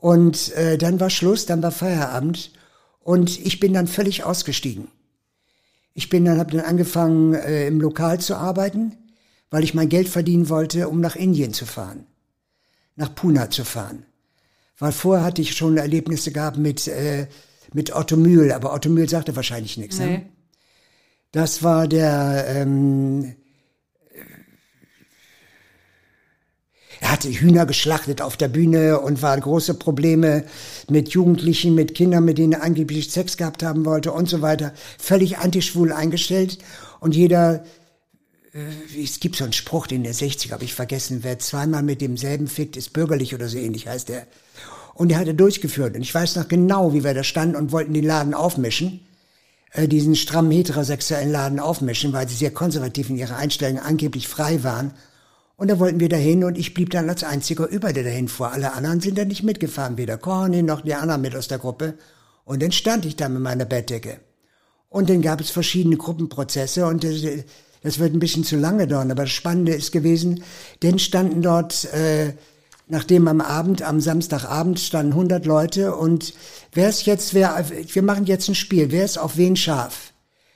Und 0.05 0.53
äh, 0.53 0.77
dann 0.77 1.01
war 1.01 1.09
Schluss, 1.09 1.47
dann 1.47 1.63
war 1.63 1.71
Feierabend. 1.71 2.51
Und 3.01 3.41
ich 3.41 3.59
bin 3.59 3.73
dann 3.73 3.87
völlig 3.87 4.23
ausgestiegen. 4.23 4.89
Ich 5.95 6.11
bin 6.11 6.27
dann, 6.27 6.39
habe 6.39 6.55
dann 6.55 6.67
angefangen, 6.67 7.33
äh, 7.33 7.67
im 7.67 7.81
Lokal 7.81 8.21
zu 8.21 8.37
arbeiten, 8.37 8.93
weil 9.49 9.65
ich 9.65 9.73
mein 9.73 9.89
Geld 9.89 10.11
verdienen 10.11 10.51
wollte, 10.51 10.91
um 10.91 11.01
nach 11.01 11.17
Indien 11.17 11.55
zu 11.55 11.65
fahren. 11.65 12.05
Nach 12.97 13.15
Pune 13.15 13.49
zu 13.49 13.65
fahren. 13.65 14.05
Weil 14.77 14.93
vorher 14.93 15.25
hatte 15.25 15.41
ich 15.41 15.57
schon 15.57 15.79
Erlebnisse 15.79 16.33
gehabt 16.33 16.59
mit, 16.59 16.87
äh, 16.87 17.27
mit 17.73 17.97
Otto 17.97 18.19
Mühl, 18.19 18.53
aber 18.53 18.75
Otto 18.75 18.91
Mühl 18.91 19.09
sagte 19.09 19.35
wahrscheinlich 19.37 19.79
nichts. 19.79 19.99
Nee. 20.01 20.19
Ne? 20.19 20.27
Das 21.33 21.63
war 21.63 21.89
der, 21.89 22.45
ähm, 22.47 23.37
hatte 27.15 27.31
Hühner 27.31 27.65
geschlachtet 27.65 28.21
auf 28.21 28.37
der 28.37 28.49
Bühne 28.49 28.99
und 28.99 29.23
war 29.23 29.39
große 29.39 29.75
Probleme 29.75 30.45
mit 30.91 31.11
Jugendlichen, 31.11 31.77
mit 31.77 31.95
Kindern, 31.95 32.25
mit 32.25 32.39
denen 32.39 32.55
er 32.55 32.65
angeblich 32.65 33.13
Sex 33.13 33.37
gehabt 33.37 33.63
haben 33.63 33.85
wollte 33.85 34.11
und 34.11 34.29
so 34.29 34.43
weiter. 34.43 34.73
Völlig 34.99 35.39
antischwul 35.39 35.93
eingestellt 35.93 36.59
und 36.99 37.15
jeder, 37.15 37.65
äh, 38.53 39.01
es 39.01 39.21
gibt 39.21 39.37
so 39.37 39.45
einen 39.45 39.53
Spruch, 39.53 39.87
den 39.87 40.03
der 40.03 40.13
60 40.13 40.51
habe 40.51 40.65
ich 40.65 40.75
vergessen, 40.75 41.21
wer 41.23 41.39
zweimal 41.39 41.85
mit 41.85 42.01
demselben 42.01 42.49
fickt, 42.49 42.77
ist 42.77 42.93
bürgerlich 42.93 43.33
oder 43.33 43.49
so 43.49 43.59
ähnlich 43.59 43.87
heißt 43.87 44.09
der. 44.09 44.27
Und 44.95 45.13
er 45.13 45.19
hat 45.19 45.29
er 45.29 45.35
durchgeführt 45.35 45.95
und 45.95 46.03
ich 46.03 46.13
weiß 46.13 46.35
noch 46.35 46.49
genau, 46.49 46.95
wie 46.95 47.05
wir 47.05 47.15
da 47.15 47.23
standen 47.23 47.55
und 47.55 47.71
wollten 47.71 47.95
den 47.95 48.05
Laden 48.05 48.35
aufmischen 48.35 49.07
äh, 49.71 49.87
diesen 49.87 50.17
strammen 50.17 50.51
heterosexuellen 50.51 51.31
Laden 51.31 51.61
aufmischen, 51.61 52.13
weil 52.13 52.29
sie 52.29 52.35
sehr 52.35 52.51
konservativ 52.51 53.09
in 53.09 53.19
ihrer 53.19 53.37
Einstellung 53.37 53.79
angeblich 53.79 54.27
frei 54.27 54.65
waren. 54.65 54.95
Und 55.57 55.71
da 55.71 55.79
wollten 55.79 56.01
wir 56.01 56.09
dahin 56.09 56.43
und 56.43 56.59
ich 56.59 56.75
blieb 56.75 56.91
dann 56.91 57.09
als 57.09 57.23
einziger 57.23 57.69
über, 57.69 57.93
der 57.93 58.03
dahin 58.03 58.29
fuhr. 58.29 58.51
Alle 58.51 58.73
anderen 58.73 59.01
sind 59.01 59.17
dann 59.19 59.29
nicht 59.29 59.45
mitgefahren, 59.45 59.97
weder 59.97 60.19
Corny 60.19 60.63
noch 60.63 60.81
die 60.81 60.95
anderen 60.95 61.23
mit 61.23 61.37
aus 61.37 61.49
der 61.49 61.59
Gruppe. 61.59 61.95
Und 62.45 62.63
dann 62.63 62.73
stand 62.73 63.07
ich 63.07 63.17
da 63.17 63.29
mit 63.29 63.41
meiner 63.41 63.65
Bettdecke. 63.65 64.19
Und 64.89 65.11
dann 65.11 65.23
gab 65.23 65.41
es 65.41 65.51
verschiedene 65.51 65.97
Gruppenprozesse 65.97 66.87
und 66.87 67.05
das, 67.05 67.23
das 67.83 67.99
wird 67.99 68.15
ein 68.15 68.21
bisschen 68.21 68.45
zu 68.45 68.57
lange 68.57 68.87
dauern. 68.87 69.11
Aber 69.11 69.23
das 69.23 69.33
Spannende 69.33 69.75
ist 69.75 69.93
gewesen, 69.93 70.43
denn 70.83 70.99
standen 70.99 71.43
dort, 71.43 71.85
äh, 71.93 72.35
nachdem 72.89 73.29
am 73.29 73.41
Abend, 73.41 73.83
am 73.83 74.01
Samstagabend 74.01 74.79
standen 74.81 75.13
100 75.13 75.47
Leute 75.47 75.95
und 75.95 76.35
wer 76.73 76.89
ist 76.89 77.07
jetzt, 77.07 77.35
wer, 77.35 77.65
wir 77.69 78.03
machen 78.03 78.27
jetzt 78.27 78.49
ein 78.49 78.55
Spiel, 78.55 78.91
wer 78.91 79.05
ist 79.05 79.19
auf 79.19 79.37
wen 79.37 79.57
scharf? 79.57 80.13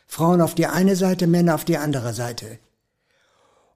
Frauen 0.07 0.41
auf 0.41 0.55
die 0.55 0.67
eine 0.67 0.97
Seite, 0.97 1.27
Männer 1.27 1.55
auf 1.55 1.65
die 1.65 1.77
andere 1.77 2.15
Seite. 2.15 2.59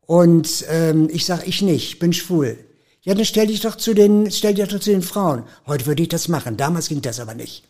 Und 0.07 0.65
ähm, 0.69 1.09
ich 1.11 1.25
sag, 1.25 1.47
ich 1.47 1.63
nicht, 1.63 1.99
bin 1.99 2.13
schwul. 2.13 2.59
Ja, 3.03 3.15
dann 3.15 3.25
stell 3.25 3.49
dich 3.49 3.61
doch 3.61 3.77
zu 3.77 3.95
den, 3.95 4.31
stell 4.31 4.55
dich 4.55 4.69
doch 4.69 4.81
zu 4.81 4.91
den 4.91 5.03
Frauen. 5.03 5.45
Heute 5.67 5.87
würde 5.87 6.03
ich 6.03 6.09
das 6.09 6.29
machen. 6.29 6.57
Damals 6.57 6.89
ging 6.89 7.03
das 7.03 7.21
aber 7.21 7.35
nicht. 7.35 7.65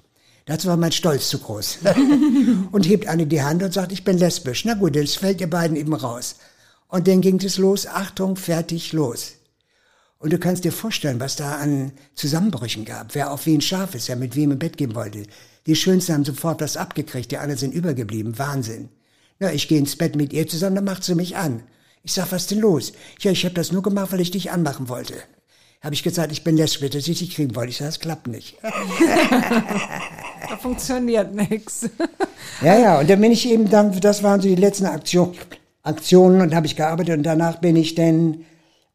Dazu 0.44 0.68
war 0.68 0.76
mein 0.76 0.92
Stolz 0.92 1.28
zu 1.28 1.38
groß. 1.38 1.78
und 2.72 2.88
hebt 2.88 3.06
eine 3.06 3.26
die 3.26 3.42
Hand 3.42 3.62
und 3.62 3.72
sagt, 3.72 3.92
ich 3.92 4.04
bin 4.04 4.18
lesbisch. 4.18 4.64
Na 4.64 4.74
gut, 4.74 4.96
das 4.96 5.14
fällt 5.14 5.40
ihr 5.40 5.48
beiden 5.48 5.76
eben 5.76 5.94
raus. 5.94 6.36
Und 6.88 7.08
dann 7.08 7.20
ging 7.20 7.40
es 7.40 7.58
los. 7.58 7.86
Achtung, 7.86 8.36
fertig, 8.36 8.92
los. 8.92 9.34
Und 10.18 10.32
du 10.32 10.38
kannst 10.38 10.64
dir 10.64 10.72
vorstellen, 10.72 11.20
was 11.20 11.36
da 11.36 11.56
an 11.56 11.92
Zusammenbrüchen 12.14 12.84
gab. 12.84 13.14
Wer 13.14 13.32
auf 13.32 13.46
wen 13.46 13.60
scharf 13.60 13.94
ist, 13.94 14.08
wer 14.08 14.16
mit 14.16 14.36
wem 14.36 14.52
im 14.52 14.58
Bett 14.58 14.76
gehen 14.76 14.94
wollte. 14.94 15.24
Die 15.66 15.76
Schönsten 15.76 16.12
haben 16.12 16.24
sofort 16.24 16.60
was 16.60 16.76
abgekriegt, 16.76 17.30
die 17.30 17.38
anderen 17.38 17.58
sind 17.58 17.74
übergeblieben. 17.74 18.38
Wahnsinn. 18.38 18.88
Na, 19.38 19.52
ich 19.52 19.66
gehe 19.68 19.78
ins 19.78 19.96
Bett 19.96 20.14
mit 20.14 20.32
ihr 20.32 20.46
zusammen, 20.46 20.76
dann 20.76 20.84
macht 20.84 21.04
sie 21.04 21.14
mich 21.14 21.36
an. 21.36 21.62
Ich 22.04 22.12
sag, 22.14 22.32
was 22.32 22.46
denn 22.48 22.58
los? 22.58 22.92
Ja, 23.20 23.30
ich 23.30 23.44
habe 23.44 23.54
das 23.54 23.72
nur 23.72 23.82
gemacht, 23.82 24.12
weil 24.12 24.20
ich 24.20 24.30
dich 24.30 24.50
anmachen 24.50 24.88
wollte. 24.88 25.14
Habe 25.82 25.94
ich 25.94 26.02
gesagt, 26.02 26.30
ich 26.32 26.44
bin 26.44 26.56
lesbisch, 26.56 26.90
dass 26.90 27.08
ich 27.08 27.18
dich 27.18 27.34
kriegen 27.34 27.54
wollte. 27.56 27.70
Ich 27.70 27.76
sage, 27.78 27.88
das 27.88 28.00
klappt 28.00 28.26
nicht. 28.26 28.56
Da 30.48 30.56
funktioniert 30.58 31.34
nichts. 31.34 31.88
Ja, 32.60 32.78
ja, 32.78 33.00
und 33.00 33.08
dann 33.08 33.20
bin 33.20 33.32
ich 33.32 33.48
eben 33.48 33.70
dann, 33.70 33.98
das 34.00 34.22
waren 34.22 34.40
so 34.40 34.48
die 34.48 34.54
letzten 34.56 34.86
Aktion, 34.86 35.32
Aktionen 35.82 36.40
und 36.40 36.54
habe 36.54 36.66
ich 36.66 36.76
gearbeitet 36.76 37.16
und 37.16 37.22
danach 37.24 37.56
bin 37.56 37.74
ich 37.76 37.94
dann 37.94 38.44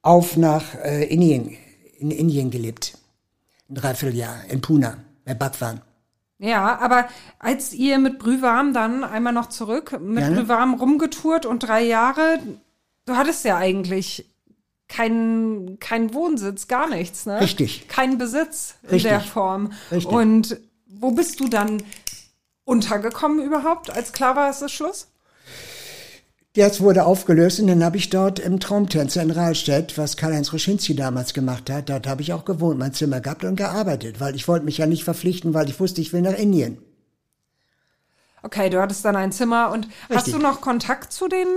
auf 0.02 0.38
nach 0.38 0.76
äh, 0.76 1.06
Indien, 1.06 1.58
in 1.98 2.12
Indien 2.12 2.50
gelebt. 2.52 2.98
Ein 3.70 3.76
Dreivierteljahr, 3.76 4.42
in 4.50 4.62
Pune, 4.62 4.98
bei 5.26 5.34
Bhagwan. 5.34 5.82
Ja, 6.40 6.78
aber 6.80 7.08
als 7.40 7.74
ihr 7.74 8.00
mit 8.00 8.20
Brühwarm 8.20 8.74
dann 8.74 9.04
einmal 9.04 9.34
noch 9.34 9.50
zurück, 9.50 9.98
mit 10.02 10.24
Ja, 10.24 10.30
ne? 10.30 10.36
Brühwarm 10.36 10.76
rumgetourt 10.76 11.46
und 11.46 11.60
drei 11.60 11.84
Jahre, 11.84 12.40
du 13.08 13.16
hattest 13.16 13.44
ja 13.46 13.58
eigentlich 13.58 14.30
keinen 14.88 15.80
keinen 15.80 16.14
Wohnsitz, 16.14 16.68
gar 16.68 16.88
nichts, 16.88 17.26
ne? 17.26 17.42
Richtig. 17.42 17.88
Keinen 17.88 18.18
Besitz 18.18 18.76
in 18.84 18.90
Richtig. 18.92 19.12
der 19.12 19.22
Form. 19.22 19.72
Richtig. 19.92 20.14
Und 20.14 20.60
wo 20.88 21.12
bist 21.12 21.40
du 21.40 21.48
dann 21.48 21.82
untergekommen 22.64 23.44
überhaupt, 23.44 23.90
als 23.90 24.14
klar 24.14 24.36
war, 24.36 24.50
es 24.50 24.62
ist 24.62 24.72
Schluss? 24.72 25.08
Das 26.54 26.82
wurde 26.82 27.06
aufgelöst 27.06 27.60
und 27.60 27.68
dann 27.68 27.84
habe 27.84 27.98
ich 27.98 28.10
dort 28.10 28.40
im 28.40 28.60
Traumtänzer 28.60 29.22
in 29.22 29.30
Rahlstedt, 29.30 29.96
was 29.98 30.18
Karl-Heinz 30.18 30.54
Ruschinski 30.54 30.96
damals 30.96 31.36
gemacht 31.36 31.70
hat, 31.70 31.90
dort 31.90 32.08
habe 32.08 32.24
ich 32.24 32.34
auch 32.34 32.46
gewohnt, 32.46 32.80
mein 32.80 32.94
Zimmer 32.94 33.22
gehabt 33.22 33.44
und 33.44 33.58
gearbeitet, 33.58 34.20
weil 34.20 34.36
ich 34.36 34.48
wollte 34.48 34.66
mich 34.66 34.80
ja 34.80 34.88
nicht 34.88 35.04
verpflichten, 35.04 35.54
weil 35.54 35.70
ich 35.70 35.80
wusste, 35.80 36.02
ich 36.02 36.14
will 36.14 36.22
nach 36.22 36.34
Indien. 36.34 36.80
Okay, 38.42 38.70
du 38.72 38.82
hattest 38.82 39.06
dann 39.06 39.16
ein 39.16 39.32
Zimmer 39.32 39.72
und 39.72 39.88
hast 40.10 40.28
Richtig. 40.28 40.34
du 40.34 40.40
noch 40.40 40.62
Kontakt 40.62 41.14
zu 41.14 41.28
den 41.28 41.48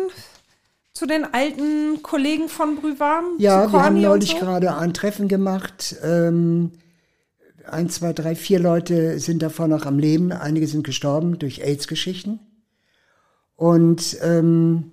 zu 0.92 1.06
den 1.06 1.24
alten 1.24 2.02
Kollegen 2.02 2.48
von 2.48 2.76
Brühwarm? 2.76 3.36
Ja, 3.38 3.70
wir 3.72 3.82
haben 3.82 4.00
neulich 4.00 4.30
so? 4.30 4.38
gerade 4.38 4.76
ein 4.76 4.92
Treffen 4.92 5.28
gemacht. 5.28 5.96
Ähm, 6.02 6.72
ein, 7.66 7.88
zwei, 7.88 8.12
drei, 8.12 8.34
vier 8.34 8.58
Leute 8.58 9.18
sind 9.18 9.42
davon 9.42 9.70
noch 9.70 9.86
am 9.86 9.98
Leben. 9.98 10.32
Einige 10.32 10.66
sind 10.66 10.84
gestorben 10.84 11.38
durch 11.38 11.62
AIDS-Geschichten. 11.62 12.40
Und 13.56 14.16
ähm, 14.22 14.92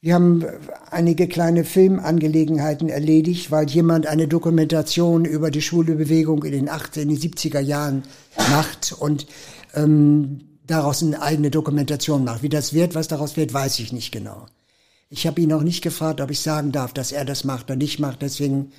wir 0.00 0.14
haben 0.14 0.44
einige 0.90 1.26
kleine 1.26 1.64
Filmangelegenheiten 1.64 2.88
erledigt, 2.88 3.50
weil 3.50 3.68
jemand 3.68 4.06
eine 4.06 4.28
Dokumentation 4.28 5.24
über 5.24 5.50
die 5.50 5.62
schwule 5.62 5.96
Bewegung 5.96 6.44
in 6.44 6.52
den 6.52 6.68
18, 6.68 7.08
die 7.08 7.18
70er 7.18 7.58
Jahren 7.58 8.04
macht 8.50 8.94
und 8.96 9.26
ähm, 9.74 10.45
daraus 10.66 11.02
eine 11.02 11.22
eigene 11.22 11.50
Dokumentation 11.50 12.24
macht. 12.24 12.42
Wie 12.42 12.48
das 12.48 12.72
wird, 12.72 12.94
was 12.94 13.08
daraus 13.08 13.36
wird, 13.36 13.54
weiß 13.54 13.78
ich 13.78 13.92
nicht 13.92 14.12
genau. 14.12 14.46
Ich 15.08 15.26
habe 15.26 15.40
ihn 15.40 15.52
auch 15.52 15.62
nicht 15.62 15.82
gefragt, 15.82 16.20
ob 16.20 16.30
ich 16.30 16.40
sagen 16.40 16.72
darf, 16.72 16.92
dass 16.92 17.12
er 17.12 17.24
das 17.24 17.44
macht 17.44 17.66
oder 17.66 17.76
nicht 17.76 18.00
macht. 18.00 18.22
Deswegen 18.22 18.72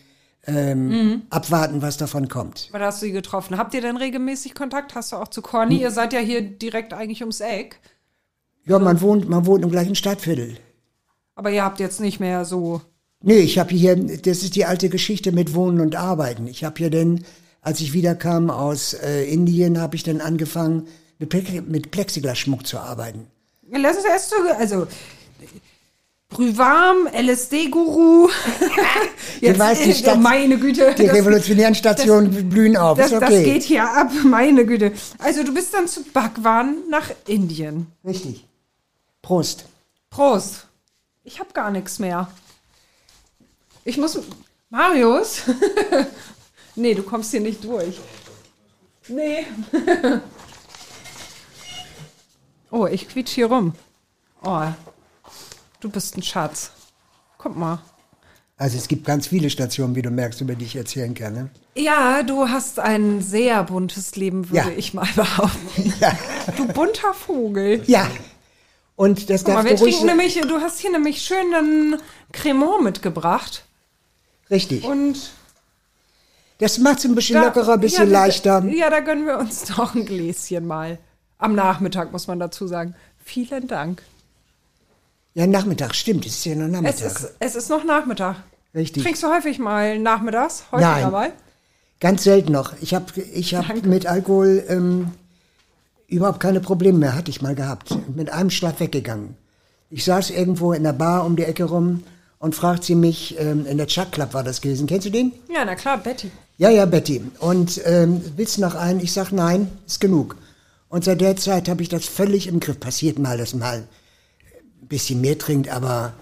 ähm, 0.46 1.24
abwarten, 1.30 1.82
was 1.82 1.98
davon 1.98 2.28
kommt. 2.28 2.68
Aber 2.70 2.80
da 2.80 2.86
hast 2.88 3.02
du 3.02 3.06
sie 3.08 3.12
getroffen. 3.12 3.58
Habt 3.58 3.74
ihr 3.74 3.82
denn 3.82 3.98
regelmäßig 3.98 4.56
Kontakt? 4.56 4.96
Hast 4.96 5.12
du 5.12 5.18
auch 5.18 5.28
zu 5.28 5.42
Corny? 5.42 5.80
Ihr 5.80 5.92
seid 5.92 6.14
ja 6.14 6.20
hier 6.20 6.42
direkt 6.42 6.94
eigentlich 6.94 7.22
ums 7.22 7.42
Eck. 7.42 7.80
Ja, 8.66 8.80
man 8.80 9.00
wohnt, 9.02 9.30
man 9.30 9.46
wohnt 9.46 9.64
im 9.64 9.72
gleichen 9.72 9.96
Stadtviertel. 9.96 10.58
Aber 11.36 11.52
ihr 11.52 11.64
habt 11.64 11.80
jetzt 11.80 12.02
nicht 12.02 12.20
mehr 12.20 12.46
so. 12.46 12.82
Nee, 13.22 13.40
ich 13.40 13.60
habe 13.60 13.74
hier, 13.74 13.96
das 13.96 14.44
ist 14.44 14.56
die 14.56 14.66
alte 14.66 14.90
Geschichte 14.90 15.32
mit 15.32 15.54
Wohnen 15.54 15.80
und 15.80 15.96
Arbeiten. 15.96 16.48
Ich 16.48 16.64
habe 16.64 16.76
hier 16.78 16.90
denn, 16.90 17.24
als 17.62 17.80
ich 17.80 17.94
wiederkam 17.94 18.50
aus 18.50 18.94
äh, 18.94 19.24
Indien, 19.24 19.80
habe 19.80 19.96
ich 19.96 20.04
dann 20.04 20.22
angefangen, 20.22 20.88
mit, 21.20 21.32
Plex- 21.34 21.62
mit 21.62 21.92
Plexiglasschmuck 21.92 22.66
zu 22.68 22.80
arbeiten. 22.80 23.28
Lass 23.72 23.98
uns 23.98 24.06
erst 24.06 24.30
so. 24.30 24.36
Also. 24.58 24.88
Brühwarm, 26.30 27.08
LSD-Guru. 27.08 28.30
Du 29.40 29.58
weißt, 29.60 29.86
die 29.86 29.94
Stadt- 29.94 30.20
meine 30.20 30.58
Güte. 30.58 30.96
Die 30.98 31.06
das- 31.06 31.16
revolutionären 31.16 31.76
Stationen 31.76 32.50
blühen 32.50 32.76
auf. 32.76 32.98
Das, 32.98 33.12
ist 33.12 33.22
das 33.22 33.30
okay. 33.30 33.44
geht 33.44 33.64
hier 33.64 33.84
ab, 33.90 34.12
meine 34.24 34.66
Güte. 34.66 34.92
Also 35.20 35.44
du 35.44 35.54
bist 35.54 35.74
dann 35.76 35.88
zu 35.88 36.04
Bhagwan 36.04 36.78
nach 36.90 37.12
Indien. 37.28 37.86
Richtig. 38.04 38.46
Prost. 39.22 39.66
Prost. 40.10 40.66
Ich 41.24 41.40
hab 41.40 41.54
gar 41.54 41.70
nichts 41.70 42.00
mehr. 42.00 42.30
Ich 43.86 43.98
muss. 43.98 44.20
Marius? 44.72 45.44
nee, 46.76 46.94
du 46.96 47.04
kommst 47.04 47.30
hier 47.32 47.42
nicht 47.42 47.64
durch. 47.64 48.00
Nee. 49.08 49.46
oh, 52.72 52.86
ich 52.88 53.08
quietsch 53.10 53.32
hier 53.32 53.48
rum. 53.48 53.74
Oh, 54.44 54.64
du 55.80 55.90
bist 55.90 56.18
ein 56.18 56.24
Schatz. 56.24 56.72
Guck 57.38 57.56
mal. 57.56 57.80
Also 58.60 58.78
es 58.78 58.88
gibt 58.88 59.06
ganz 59.06 59.28
viele 59.28 59.50
Stationen, 59.52 59.96
wie 59.96 60.02
du 60.02 60.10
merkst, 60.10 60.42
über 60.42 60.56
die 60.56 60.66
ich 60.66 60.76
erzählen 60.76 61.14
kann. 61.14 61.34
Ne? 61.34 61.50
Ja, 61.76 62.24
du 62.24 62.50
hast 62.50 62.80
ein 62.80 63.22
sehr 63.22 63.64
buntes 63.64 64.16
Leben, 64.16 64.50
würde 64.50 64.72
Ja. 64.72 64.76
ich 64.78 64.94
mal 64.96 65.08
behaupten. 65.16 65.94
Ja. 66.00 66.18
Du 66.56 66.68
bunter 66.68 67.14
Vogel. 67.14 67.84
ja. 67.88 68.10
Und 68.96 69.30
das 69.30 69.44
Guck 69.44 69.54
mal, 69.54 69.62
darf 69.62 69.72
wir 69.74 69.78
ruhig 69.80 69.94
trinken 69.98 70.08
nämlich, 70.08 70.42
du 70.42 70.60
hast 70.60 70.80
hier 70.80 70.90
nämlich 70.92 71.22
schön 71.22 71.54
einen 71.54 71.98
Cremant 72.32 72.82
mitgebracht. 72.84 73.64
Richtig. 74.50 74.84
Und 74.86 75.34
Das 76.58 76.80
macht 76.80 76.98
es 76.98 77.06
ein 77.06 77.14
bisschen 77.14 77.36
da- 77.36 77.46
lockerer, 77.46 77.74
ein 77.74 77.80
bisschen 77.80 78.10
ja, 78.12 78.24
leichter. 78.26 78.66
Ja, 78.66 78.90
da 78.90 79.02
gönnen 79.02 79.28
wir 79.28 79.38
uns 79.38 79.66
doch 79.76 79.94
ein 79.94 80.04
Gläschen 80.04 80.66
mal. 80.66 80.98
Am 81.38 81.56
Nachmittag, 81.56 82.12
muss 82.12 82.28
man 82.28 82.40
dazu 82.40 82.68
sagen. 82.68 82.96
Vielen 83.24 83.68
Dank. 83.68 84.02
Ja, 85.34 85.46
Nachmittag, 85.46 85.94
stimmt, 85.94 86.26
es 86.26 86.38
ist 86.38 86.46
ja 86.46 86.56
noch 86.56 86.66
Es 86.66 86.72
Nachmittag. 86.72 87.06
ist, 87.06 87.34
es 87.40 87.56
ist 87.56 87.70
noch 87.70 87.84
Nachmittag. 87.84 88.38
Richtig. 88.74 89.04
Trinkst 89.04 89.22
du 89.24 89.28
häufig 89.28 89.60
mal 89.60 90.00
nachmittags? 90.00 90.64
Häufiger 90.72 90.90
Nein. 91.02 91.12
mal? 91.12 91.32
Ganz 92.00 92.24
selten 92.24 92.52
noch. 92.52 92.74
Ich 92.82 92.94
habe 92.94 93.06
ich 93.22 93.54
hab 93.56 93.68
Danke. 93.68 93.88
mit 93.88 94.06
Alkohol 94.08 94.64
ähm, 94.68 95.12
überhaupt 96.08 96.40
keine 96.40 96.60
Probleme 96.60 96.98
mehr, 96.98 97.16
hatte 97.16 97.30
ich 97.32 97.42
mal 97.42 97.56
gehabt. 97.56 97.96
Mit 98.16 98.32
einem 98.32 98.50
Schlag 98.50 98.80
weggegangen. 98.80 99.36
Ich 99.90 100.06
saß 100.06 100.32
irgendwo 100.32 100.74
in 100.74 100.84
der 100.84 100.94
Bar 100.94 101.26
um 101.26 101.36
die 101.36 101.44
Ecke 101.44 101.66
rum 101.66 102.04
und 102.40 102.56
fragt 102.56 102.84
sie 102.84 102.96
mich, 102.96 103.40
ähm, 103.40 103.66
in 103.66 103.78
der 103.78 103.88
Chuck 103.88 104.12
Club 104.12 104.34
war 104.34 104.44
das 104.44 104.62
gewesen. 104.62 104.86
Kennst 104.88 105.06
du 105.08 105.12
den? 105.12 105.32
Ja, 105.54 105.66
na 105.66 105.76
klar, 105.76 105.98
Betty. 105.98 106.30
Ja, 106.58 106.70
ja, 106.70 106.86
Betty. 106.86 107.24
Und 107.40 107.80
ähm, 107.86 108.22
willst 108.36 108.58
du 108.58 108.62
noch 108.62 108.76
einen? 108.76 109.00
Ich 109.00 109.14
sag 109.14 109.32
nein, 109.32 109.70
ist 109.86 110.00
genug. 110.00 110.36
Und 110.90 111.04
seit 111.04 111.22
der 111.22 111.36
Zeit 111.36 111.68
habe 111.68 111.82
ich 111.82 111.90
das 111.90 112.06
völlig 112.06 112.48
im 112.48 112.60
Griff. 112.60 112.80
Passiert 112.80 113.20
mal, 113.20 113.38
dass 113.38 113.54
mal 113.54 113.88
ein 114.82 114.88
bisschen 114.88 115.22
mehr 115.22 115.38
trinkt, 115.38 115.70
aber 115.70 116.14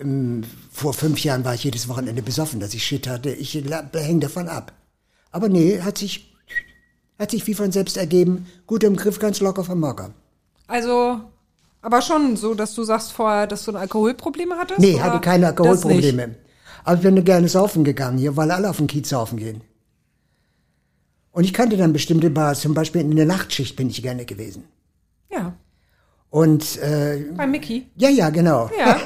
ähm, 0.00 0.42
vor 0.72 0.94
fünf 0.94 1.22
Jahren 1.22 1.44
war 1.44 1.54
ich 1.54 1.64
jedes 1.64 1.88
Wochenende 1.88 2.22
besoffen, 2.22 2.60
dass 2.60 2.74
ich 2.74 2.84
Shit 2.84 3.06
hatte. 3.06 3.30
Ich 3.30 3.54
hänge 3.54 4.20
davon 4.20 4.48
ab. 4.48 4.72
Aber 5.30 5.48
nee, 5.48 5.80
hat 5.80 5.98
sich, 5.98 6.34
hat 7.18 7.30
sich 7.30 7.46
wie 7.46 7.54
von 7.54 7.72
selbst 7.72 7.96
ergeben. 7.96 8.46
Gut 8.66 8.82
im 8.84 8.96
Griff, 8.96 9.18
ganz 9.18 9.40
locker 9.40 9.64
vom 9.64 9.80
Mocker. 9.80 10.10
Also, 10.66 11.20
aber 11.82 12.00
schon 12.00 12.36
so, 12.36 12.54
dass 12.54 12.74
du 12.74 12.84
sagst 12.84 13.12
vorher, 13.12 13.46
dass 13.46 13.64
du 13.64 13.72
ein 13.72 13.76
Alkoholprobleme 13.76 14.56
hattest? 14.56 14.80
Nee, 14.80 14.94
oder 14.94 15.04
hatte 15.04 15.20
keine 15.20 15.48
Alkoholprobleme. 15.48 16.36
Aber 16.84 16.96
ich 16.96 17.02
bin 17.02 17.24
gerne 17.24 17.48
saufen 17.48 17.84
gegangen 17.84 18.18
hier, 18.18 18.36
weil 18.36 18.50
alle 18.50 18.70
auf 18.70 18.78
den 18.78 18.86
Kiez 18.86 19.10
saufen 19.10 19.38
gehen. 19.38 19.60
Und 21.32 21.44
ich 21.44 21.52
kannte 21.52 21.76
dann 21.76 21.92
bestimmte 21.92 22.30
Bars, 22.30 22.60
zum 22.60 22.74
Beispiel 22.74 23.02
in 23.02 23.14
der 23.16 23.26
Nachtschicht 23.26 23.76
bin 23.76 23.88
ich 23.90 24.02
gerne 24.02 24.24
gewesen. 24.24 24.64
Ja, 25.30 25.52
Und 26.30 26.76
äh, 26.78 27.24
bei 27.36 27.46
Mickey. 27.46 27.86
ja, 27.96 28.08
ja, 28.08 28.30
genau. 28.30 28.68
Ja. 28.78 28.98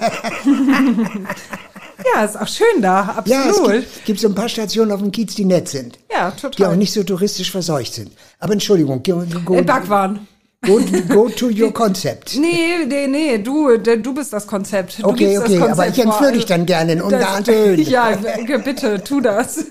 ja, 2.15 2.25
ist 2.25 2.41
auch 2.41 2.49
schön 2.49 2.81
da, 2.83 3.23
Ja, 3.27 3.43
es 3.43 3.49
absolut. 3.59 3.73
gibt, 3.73 4.05
gibt 4.07 4.21
so 4.21 4.29
ein 4.29 4.35
paar 4.35 4.49
Stationen 4.49 4.93
auf 4.93 5.01
dem 5.01 5.13
Kiez, 5.13 5.35
die 5.35 5.45
nett 5.45 5.69
sind. 5.69 5.99
Ja, 6.11 6.31
Die 6.31 6.41
total. 6.41 6.73
auch 6.73 6.77
nicht 6.77 6.93
so 6.93 7.03
touristisch 7.03 7.51
verseucht 7.51 7.95
sind. 7.95 8.13
Aber 8.39 8.53
Entschuldigung, 8.53 9.03
go, 9.03 9.23
go, 9.45 9.63
Backwaren. 9.63 10.27
go, 10.67 10.81
go 11.09 11.29
to 11.29 11.49
your 11.49 11.73
concept. 11.75 12.37
Nee, 12.39 12.85
nee, 12.87 13.07
nee, 13.07 13.39
du, 13.39 13.77
du 13.79 14.15
bist 14.15 14.33
das 14.33 14.47
Konzept. 14.47 15.03
Du 15.03 15.09
Okay, 15.09 15.39
okay, 15.39 15.59
das 15.59 15.71
aber 15.79 15.89
ich 15.89 15.95
Konzept 15.97 16.07
entführe 16.07 16.33
dich 16.33 16.47
dann 16.47 16.67
gerne 16.67 16.93
in 16.93 17.03
Höhen. 17.03 17.81
Ja, 17.87 18.17
bitte, 18.65 19.03
tu 19.05 19.21
das. 19.21 19.67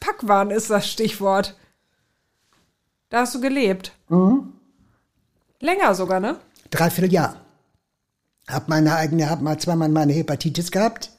Packwaren 0.00 0.50
ist 0.50 0.70
das 0.70 0.88
Stichwort. 0.90 1.54
Da 3.10 3.20
hast 3.20 3.34
du 3.34 3.40
gelebt. 3.40 3.92
Mhm. 4.08 4.52
Länger 5.60 5.94
sogar, 5.94 6.20
ne? 6.20 6.36
Dreiviertel 6.70 7.12
Jahr. 7.12 7.36
Hab 8.46 8.68
meine 8.68 8.94
eigene, 8.96 9.28
hab 9.28 9.40
mal 9.40 9.58
zweimal 9.58 9.88
meine 9.88 10.12
Hepatitis 10.12 10.70
gehabt. 10.70 11.10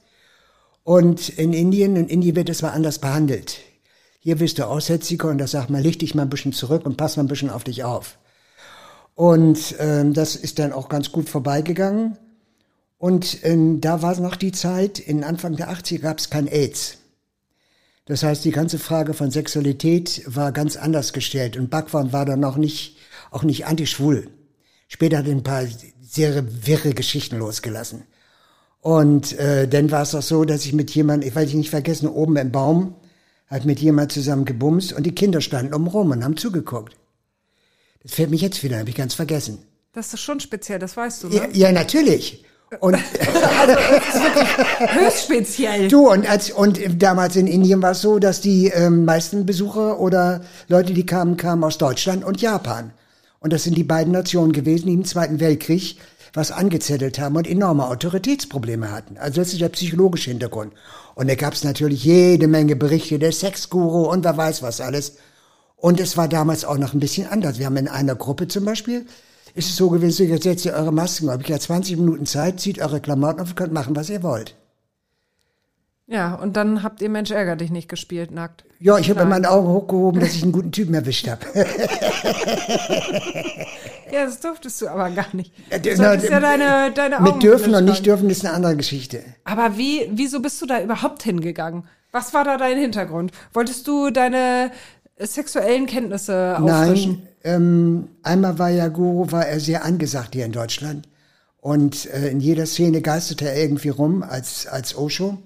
Und 0.83 1.29
in 1.29 1.53
Indien, 1.53 1.95
in 1.95 2.07
Indien 2.07 2.35
wird 2.35 2.49
es 2.49 2.61
mal 2.61 2.71
anders 2.71 2.99
behandelt. 2.99 3.59
Hier 4.19 4.39
wirst 4.39 4.59
du 4.59 4.67
Aussätziger 4.67 5.29
und 5.29 5.37
da 5.37 5.47
sagt 5.47 5.69
man, 5.69 5.81
leg 5.81 5.99
dich 5.99 6.15
mal 6.15 6.23
ein 6.23 6.29
bisschen 6.29 6.53
zurück 6.53 6.85
und 6.85 6.97
pass 6.97 7.17
mal 7.17 7.23
ein 7.23 7.27
bisschen 7.27 7.49
auf 7.49 7.63
dich 7.63 7.83
auf. 7.83 8.17
Und 9.15 9.75
ähm, 9.79 10.13
das 10.13 10.35
ist 10.35 10.59
dann 10.59 10.73
auch 10.73 10.89
ganz 10.89 11.11
gut 11.11 11.29
vorbeigegangen. 11.29 12.17
Und 12.97 13.43
ähm, 13.45 13.81
da 13.81 14.01
war 14.01 14.19
noch 14.19 14.35
die 14.35 14.51
Zeit, 14.51 14.99
in 14.99 15.23
Anfang 15.23 15.55
der 15.55 15.69
80er 15.69 15.99
gab 15.99 16.19
es 16.19 16.29
kein 16.29 16.47
AIDS. 16.47 16.97
Das 18.09 18.23
heißt, 18.23 18.43
die 18.43 18.51
ganze 18.51 18.79
Frage 18.79 19.13
von 19.13 19.29
Sexualität 19.29 20.23
war 20.25 20.51
ganz 20.51 20.77
anders 20.77 21.13
gestellt. 21.13 21.55
Und 21.55 21.69
Bhagwan 21.69 22.11
war 22.11 22.25
dann 22.25 22.43
auch 22.43 22.57
nicht, 22.57 22.97
auch 23.29 23.43
nicht 23.43 23.67
antischwul. 23.67 24.31
Später 24.87 25.19
hat 25.19 25.27
er 25.27 25.33
ein 25.33 25.43
paar 25.43 25.63
sehr 26.01 26.43
wirre 26.65 26.95
Geschichten 26.95 27.37
losgelassen. 27.37 28.01
Und 28.81 29.37
äh, 29.37 29.67
dann 29.67 29.91
war 29.91 30.01
es 30.01 30.15
auch 30.15 30.23
so, 30.23 30.43
dass 30.43 30.65
ich 30.65 30.73
mit 30.73 30.89
jemandem, 30.89 31.29
ich 31.29 31.35
weiß 31.35 31.49
ich 31.49 31.55
nicht 31.55 31.69
vergessen, 31.69 32.07
oben 32.07 32.35
im 32.37 32.51
Baum, 32.51 32.95
hat 33.45 33.65
mit 33.65 33.79
jemand 33.79 34.11
zusammen 34.11 34.45
gebumst 34.45 34.91
und 34.91 35.03
die 35.03 35.13
Kinder 35.13 35.39
standen 35.39 35.75
oben 35.75 35.85
rum 35.85 36.09
und 36.09 36.23
haben 36.23 36.35
zugeguckt. 36.35 36.95
Das 38.01 38.13
fällt 38.13 38.31
mich 38.31 38.41
jetzt 38.41 38.63
wieder, 38.63 38.79
habe 38.79 38.89
ich 38.89 38.95
ganz 38.95 39.13
vergessen. 39.13 39.59
Das 39.93 40.11
ist 40.15 40.21
schon 40.21 40.39
speziell, 40.39 40.79
das 40.79 40.97
weißt 40.97 41.25
du, 41.25 41.29
ne? 41.29 41.35
Ja, 41.35 41.47
ja 41.53 41.71
natürlich. 41.71 42.43
Und 42.79 42.95
Höchst 44.93 45.23
speziell. 45.23 45.87
du, 45.87 46.09
und 46.09 46.29
als 46.29 46.51
und 46.51 46.79
damals 47.01 47.35
in 47.35 47.47
Indien 47.47 47.81
war 47.81 47.91
es 47.91 48.01
so, 48.01 48.19
dass 48.19 48.41
die 48.41 48.67
ähm, 48.67 49.05
meisten 49.05 49.45
Besucher 49.45 49.99
oder 49.99 50.41
Leute, 50.67 50.93
die 50.93 51.05
kamen, 51.05 51.35
kamen 51.35 51.63
aus 51.63 51.79
Deutschland 51.79 52.23
und 52.23 52.41
Japan. 52.41 52.91
Und 53.39 53.53
das 53.53 53.63
sind 53.63 53.75
die 53.75 53.83
beiden 53.83 54.13
Nationen 54.13 54.51
gewesen, 54.51 54.87
die 54.87 54.93
im 54.93 55.05
Zweiten 55.05 55.39
Weltkrieg 55.39 55.97
was 56.33 56.51
angezettelt 56.51 57.17
haben 57.17 57.35
und 57.35 57.47
enorme 57.47 57.87
Autoritätsprobleme 57.87 58.91
hatten. 58.91 59.17
Also 59.17 59.41
das 59.41 59.51
ist 59.51 59.61
der 59.61 59.69
psychologische 59.69 60.29
Hintergrund. 60.29 60.73
Und 61.15 61.27
da 61.27 61.35
gab 61.35 61.53
es 61.53 61.63
natürlich 61.63 62.03
jede 62.03 62.47
Menge 62.47 62.75
Berichte, 62.75 63.17
der 63.17 63.31
Sexguru 63.31 64.03
und 64.03 64.23
wer 64.23 64.37
weiß 64.37 64.61
was 64.61 64.79
alles. 64.79 65.17
Und 65.75 65.99
es 65.99 66.17
war 66.17 66.27
damals 66.27 66.65
auch 66.65 66.77
noch 66.77 66.93
ein 66.93 66.99
bisschen 66.99 67.27
anders. 67.27 67.57
Wir 67.57 67.65
haben 67.65 67.77
in 67.77 67.87
einer 67.87 68.15
Gruppe 68.15 68.47
zum 68.47 68.65
Beispiel, 68.65 69.05
ist 69.55 69.69
es 69.69 69.75
so 69.75 69.89
gewesen, 69.89 70.29
jetzt 70.29 70.43
setzt 70.43 70.65
ihr 70.65 70.73
eure 70.73 70.91
Masken 70.93 71.29
auf. 71.29 71.41
Ich 71.41 71.51
habe 71.51 71.59
20 71.59 71.97
Minuten 71.97 72.25
Zeit, 72.25 72.59
zieht 72.59 72.81
eure 72.81 72.99
Klamotten 72.99 73.41
auf 73.41 73.49
und 73.49 73.55
könnt 73.55 73.73
machen, 73.73 73.95
was 73.95 74.09
ihr 74.09 74.23
wollt. 74.23 74.55
Ja, 76.07 76.33
und 76.35 76.57
dann 76.57 76.81
habt 76.81 77.01
ihr 77.03 77.09
Mensch 77.09 77.29
ärger 77.29 77.55
dich 77.55 77.69
nicht 77.69 77.87
gespielt, 77.87 78.31
nackt. 78.31 78.65
Ja, 78.79 78.97
ich 78.97 79.11
habe 79.11 79.25
meine 79.25 79.49
Augen 79.49 79.67
hochgehoben, 79.67 80.19
dass 80.19 80.33
ich 80.33 80.41
einen 80.41 80.51
guten 80.51 80.71
Typen 80.71 80.95
erwischt 80.95 81.27
habe. 81.27 81.41
Ja, 84.11 84.25
das 84.25 84.39
durftest 84.39 84.81
du 84.81 84.87
aber 84.87 85.09
gar 85.11 85.27
nicht. 85.33 85.53
Ja, 85.71 85.77
Du 85.77 85.89
na, 85.97 86.15
ja 86.15 86.39
deine, 86.39 86.91
deine 86.91 87.17
Augen 87.17 87.23
Mit 87.25 87.43
dürfen 87.43 87.75
und 87.75 87.85
nicht 87.85 88.05
dürfen 88.05 88.29
ist 88.29 88.43
eine 88.45 88.55
andere 88.55 88.75
Geschichte. 88.75 89.23
Aber 89.43 89.77
wie, 89.77 90.09
wieso 90.11 90.41
bist 90.41 90.61
du 90.61 90.65
da 90.65 90.81
überhaupt 90.81 91.23
hingegangen? 91.23 91.83
Was 92.11 92.33
war 92.33 92.43
da 92.43 92.57
dein 92.57 92.77
Hintergrund? 92.77 93.31
Wolltest 93.53 93.87
du 93.87 94.09
deine 94.09 94.71
sexuellen 95.19 95.85
Kenntnisse 95.85 96.57
auffrischen? 96.59 97.11
Nein, 97.11 97.27
ähm, 97.43 98.09
einmal 98.23 98.59
war 98.59 98.69
ja 98.69 98.87
Guru, 98.87 99.31
war 99.31 99.45
er 99.45 99.59
sehr 99.59 99.85
angesagt 99.85 100.35
hier 100.35 100.45
in 100.45 100.51
Deutschland. 100.51 101.07
Und 101.61 102.05
äh, 102.07 102.29
in 102.29 102.39
jeder 102.39 102.65
Szene 102.65 103.01
geisterte 103.01 103.49
er 103.49 103.61
irgendwie 103.61 103.89
rum 103.89 104.23
als, 104.23 104.67
als 104.67 104.95
Osho. 104.95 105.37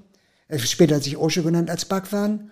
Äh, 0.48 0.60
Später 0.60 0.96
hat 0.96 1.04
sich 1.04 1.18
Osho 1.18 1.44
genannt 1.44 1.70
als 1.70 1.86
Bhagwan. 1.86 2.52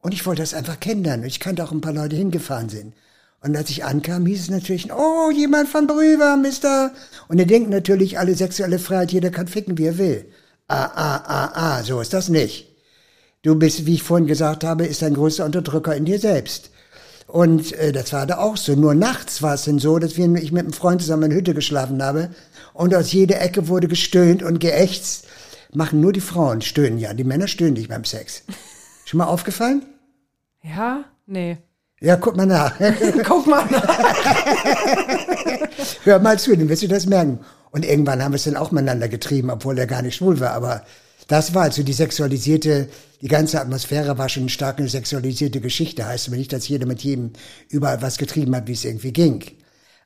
Und 0.00 0.12
ich 0.12 0.26
wollte 0.26 0.42
das 0.42 0.54
einfach 0.54 0.80
kennenlernen. 0.80 1.26
Ich 1.26 1.40
kannte 1.40 1.64
auch 1.64 1.72
ein 1.72 1.80
paar 1.80 1.92
Leute 1.92 2.16
hingefahren 2.16 2.68
sind. 2.68 2.94
Und 3.40 3.56
als 3.56 3.68
ich 3.70 3.84
ankam, 3.84 4.24
hieß 4.24 4.40
es 4.40 4.50
natürlich, 4.50 4.90
oh, 4.92 5.30
jemand 5.30 5.68
von 5.68 5.86
drüber, 5.86 6.36
Mister. 6.36 6.92
Und 7.28 7.38
er 7.38 7.46
denkt 7.46 7.68
natürlich, 7.68 8.18
alle 8.18 8.34
sexuelle 8.34 8.78
Freiheit, 8.78 9.12
jeder 9.12 9.30
kann 9.30 9.48
ficken, 9.48 9.76
wie 9.76 9.86
er 9.86 9.98
will. 9.98 10.26
Ah, 10.66 10.90
ah, 10.94 11.24
ah, 11.26 11.50
ah, 11.54 11.82
so 11.82 12.00
ist 12.00 12.14
das 12.14 12.30
nicht. 12.30 12.74
Du 13.42 13.54
bist, 13.54 13.84
wie 13.84 13.94
ich 13.94 14.02
vorhin 14.02 14.26
gesagt 14.26 14.64
habe, 14.64 14.86
ist 14.86 15.02
ein 15.02 15.12
größter 15.12 15.44
Unterdrücker 15.44 15.94
in 15.94 16.06
dir 16.06 16.18
selbst. 16.18 16.70
Und 17.26 17.72
äh, 17.72 17.92
das 17.92 18.12
war 18.12 18.26
da 18.26 18.38
auch 18.38 18.56
so. 18.56 18.74
Nur 18.74 18.94
nachts 18.94 19.42
war 19.42 19.54
es 19.54 19.64
denn 19.64 19.78
so, 19.78 19.98
dass 19.98 20.16
wir, 20.16 20.32
ich 20.36 20.52
mit 20.52 20.62
einem 20.62 20.72
Freund 20.72 21.00
zusammen 21.00 21.24
in 21.24 21.30
der 21.30 21.38
Hütte 21.38 21.54
geschlafen 21.54 22.02
habe 22.02 22.30
und 22.72 22.94
aus 22.94 23.12
jeder 23.12 23.40
Ecke 23.40 23.68
wurde 23.68 23.88
gestöhnt 23.88 24.42
und 24.42 24.60
geächtzt. 24.60 25.26
Machen 25.72 26.00
nur 26.00 26.12
die 26.12 26.20
Frauen 26.20 26.60
stöhnen 26.62 26.98
ja, 26.98 27.12
die 27.14 27.24
Männer 27.24 27.48
stöhnen 27.48 27.74
nicht 27.74 27.88
beim 27.88 28.04
Sex. 28.04 28.44
Schon 29.04 29.18
mal 29.18 29.26
aufgefallen? 29.26 29.84
Ja? 30.62 31.04
Nee. 31.26 31.58
Ja, 32.00 32.16
guck 32.16 32.36
mal 32.36 32.46
nach. 32.46 32.74
Guck 33.24 33.46
mal. 33.46 33.64
Hör 36.04 36.18
mal 36.18 36.38
zu, 36.38 36.56
dann 36.56 36.68
wirst 36.68 36.82
du 36.82 36.88
das 36.88 37.06
merken. 37.06 37.38
Und 37.70 37.84
irgendwann 37.84 38.22
haben 38.22 38.32
wir 38.32 38.36
es 38.36 38.44
dann 38.44 38.56
auch 38.56 38.70
miteinander 38.72 39.08
getrieben, 39.08 39.50
obwohl 39.50 39.78
er 39.78 39.86
gar 39.86 40.02
nicht 40.02 40.16
schwul 40.16 40.38
war. 40.38 40.50
Aber 40.50 40.84
das 41.28 41.54
war 41.54 41.62
also 41.62 41.82
die 41.82 41.92
sexualisierte, 41.92 42.88
die 43.20 43.28
ganze 43.28 43.60
Atmosphäre 43.60 44.18
war 44.18 44.28
schon 44.28 44.44
eine 44.44 44.50
stark 44.50 44.78
eine 44.78 44.88
sexualisierte 44.88 45.60
Geschichte. 45.60 46.06
Heißt 46.06 46.28
aber 46.28 46.36
nicht, 46.36 46.52
dass 46.52 46.68
jeder 46.68 46.86
mit 46.86 47.02
jedem 47.02 47.32
überall 47.68 48.02
was 48.02 48.18
getrieben 48.18 48.54
hat, 48.54 48.66
wie 48.66 48.72
es 48.72 48.84
irgendwie 48.84 49.12
ging. 49.12 49.42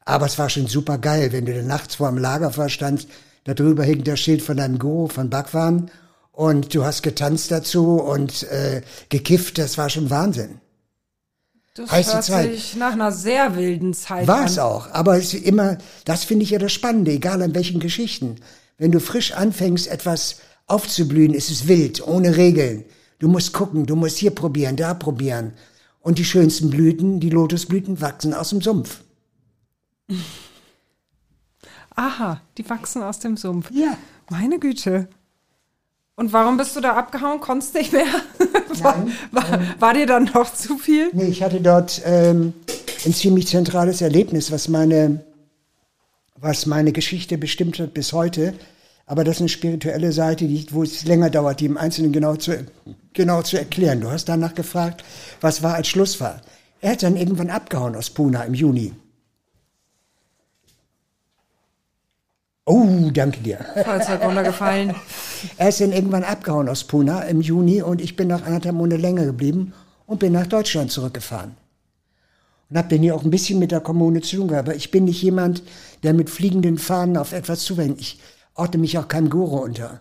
Aber 0.04 0.26
es 0.26 0.38
war 0.38 0.48
schon 0.48 0.68
super 0.68 0.98
geil, 0.98 1.32
wenn 1.32 1.44
du 1.44 1.54
dann 1.54 1.66
nachts 1.66 1.96
vor 1.96 2.08
dem 2.08 2.18
Lagerfeuer 2.18 2.68
standst, 2.68 3.08
da 3.44 3.54
drüber 3.54 3.84
hing 3.84 4.04
das 4.04 4.20
Schild 4.20 4.42
von 4.42 4.56
deinem 4.56 4.78
Guru, 4.78 5.08
von 5.08 5.30
Bhagwan, 5.30 5.90
und 6.32 6.72
du 6.72 6.84
hast 6.84 7.02
getanzt 7.02 7.50
dazu 7.50 7.96
und 7.96 8.44
äh, 8.44 8.82
gekifft, 9.08 9.58
das 9.58 9.76
war 9.76 9.90
schon 9.90 10.08
Wahnsinn. 10.08 10.60
Das 11.74 11.90
Heiße 11.90 12.12
hört 12.14 12.24
Zeit. 12.24 12.52
sich 12.52 12.76
nach 12.76 12.92
einer 12.92 13.10
sehr 13.10 13.56
wilden 13.56 13.92
Zeit 13.92 14.26
War 14.28 14.44
es 14.44 14.58
auch. 14.58 14.90
Aber 14.92 15.16
es 15.16 15.34
ist 15.34 15.44
immer, 15.44 15.78
das 16.04 16.24
finde 16.24 16.44
ich 16.44 16.50
ja 16.50 16.58
das 16.58 16.72
Spannende, 16.72 17.10
egal 17.10 17.42
an 17.42 17.54
welchen 17.54 17.80
Geschichten. 17.80 18.36
Wenn 18.76 18.92
du 18.92 19.00
frisch 19.00 19.32
anfängst, 19.32 19.88
etwas 19.88 20.36
aufzublühen, 20.68 21.34
ist 21.34 21.50
es 21.50 21.66
wild, 21.66 22.06
ohne 22.06 22.36
Regeln. 22.36 22.84
Du 23.18 23.26
musst 23.28 23.52
gucken, 23.52 23.86
du 23.86 23.96
musst 23.96 24.18
hier 24.18 24.30
probieren, 24.30 24.76
da 24.76 24.94
probieren. 24.94 25.52
Und 26.00 26.18
die 26.18 26.24
schönsten 26.24 26.70
Blüten, 26.70 27.18
die 27.20 27.30
Lotusblüten, 27.30 28.00
wachsen 28.00 28.32
aus 28.32 28.50
dem 28.50 28.62
Sumpf. 28.62 29.00
Aha, 31.96 32.40
die 32.56 32.68
wachsen 32.70 33.02
aus 33.02 33.18
dem 33.18 33.36
Sumpf. 33.36 33.72
Ja. 33.72 33.98
Meine 34.30 34.60
Güte. 34.60 35.08
Und 36.14 36.32
warum 36.32 36.56
bist 36.56 36.76
du 36.76 36.80
da 36.80 36.94
abgehauen? 36.94 37.40
Konntest 37.40 37.74
nicht 37.74 37.92
mehr? 37.92 38.06
war, 38.82 39.06
war, 39.32 39.60
war 39.80 39.94
dir 39.94 40.06
dann 40.06 40.30
noch 40.32 40.52
zu 40.52 40.78
viel? 40.78 41.10
Nee, 41.12 41.26
ich 41.26 41.42
hatte 41.42 41.60
dort 41.60 42.02
ähm, 42.04 42.52
ein 43.04 43.14
ziemlich 43.14 43.48
zentrales 43.48 44.00
Erlebnis, 44.00 44.52
was 44.52 44.68
meine, 44.68 45.24
was 46.36 46.66
meine 46.66 46.92
Geschichte 46.92 47.38
bestimmt 47.38 47.78
hat 47.78 47.94
bis 47.94 48.12
heute. 48.12 48.54
Aber 49.08 49.24
das 49.24 49.36
ist 49.36 49.40
eine 49.40 49.48
spirituelle 49.48 50.12
Seite, 50.12 50.46
die, 50.46 50.66
wo 50.70 50.82
es 50.82 51.04
länger 51.04 51.30
dauert, 51.30 51.60
die 51.60 51.64
im 51.64 51.78
Einzelnen 51.78 52.12
genau 52.12 52.36
zu, 52.36 52.66
genau 53.14 53.40
zu 53.40 53.56
erklären. 53.56 54.02
Du 54.02 54.10
hast 54.10 54.28
danach 54.28 54.54
gefragt, 54.54 55.02
was 55.40 55.62
war 55.62 55.74
als 55.74 55.88
Schluss 55.88 56.20
war. 56.20 56.42
Er 56.82 56.92
hat 56.92 57.02
dann 57.02 57.16
irgendwann 57.16 57.48
abgehauen 57.48 57.96
aus 57.96 58.10
Pune 58.10 58.44
im 58.46 58.52
Juni. 58.52 58.92
Oh, 62.66 63.10
danke 63.10 63.40
dir. 63.40 63.64
Fallzeug 63.82 64.22
runtergefallen. 64.22 64.94
Er 65.56 65.68
ist 65.68 65.80
dann 65.80 65.92
irgendwann 65.92 66.24
abgehauen 66.24 66.68
aus 66.68 66.82
Pune 66.82 67.24
im 67.30 67.40
Juni 67.40 67.80
und 67.80 68.02
ich 68.02 68.16
bin 68.16 68.26
noch 68.28 68.44
anderthalb 68.44 68.74
Monate 68.74 69.00
länger 69.00 69.24
geblieben 69.24 69.72
und 70.04 70.18
bin 70.18 70.32
nach 70.32 70.48
Deutschland 70.48 70.90
zurückgefahren. 70.90 71.54
Und 72.68 72.76
habe 72.76 72.88
dann 72.88 73.00
hier 73.00 73.14
auch 73.14 73.22
ein 73.22 73.30
bisschen 73.30 73.60
mit 73.60 73.70
der 73.70 73.80
Kommune 73.80 74.20
zu 74.20 74.36
tun 74.36 74.48
gehabt. 74.48 74.68
Aber 74.68 74.76
ich 74.76 74.90
bin 74.90 75.04
nicht 75.04 75.22
jemand, 75.22 75.62
der 76.02 76.12
mit 76.12 76.28
fliegenden 76.28 76.76
Fahnen 76.76 77.16
auf 77.16 77.32
etwas 77.32 77.60
zuwendet. 77.60 78.00
Ich 78.00 78.18
ordne 78.58 78.80
mich 78.80 78.98
auch 78.98 79.08
keinem 79.08 79.30
Guru 79.30 79.58
unter. 79.58 80.00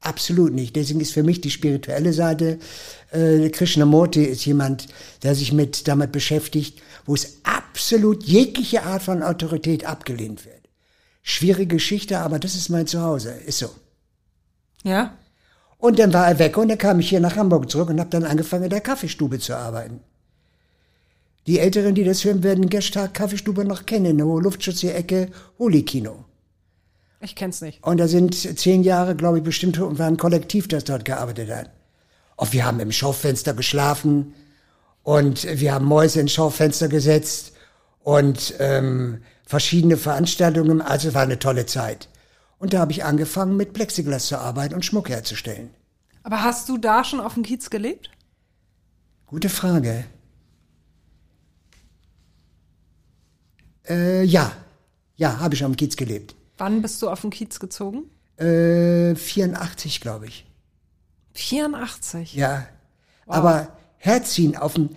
Absolut 0.00 0.52
nicht. 0.52 0.76
Deswegen 0.76 1.00
ist 1.00 1.12
für 1.12 1.22
mich 1.22 1.40
die 1.40 1.50
spirituelle 1.50 2.12
Seite, 2.12 2.58
äh, 3.10 3.48
Krishnamurti 3.50 4.22
ist 4.24 4.44
jemand, 4.44 4.86
der 5.22 5.34
sich 5.34 5.52
mit 5.52 5.88
damit 5.88 6.12
beschäftigt, 6.12 6.80
wo 7.04 7.14
es 7.14 7.38
absolut 7.42 8.22
jegliche 8.24 8.84
Art 8.84 9.02
von 9.02 9.22
Autorität 9.22 9.84
abgelehnt 9.84 10.44
wird. 10.44 10.68
Schwierige 11.22 11.76
Geschichte, 11.76 12.18
aber 12.20 12.38
das 12.38 12.54
ist 12.54 12.68
mein 12.68 12.86
Zuhause. 12.86 13.30
Ist 13.30 13.58
so. 13.58 13.70
Ja? 14.84 15.18
Und 15.78 15.98
dann 15.98 16.12
war 16.12 16.28
er 16.28 16.38
weg 16.38 16.56
und 16.56 16.68
dann 16.68 16.78
kam 16.78 17.00
ich 17.00 17.08
hier 17.08 17.20
nach 17.20 17.36
Hamburg 17.36 17.70
zurück 17.70 17.90
und 17.90 18.00
habe 18.00 18.10
dann 18.10 18.24
angefangen, 18.24 18.64
in 18.64 18.70
der 18.70 18.80
Kaffeestube 18.80 19.38
zu 19.38 19.56
arbeiten. 19.56 20.00
Die 21.46 21.58
Älteren, 21.58 21.94
die 21.94 22.04
das 22.04 22.24
hören, 22.24 22.42
werden 22.42 22.68
Geschtag 22.68 23.14
Kaffeestube 23.14 23.64
noch 23.64 23.86
kennen, 23.86 24.06
in 24.06 24.18
der 24.18 24.26
Hohe 24.26 24.42
Luftschutz 24.42 24.80
die 24.80 24.90
Ecke 24.90 25.30
Holy-Kino. 25.58 26.24
Ich 27.20 27.34
kenn's 27.34 27.60
nicht. 27.60 27.82
Und 27.82 27.98
da 27.98 28.06
sind 28.06 28.34
zehn 28.34 28.82
Jahre, 28.82 29.16
glaube 29.16 29.38
ich, 29.38 29.44
bestimmt, 29.44 29.78
und 29.78 29.98
war 29.98 30.06
ein 30.06 30.16
Kollektiv, 30.16 30.68
das 30.68 30.84
dort 30.84 31.04
gearbeitet 31.04 31.50
hat. 31.50 31.70
Und 32.36 32.52
wir 32.52 32.64
haben 32.64 32.78
im 32.78 32.92
Schaufenster 32.92 33.54
geschlafen 33.54 34.34
und 35.02 35.44
wir 35.44 35.74
haben 35.74 35.84
Mäuse 35.84 36.20
ins 36.20 36.32
Schaufenster 36.32 36.88
gesetzt 36.88 37.52
und 38.04 38.54
ähm, 38.60 39.22
verschiedene 39.44 39.96
Veranstaltungen. 39.96 40.80
Also 40.80 41.08
es 41.08 41.14
war 41.14 41.22
eine 41.22 41.40
tolle 41.40 41.66
Zeit. 41.66 42.08
Und 42.58 42.72
da 42.72 42.80
habe 42.80 42.92
ich 42.92 43.04
angefangen, 43.04 43.56
mit 43.56 43.72
Plexiglas 43.72 44.26
zu 44.26 44.38
arbeiten 44.38 44.74
und 44.74 44.84
Schmuck 44.84 45.08
herzustellen. 45.08 45.70
Aber 46.22 46.42
hast 46.42 46.68
du 46.68 46.78
da 46.78 47.02
schon 47.02 47.20
auf 47.20 47.34
dem 47.34 47.42
Kiez 47.42 47.70
gelebt? 47.70 48.10
Gute 49.26 49.48
Frage. 49.48 50.04
Äh, 53.88 54.22
ja, 54.24 54.52
ja, 55.16 55.40
habe 55.40 55.54
ich 55.54 55.64
am 55.64 55.76
Kiez 55.76 55.96
gelebt. 55.96 56.34
Wann 56.58 56.82
bist 56.82 57.00
du 57.02 57.08
auf 57.08 57.22
den 57.22 57.30
Kiez 57.30 57.60
gezogen? 57.60 58.10
Äh, 58.36 59.14
84, 59.14 60.00
glaube 60.00 60.26
ich. 60.26 60.46
84. 61.34 62.34
Ja. 62.34 62.66
Aber 63.26 63.76
herziehen 63.96 64.56
auf 64.56 64.74
dem, 64.74 64.90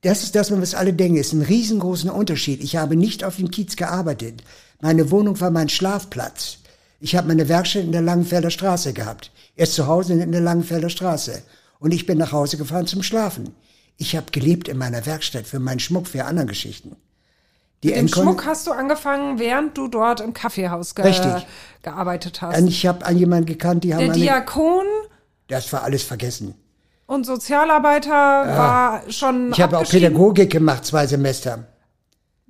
das 0.00 0.22
ist 0.22 0.34
das, 0.34 0.50
was 0.50 0.74
alle 0.74 0.92
denken, 0.92 1.16
ist 1.16 1.32
ein 1.32 1.42
riesengroßer 1.42 2.14
Unterschied. 2.14 2.62
Ich 2.62 2.76
habe 2.76 2.96
nicht 2.96 3.24
auf 3.24 3.36
dem 3.36 3.50
Kiez 3.50 3.76
gearbeitet. 3.76 4.42
Meine 4.80 5.10
Wohnung 5.10 5.40
war 5.40 5.50
mein 5.50 5.68
Schlafplatz. 5.68 6.58
Ich 7.00 7.16
habe 7.16 7.28
meine 7.28 7.48
Werkstatt 7.48 7.84
in 7.84 7.92
der 7.92 8.02
Langenfelder 8.02 8.50
Straße 8.50 8.92
gehabt. 8.92 9.30
Erst 9.56 9.74
zu 9.74 9.86
Hause 9.86 10.14
in 10.14 10.32
der 10.32 10.40
Langenfelder 10.40 10.90
Straße. 10.90 11.42
Und 11.78 11.92
ich 11.92 12.06
bin 12.06 12.18
nach 12.18 12.32
Hause 12.32 12.56
gefahren 12.56 12.86
zum 12.86 13.02
Schlafen. 13.02 13.54
Ich 13.96 14.16
habe 14.16 14.30
gelebt 14.30 14.68
in 14.68 14.78
meiner 14.78 15.04
Werkstatt 15.06 15.46
für 15.46 15.58
meinen 15.58 15.80
Schmuck, 15.80 16.08
für 16.08 16.24
andere 16.24 16.46
Geschichten. 16.46 16.96
Die 17.84 17.90
Mit 17.90 17.98
dem 17.98 18.08
Schmuck 18.08 18.46
hast 18.46 18.66
du 18.66 18.72
angefangen, 18.72 19.38
während 19.38 19.76
du 19.76 19.88
dort 19.88 20.20
im 20.20 20.32
Kaffeehaus 20.32 20.94
ge 20.94 21.04
Richtig. 21.04 21.46
gearbeitet 21.82 22.40
hast. 22.40 22.58
Und 22.58 22.66
ich 22.68 22.86
habe 22.86 23.04
an 23.04 23.18
jemanden 23.18 23.44
gekannt, 23.44 23.84
die 23.84 23.94
haben 23.94 24.06
Der 24.06 24.14
Diakon 24.14 24.86
das 25.48 25.70
war 25.70 25.82
alles 25.82 26.02
vergessen. 26.02 26.54
und 27.04 27.26
Sozialarbeiter 27.26 28.10
war 28.10 29.02
schon 29.10 29.52
Ich 29.52 29.60
habe 29.60 29.76
auch. 29.78 29.84
Pädagogik 29.88 30.50
gemacht, 30.50 30.86
zwei 30.86 31.06
Semester. 31.06 31.64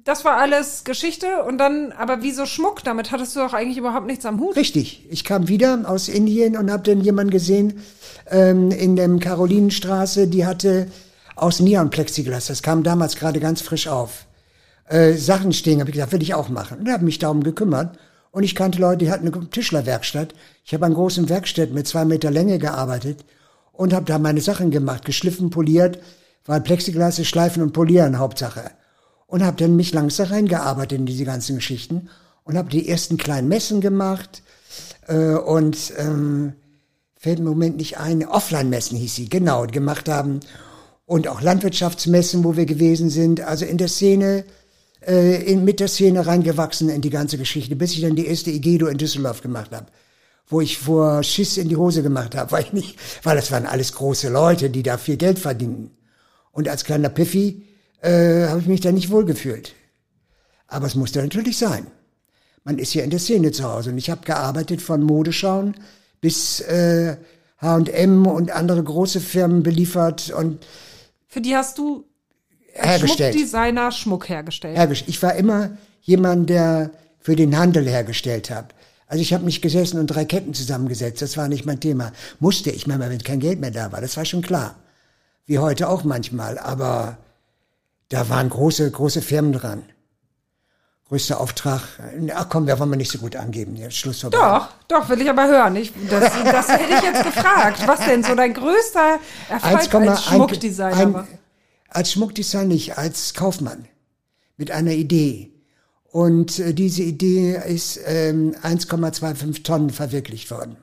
Das 0.05 0.25
war 0.25 0.37
alles 0.37 0.85
Geschichte 0.85 1.43
und 1.43 1.59
dann, 1.59 1.91
aber 1.91 2.23
wieso 2.23 2.47
Schmuck? 2.47 2.85
Damit 2.85 3.11
hattest 3.11 3.35
du 3.35 3.41
doch 3.41 3.55
eigentlich 3.55 3.79
überhaupt 3.79 4.07
nichts 4.07 4.25
am 4.27 4.39
Hut. 4.39 4.55
Richtig. 4.55 5.05
Ich 5.11 5.25
kam 5.25 5.49
wieder 5.49 5.81
aus 5.87 6.09
Indien 6.09 6.57
und 6.57 6.71
habe 6.71 6.85
dann 6.85 7.01
jemanden 7.01 7.33
gesehen 7.33 7.81
ähm, 8.31 8.71
in 8.71 8.95
der 8.95 9.09
Karolinenstraße, 9.19 10.29
die 10.29 10.47
hatte 10.47 10.87
aus 11.35 11.59
Neon-Plexiglas, 11.59 12.47
das 12.47 12.63
kam 12.63 12.85
damals 12.85 13.17
gerade 13.17 13.41
ganz 13.41 13.61
frisch 13.61 13.89
auf, 13.89 14.27
äh, 14.87 15.15
Sachen 15.15 15.53
stehen. 15.53 15.81
Habe 15.81 15.91
ich 15.91 15.95
gesagt, 15.95 16.13
will 16.13 16.23
ich 16.23 16.35
auch 16.35 16.49
machen. 16.49 16.79
Und 16.81 16.91
habe 16.91 17.05
mich 17.05 17.19
darum 17.19 17.43
gekümmert. 17.43 17.99
Und 18.31 18.43
ich 18.43 18.55
kannte 18.55 18.81
Leute, 18.81 19.05
die 19.05 19.11
hatten 19.11 19.29
eine 19.29 19.51
Tischlerwerkstatt. 19.51 20.35
Ich 20.65 20.75
habe 20.75 20.87
an 20.87 20.95
großen 20.95 21.29
Werkstätten 21.29 21.75
mit 21.75 21.87
zwei 21.87 22.05
Meter 22.05 22.31
Länge 22.31 22.59
gearbeitet 22.59 23.25
und 23.73 23.93
habe 23.93 24.07
da 24.07 24.19
meine 24.19 24.41
Sachen 24.41 24.71
gemacht, 24.71 25.05
geschliffen, 25.05 25.51
poliert, 25.51 25.99
weil 26.45 26.61
Plexiglas 26.61 27.19
ist 27.19 27.29
Schleifen 27.29 27.63
und 27.63 27.73
Polieren 27.73 28.19
Hauptsache. 28.19 28.71
Und 29.27 29.45
habe 29.45 29.57
dann 29.57 29.77
mich 29.77 29.93
langsam 29.93 30.29
reingearbeitet 30.29 30.99
in 30.99 31.07
diese 31.07 31.25
ganzen 31.25 31.57
Geschichten 31.57 32.09
und 32.45 32.57
habe 32.57 32.71
die 32.71 32.89
ersten 32.89 33.17
kleinen 33.17 33.49
Messen 33.49 33.81
gemacht 33.81 34.43
äh, 35.07 35.35
und 35.35 35.93
ähm, 35.97 36.55
fällt 37.17 37.39
im 37.39 37.47
Moment 37.47 37.77
nicht 37.79 37.99
ein, 37.99 38.27
Offline-Messen 38.27 38.99
hieß 38.99 39.15
sie, 39.15 39.29
genau, 39.29 39.67
gemacht 39.67 40.09
haben 40.09 40.41
und 41.07 41.27
auch 41.29 41.41
Landwirtschaftsmessen, 41.41 42.45
wo 42.45 42.57
wir 42.57 42.67
gewesen 42.67 43.11
sind, 43.11 43.41
also 43.41 43.65
in 43.65 43.79
der 43.79 43.89
Szene, 43.89 44.45
äh, 45.07 45.43
in, 45.43 45.65
mit 45.65 45.81
der 45.81 45.89
Szene 45.89 46.27
reingewachsen 46.27 46.89
in 46.89 47.01
die 47.01 47.11
ganze 47.11 47.39
Geschichte, 47.39 47.77
bis 47.77 47.93
ich 47.93 48.01
dann 48.01 48.17
die 48.17 48.27
erste 48.27 48.51
Igedo 48.51 48.87
in 48.87 48.99
Düsseldorf 48.99 49.41
gemacht 49.41 49.73
habe, 49.73 49.87
wo 50.47 50.61
ich 50.61 50.79
vor 50.79 51.23
Schiss 51.23 51.57
in 51.57 51.69
die 51.69 51.77
Hose 51.77 52.03
gemacht 52.03 52.35
habe, 52.35 52.51
weil 52.53 52.65
ich 52.65 52.73
nicht, 52.73 52.99
weil 53.23 53.37
das 53.37 53.51
waren 53.51 53.67
alles 53.67 53.93
große 53.93 54.29
Leute, 54.29 54.71
die 54.71 54.83
da 54.83 54.99
viel 54.99 55.17
Geld 55.17 55.39
verdienen. 55.39 55.91
Und 56.53 56.69
als 56.69 56.85
kleiner 56.85 57.09
Piffi 57.09 57.65
äh, 58.01 58.47
habe 58.49 58.61
ich 58.61 58.67
mich 58.67 58.81
da 58.81 58.93
nicht 58.93 59.11
wohlgefühlt. 59.11 59.75
Aber 60.69 60.87
es 60.87 60.95
musste 60.95 61.21
natürlich 61.21 61.59
sein. 61.59 61.87
Man 62.65 62.79
ist 62.79 62.95
ja 62.95 63.05
in 63.05 63.11
der 63.11 63.19
Szene 63.19 63.53
zu 63.53 63.65
Hause 63.65 63.91
und 63.91 63.99
ich 63.99 64.09
habe 64.11 64.25
gearbeitet 64.25 64.81
von 64.81 65.03
Modeschauen 65.03 65.75
bis 66.21 66.61
äh, 66.61 67.17
H&M 67.59 68.27
und 68.27 68.51
andere 68.51 68.83
große 68.83 69.21
Firmen 69.21 69.63
beliefert 69.63 70.31
und 70.31 70.65
Für 71.27 71.41
die 71.41 71.57
hast 71.57 71.79
du 71.79 72.05
hergestellt. 72.75 73.35
Schmuckdesigner 73.35 73.93
Schmuck 73.93 74.29
hergestellt. 74.29 74.77
hergestellt. 74.77 75.09
Ich 75.09 75.23
war 75.23 75.35
immer 75.35 75.71
jemand, 76.03 76.51
der 76.51 76.91
für 77.21 77.37
den 77.37 77.57
Handel 77.57 77.89
hergestellt 77.89 78.51
hat. 78.51 78.75
Also 79.07 79.23
ich 79.23 79.33
habe 79.33 79.45
nicht 79.45 79.63
gesessen 79.63 79.99
und 80.01 80.09
drei 80.09 80.25
Ketten 80.25 80.55
zusammengesetzt, 80.55 81.23
das 81.23 81.37
war 81.37 81.49
nicht 81.49 81.67
mein 81.67 81.81
Thema. 81.81 82.13
Musste 82.41 82.71
ich 82.71 82.87
manchmal, 82.87 83.11
wenn 83.11 83.19
kein 83.19 83.41
Geld 83.41 83.61
mehr 83.61 83.71
da 83.71 83.93
war, 83.93 84.01
das 84.01 84.17
war 84.17 84.25
schon 84.25 84.43
klar. 84.43 84.75
Wie 85.47 85.59
heute 85.59 85.89
auch 85.89 86.05
manchmal, 86.05 86.59
aber 86.59 87.19
da 88.09 88.29
waren 88.29 88.49
große, 88.49 88.91
große 88.91 89.23
Firmen 89.23 89.53
dran. 89.53 89.83
Größter 91.09 91.39
Auftrag, 91.39 91.83
ach 92.35 92.49
komm, 92.49 92.67
da 92.67 92.79
wollen 92.79 92.91
wir 92.91 92.97
nicht 92.97 93.11
so 93.13 93.19
gut 93.19 93.37
angeben, 93.37 93.77
jetzt 93.77 93.97
Schluss 93.97 94.23
vorbei. 94.23 94.39
Doch, 94.39 94.69
doch, 94.89 95.09
will 95.11 95.21
ich 95.21 95.29
aber 95.29 95.47
hören. 95.47 95.77
Ich, 95.77 95.93
das, 96.09 96.33
das 96.45 96.69
hätte 96.71 96.95
ich 96.95 97.03
jetzt 97.03 97.23
gefragt. 97.23 97.87
Was 97.87 98.01
denn 98.01 98.25
so 98.25 98.35
dein 98.35 98.55
größter 98.55 99.19
Erfolg 99.51 99.81
1,1 99.83 100.09
als 100.09 100.25
Schmuckdesigner 100.25 100.97
ein- 100.97 101.15
war? 101.15 101.29
Als 101.95 102.11
Schmuckdesigner 102.11 102.65
nicht, 102.65 102.99
als 102.99 103.35
Kaufmann. 103.35 103.87
Mit 104.57 104.73
einer 104.73 104.93
Idee. 104.93 105.53
Und 106.05 106.59
äh, 106.59 106.75
diese 106.75 107.05
Idee 107.05 107.57
ist 107.67 108.01
ähm, 108.05 108.55
1,25 108.63 109.63
Tonnen 109.63 109.91
verwirklicht 109.91 110.51
worden. 110.51 110.77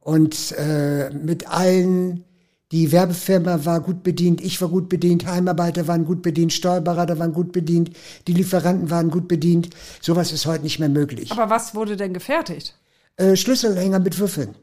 Und 0.00 0.52
äh, 0.52 1.10
mit 1.10 1.48
allen, 1.48 2.24
die 2.70 2.92
Werbefirma 2.92 3.64
war 3.64 3.80
gut 3.80 4.04
bedient, 4.04 4.40
ich 4.40 4.60
war 4.60 4.68
gut 4.68 4.88
bedient, 4.88 5.26
Heimarbeiter 5.26 5.88
waren 5.88 6.04
gut 6.04 6.22
bedient, 6.22 6.52
Steuerberater 6.52 7.18
waren 7.18 7.32
gut 7.32 7.50
bedient, 7.50 7.90
die 8.28 8.34
Lieferanten 8.34 8.90
waren 8.90 9.10
gut 9.10 9.26
bedient. 9.26 9.70
Sowas 10.00 10.30
ist 10.30 10.46
heute 10.46 10.62
nicht 10.62 10.78
mehr 10.78 10.88
möglich. 10.88 11.32
Aber 11.32 11.50
was 11.50 11.74
wurde 11.74 11.96
denn 11.96 12.14
gefertigt? 12.14 12.76
Äh, 13.16 13.34
Schlüsselhänger 13.34 13.98
mit 13.98 14.16
Würfeln. 14.18 14.54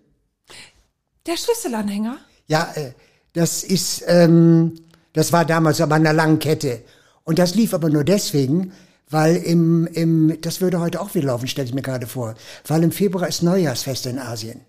Der 1.25 1.35
Schlüsselanhänger? 1.35 2.17
Ja, 2.47 2.71
äh, 2.75 2.93
das 3.33 3.63
ist, 3.63 4.03
ähm, 4.07 4.73
das 5.13 5.31
war 5.33 5.45
damals 5.45 5.81
aber 5.81 5.95
an 5.95 6.01
einer 6.05 6.13
langen 6.13 6.39
Kette. 6.39 6.81
Und 7.23 7.39
das 7.39 7.55
lief 7.55 7.73
aber 7.73 7.89
nur 7.89 8.03
deswegen, 8.03 8.71
weil 9.09 9.35
im, 9.37 9.87
im, 9.87 10.39
das 10.41 10.61
würde 10.61 10.79
heute 10.79 11.01
auch 11.01 11.13
wieder 11.15 11.27
laufen, 11.27 11.47
stelle 11.47 11.67
ich 11.67 11.73
mir 11.73 11.81
gerade 11.81 12.07
vor, 12.07 12.35
weil 12.67 12.83
im 12.83 12.91
Februar 12.91 13.27
ist 13.27 13.43
Neujahrsfest 13.43 14.05
in 14.05 14.19
Asien. 14.19 14.61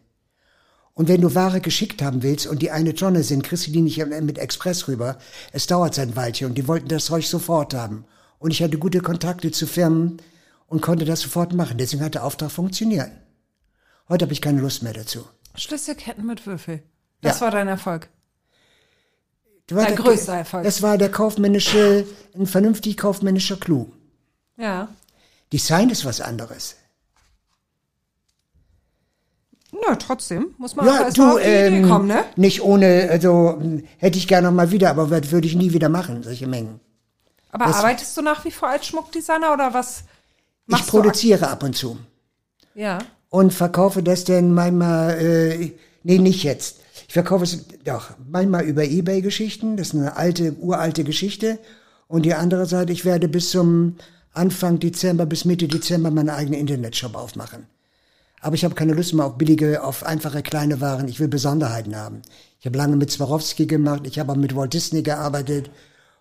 Und 0.95 1.09
wenn 1.09 1.23
du 1.23 1.35
Ware 1.35 1.61
geschickt 1.61 2.03
haben 2.03 2.23
willst 2.23 2.47
und 2.47 2.61
die 2.61 2.71
eine 2.71 2.95
Tonne 2.95 3.23
sind, 3.23 3.45
kriegst 3.45 3.67
du 3.67 3.71
die 3.71 3.81
nicht 3.81 4.05
mit 4.21 4.39
Express 4.39 4.89
rüber. 4.89 5.17
Es 5.53 5.67
dauert 5.67 5.95
sein 5.95 6.15
Weilchen 6.17 6.49
und 6.49 6.55
die 6.57 6.69
wollten 6.69 6.89
das 6.89 7.07
Zeug 7.07 7.27
sofort 7.27 7.73
haben. 7.73 8.05
Und 8.39 8.51
ich 8.51 8.63
hatte 8.63 8.77
gute 8.79 9.01
Kontakte 9.01 9.51
zu 9.53 9.67
Firmen 9.67 10.19
und 10.67 10.83
konnte 10.83 11.07
das 11.07 11.21
sofort 11.21 11.55
machen. 11.55 11.79
Deswegen 11.79 12.05
hat 12.05 12.15
der 12.15 12.25
Auftrag 12.25 12.51
funktioniert. 12.51 13.11
Heute 14.09 14.27
habe 14.27 14.33
ich 14.35 14.43
keine 14.43 14.61
Lust 14.61 14.83
mehr 14.83 14.93
dazu. 14.93 15.25
Schlüsselketten 15.55 16.27
mit 16.27 16.47
Würfel. 16.47 16.83
Das 17.23 17.37
Ja. 17.37 17.47
war 17.47 17.51
dein 17.53 17.69
Erfolg. 17.69 18.11
Das 19.73 19.77
war 19.77 19.87
Dein 19.87 19.97
der- 19.97 20.05
größter 20.05 20.35
Erfolg. 20.37 20.65
Das 20.65 20.83
war 20.83 20.99
der 20.99 21.11
kaufmännische, 21.11 22.07
ein 22.35 22.47
vernünftig 22.47 22.97
kaufmännischer 22.97 23.57
Clou. 23.57 23.87
Ja. 24.57 24.89
Design 25.53 25.89
ist 25.91 26.05
was 26.05 26.21
anderes. 26.21 26.77
Na, 29.73 29.97
trotzdem. 29.97 30.55
Muss 30.59 30.77
man 30.77 30.87
auf 30.87 31.13
die 31.15 31.21
ähm, 31.43 31.89
kommen, 31.89 32.07
ne? 32.07 32.25
nicht 32.37 32.61
ohne, 32.63 33.09
also 33.11 33.57
hm, 33.59 33.85
hätte 33.97 34.19
ich 34.19 34.29
gerne 34.29 34.49
noch 34.49 34.55
mal 34.55 34.71
wieder, 34.71 34.91
aber 34.91 35.07
das 35.21 35.31
würde 35.31 35.47
ich 35.47 35.55
nie 35.57 35.73
wieder 35.73 35.89
machen, 35.89 36.23
solche 36.23 36.47
Mengen. 36.47 36.79
Aber 37.51 37.67
arbeitest 37.67 38.15
du 38.17 38.23
nach 38.23 38.45
wie 38.45 38.51
vor 38.51 38.69
als 38.69 38.87
Schmuckdesigner 38.87 39.53
oder 39.53 39.73
was 39.73 40.05
machst 40.67 40.85
ich 40.85 40.91
produziere 40.91 41.49
ab 41.49 41.63
und 41.63 41.75
zu 41.75 41.99
du? 42.75 42.81
Ja. 42.81 42.99
und 43.31 43.53
verkaufe 43.53 44.03
das 44.03 44.25
dann 44.25 44.53
manchmal, 44.53 45.19
äh, 45.19 45.73
nee, 46.03 46.19
nicht 46.19 46.43
jetzt. 46.43 46.82
Ich 47.13 47.15
verkaufe 47.15 47.45
es 47.45 47.67
doch 47.85 48.13
manchmal 48.31 48.65
über 48.65 48.85
Ebay-Geschichten, 48.85 49.77
das 49.77 49.89
ist 49.89 49.95
eine 49.97 50.17
alte, 50.17 50.55
uralte 50.59 51.05
Geschichte. 51.05 51.59
Und 52.09 52.25
die 52.25 52.33
andere 52.33 52.65
Seite, 52.65 52.91
ich 52.91 53.05
werde 53.05 53.29
bis 53.29 53.51
zum 53.51 53.97
Anfang 54.33 54.79
Dezember, 54.79 55.27
bis 55.27 55.45
Mitte 55.45 55.69
Dezember 55.69 56.11
meinen 56.11 56.31
eigenen 56.31 56.59
Internetshop 56.59 57.15
aufmachen. 57.15 57.67
Aber 58.41 58.55
ich 58.55 58.65
habe 58.65 58.75
keine 58.75 58.95
Lust 58.95 59.13
mehr 59.13 59.27
auf 59.27 59.37
billige, 59.37 59.85
auf 59.85 60.07
einfache 60.07 60.43
kleine 60.43 60.81
Waren. 60.81 61.07
Ich 61.07 61.21
will 61.21 61.29
Besonderheiten 61.29 61.95
haben. 61.95 62.23
Ich 62.61 62.65
habe 62.65 62.79
lange 62.79 62.97
mit 62.97 63.11
Swarovski 63.11 63.67
gemacht, 63.67 64.07
ich 64.07 64.19
habe 64.19 64.33
auch 64.33 64.37
mit 64.37 64.57
Walt 64.57 64.73
Disney 64.73 65.03
gearbeitet 65.03 65.71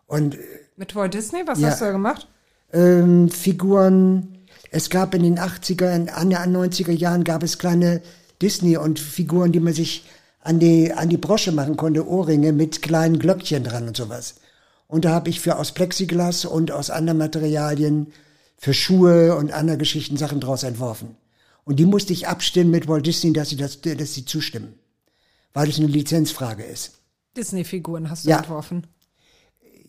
und 0.08 0.36
Mit 0.76 0.94
Walt 0.94 1.14
Disney? 1.14 1.44
Was 1.46 1.62
Ja. 1.62 1.70
hast 1.70 1.80
du 1.80 1.86
da 1.86 1.92
gemacht? 1.94 2.28
ähm, 2.74 3.30
Figuren. 3.30 4.28
Es 4.72 4.90
gab 4.90 5.16
in 5.16 5.24
den 5.24 5.40
80er, 5.40 5.96
in 5.96 6.10
an 6.10 6.32
den 6.32 6.38
90er 6.58 6.92
Jahren 6.92 7.24
gab 7.24 7.44
es 7.44 7.60
kleine 7.60 8.02
Disney 8.42 8.76
und 8.76 9.00
Figuren, 9.00 9.54
die 9.54 9.62
man 9.62 9.72
sich 9.74 10.04
an 10.42 10.60
die, 10.60 10.92
an 10.92 11.10
die 11.10 11.18
Brosche 11.18 11.52
machen 11.52 11.78
konnte, 11.78 12.08
Ohrringe 12.08 12.52
mit 12.52 12.82
kleinen 12.82 13.20
Glöckchen 13.20 13.64
dran 13.64 13.88
und 13.88 13.96
sowas. 13.98 14.36
Und 14.88 15.06
da 15.06 15.12
habe 15.12 15.30
ich 15.30 15.40
für 15.40 15.58
aus 15.58 15.72
Plexiglas 15.72 16.46
und 16.46 16.72
aus 16.72 16.90
anderen 16.90 17.18
Materialien 17.18 18.08
für 18.58 18.74
Schuhe 18.74 19.36
und 19.36 19.52
andere 19.52 19.78
Geschichten 19.78 20.18
Sachen 20.18 20.40
draus 20.40 20.64
entworfen. 20.64 21.16
Und 21.64 21.78
die 21.80 21.86
musste 21.86 22.14
ich 22.14 22.28
abstimmen 22.28 22.72
mit 22.72 22.88
Walt 22.88 23.06
Disney, 23.06 23.34
dass 23.34 23.50
sie 23.50 23.56
das, 23.56 23.82
dass 23.82 24.14
sie 24.14 24.26
zustimmen. 24.26 24.74
Weil 25.54 25.70
es 25.70 25.78
eine 25.78 25.88
Lizenzfrage 25.88 26.64
ist. 26.64 26.94
Disney-Figuren 27.38 28.10
hast 28.10 28.26
du 28.26 28.30
Ja. 28.30 28.40
entworfen. 28.40 28.88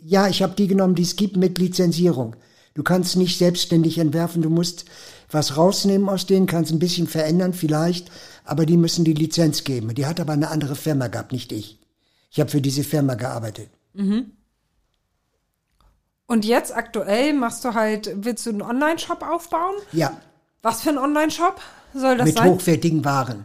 Ja, 0.04 0.28
ich 0.28 0.42
habe 0.42 0.54
die 0.54 0.66
genommen, 0.66 0.94
die 0.94 1.02
es 1.02 1.16
gibt 1.16 1.36
mit 1.36 1.58
Lizenzierung. 1.58 2.36
Du 2.74 2.82
kannst 2.82 3.16
nicht 3.16 3.38
selbstständig 3.38 3.98
entwerfen, 3.98 4.42
du 4.42 4.50
musst 4.50 4.84
was 5.30 5.56
rausnehmen 5.56 6.08
aus 6.08 6.26
denen, 6.26 6.46
kannst 6.46 6.72
ein 6.72 6.78
bisschen 6.78 7.06
verändern 7.06 7.52
vielleicht, 7.54 8.10
aber 8.44 8.66
die 8.66 8.76
müssen 8.76 9.04
die 9.04 9.14
Lizenz 9.14 9.64
geben. 9.64 9.94
Die 9.94 10.06
hat 10.06 10.20
aber 10.20 10.32
eine 10.32 10.48
andere 10.50 10.76
Firma 10.76 11.08
gehabt, 11.08 11.32
nicht 11.32 11.52
ich. 11.52 11.78
Ich 12.30 12.40
habe 12.40 12.50
für 12.50 12.60
diese 12.60 12.82
Firma 12.84 13.14
gearbeitet. 13.14 13.68
Und 16.26 16.44
jetzt 16.44 16.74
aktuell 16.74 17.34
machst 17.34 17.64
du 17.64 17.74
halt, 17.74 18.10
willst 18.24 18.46
du 18.46 18.50
einen 18.50 18.62
Online-Shop 18.62 19.22
aufbauen? 19.22 19.74
Ja, 19.92 20.16
Was 20.62 20.82
für 20.82 20.90
ein 20.90 20.98
Online-Shop 20.98 21.60
soll 21.94 22.16
das 22.16 22.26
mit 22.26 22.38
sein? 22.38 22.48
hochwertigen 22.50 23.04
Waren. 23.04 23.44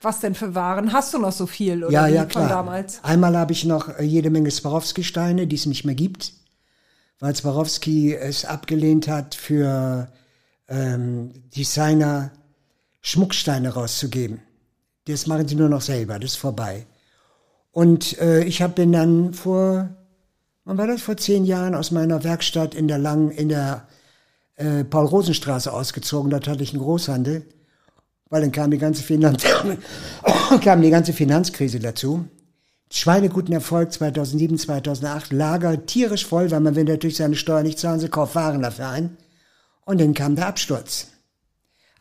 Was 0.00 0.20
denn 0.20 0.34
für 0.34 0.54
Waren? 0.54 0.92
Hast 0.92 1.12
du 1.14 1.18
noch 1.18 1.32
so 1.32 1.46
viel 1.46 1.82
oder 1.84 1.92
Ja, 1.92 2.06
wie 2.08 2.12
ja, 2.14 2.22
von 2.22 2.30
klar. 2.30 2.48
damals? 2.48 3.02
Einmal 3.02 3.36
habe 3.36 3.52
ich 3.52 3.64
noch 3.64 3.88
äh, 3.88 4.02
jede 4.04 4.30
Menge 4.30 4.50
Swarovski-Steine, 4.50 5.46
die 5.46 5.56
es 5.56 5.66
nicht 5.66 5.84
mehr 5.84 5.94
gibt, 5.94 6.32
weil 7.20 7.34
Swarovski 7.34 8.14
es 8.14 8.44
abgelehnt 8.44 9.08
hat, 9.08 9.34
für 9.34 10.08
ähm, 10.68 11.32
Designer 11.56 12.32
Schmucksteine 13.04 13.74
rauszugeben. 13.74 14.42
Das 15.06 15.28
machen 15.28 15.46
sie 15.46 15.54
nur 15.54 15.68
noch 15.68 15.82
selber, 15.82 16.18
das 16.18 16.32
ist 16.32 16.36
vorbei. 16.36 16.86
Und 17.70 18.18
äh, 18.18 18.42
ich 18.44 18.62
habe 18.62 18.74
den 18.74 18.92
dann 18.92 19.34
vor 19.34 19.90
Wann 20.64 20.78
war 20.78 20.86
das? 20.86 21.02
Vor 21.02 21.16
zehn 21.18 21.44
Jahren 21.44 21.74
aus 21.74 21.90
meiner 21.90 22.24
Werkstatt 22.24 22.74
in 22.74 22.88
der 22.88 22.96
Lang, 22.98 23.30
in 23.30 23.50
der 23.50 23.86
äh, 24.56 24.82
Paul-Rosen-Straße 24.82 25.70
ausgezogen. 25.70 26.30
Dort 26.30 26.48
hatte 26.48 26.62
ich 26.62 26.72
einen 26.72 26.82
Großhandel, 26.82 27.44
weil 28.30 28.40
dann 28.40 28.52
kam 28.52 28.70
die 28.70 28.78
ganze 28.78 29.02
Finanz 29.02 29.44
kam 30.64 30.80
die 30.80 30.90
ganze 30.90 31.12
Finanzkrise 31.12 31.80
dazu. 31.80 32.24
Schweineguten 32.90 33.52
Erfolg 33.52 33.92
2007, 33.92 34.56
2008, 34.56 35.32
Lager 35.32 35.84
tierisch 35.84 36.24
voll, 36.24 36.50
weil 36.50 36.60
man 36.60 36.76
will 36.76 36.84
natürlich 36.84 37.16
seine 37.16 37.36
Steuer 37.36 37.62
nicht 37.62 37.78
zahlen, 37.78 38.00
sie 38.00 38.08
kauft 38.08 38.34
Waren 38.34 38.62
dafür 38.62 38.88
ein. 38.88 39.18
Und 39.84 40.00
dann 40.00 40.14
kam 40.14 40.34
der 40.34 40.46
Absturz. 40.46 41.08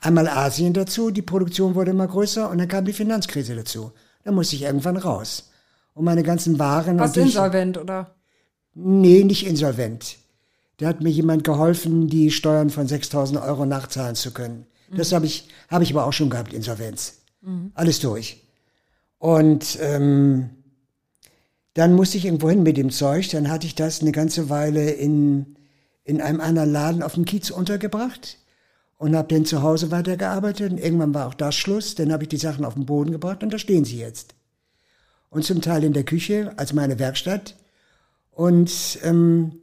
Einmal 0.03 0.27
Asien 0.27 0.73
dazu, 0.73 1.11
die 1.11 1.21
Produktion 1.21 1.75
wurde 1.75 1.91
immer 1.91 2.07
größer 2.07 2.49
und 2.49 2.57
dann 2.57 2.67
kam 2.67 2.83
die 2.83 2.91
Finanzkrise 2.91 3.55
dazu. 3.55 3.93
Da 4.25 4.33
musste 4.33 4.57
ich 4.57 4.63
irgendwann 4.63 4.97
raus. 4.97 5.49
Und 5.93 6.03
meine 6.03 6.23
ganzen 6.23 6.59
Waren. 6.59 6.99
Was 6.99 7.15
insolvent, 7.15 7.77
oder? 7.77 8.13
Nee, 8.73 9.23
nicht 9.23 9.47
insolvent. 9.47 10.17
Da 10.75 10.87
hat 10.87 10.99
mir 10.99 11.09
jemand 11.09 11.45
geholfen, 11.45 12.09
die 12.09 12.31
Steuern 12.31 12.69
von 12.69 12.85
6000 12.85 13.41
Euro 13.41 13.65
nachzahlen 13.65 14.15
zu 14.15 14.31
können. 14.31 14.65
Mhm. 14.89 14.97
Das 14.97 15.13
habe 15.13 15.25
ich, 15.25 15.47
habe 15.69 15.85
ich 15.85 15.91
aber 15.93 16.05
auch 16.05 16.11
schon 16.11 16.29
gehabt, 16.29 16.51
Insolvenz. 16.51 17.19
Mhm. 17.39 17.71
Alles 17.73 18.01
durch. 18.01 18.43
Und 19.19 19.77
ähm, 19.79 20.49
dann 21.75 21.93
musste 21.93 22.17
ich 22.17 22.25
irgendwo 22.25 22.49
hin 22.49 22.63
mit 22.63 22.75
dem 22.75 22.89
Zeug. 22.89 23.29
Dann 23.29 23.49
hatte 23.49 23.67
ich 23.67 23.75
das 23.75 24.01
eine 24.01 24.11
ganze 24.11 24.49
Weile 24.49 24.89
in, 24.89 25.55
in 26.03 26.19
einem 26.19 26.41
anderen 26.41 26.73
Laden 26.73 27.03
auf 27.03 27.13
dem 27.13 27.23
Kiez 27.23 27.51
untergebracht 27.51 28.39
und 28.97 29.15
habe 29.15 29.33
dann 29.33 29.45
zu 29.45 29.61
Hause 29.61 29.91
weitergearbeitet. 29.91 30.71
Und 30.71 30.77
irgendwann 30.79 31.13
war 31.13 31.27
auch 31.27 31.33
das 31.33 31.55
Schluss. 31.55 31.95
Dann 31.95 32.11
habe 32.11 32.23
ich 32.23 32.29
die 32.29 32.37
Sachen 32.37 32.65
auf 32.65 32.75
den 32.75 32.85
Boden 32.85 33.11
gebracht 33.11 33.43
und 33.43 33.53
da 33.53 33.59
stehen 33.59 33.85
sie 33.85 33.99
jetzt. 33.99 34.33
Und 35.29 35.43
zum 35.43 35.61
Teil 35.61 35.83
in 35.83 35.93
der 35.93 36.03
Küche 36.03 36.53
als 36.57 36.73
meine 36.73 36.99
Werkstatt. 36.99 37.55
Und 38.31 38.99
ähm, 39.03 39.53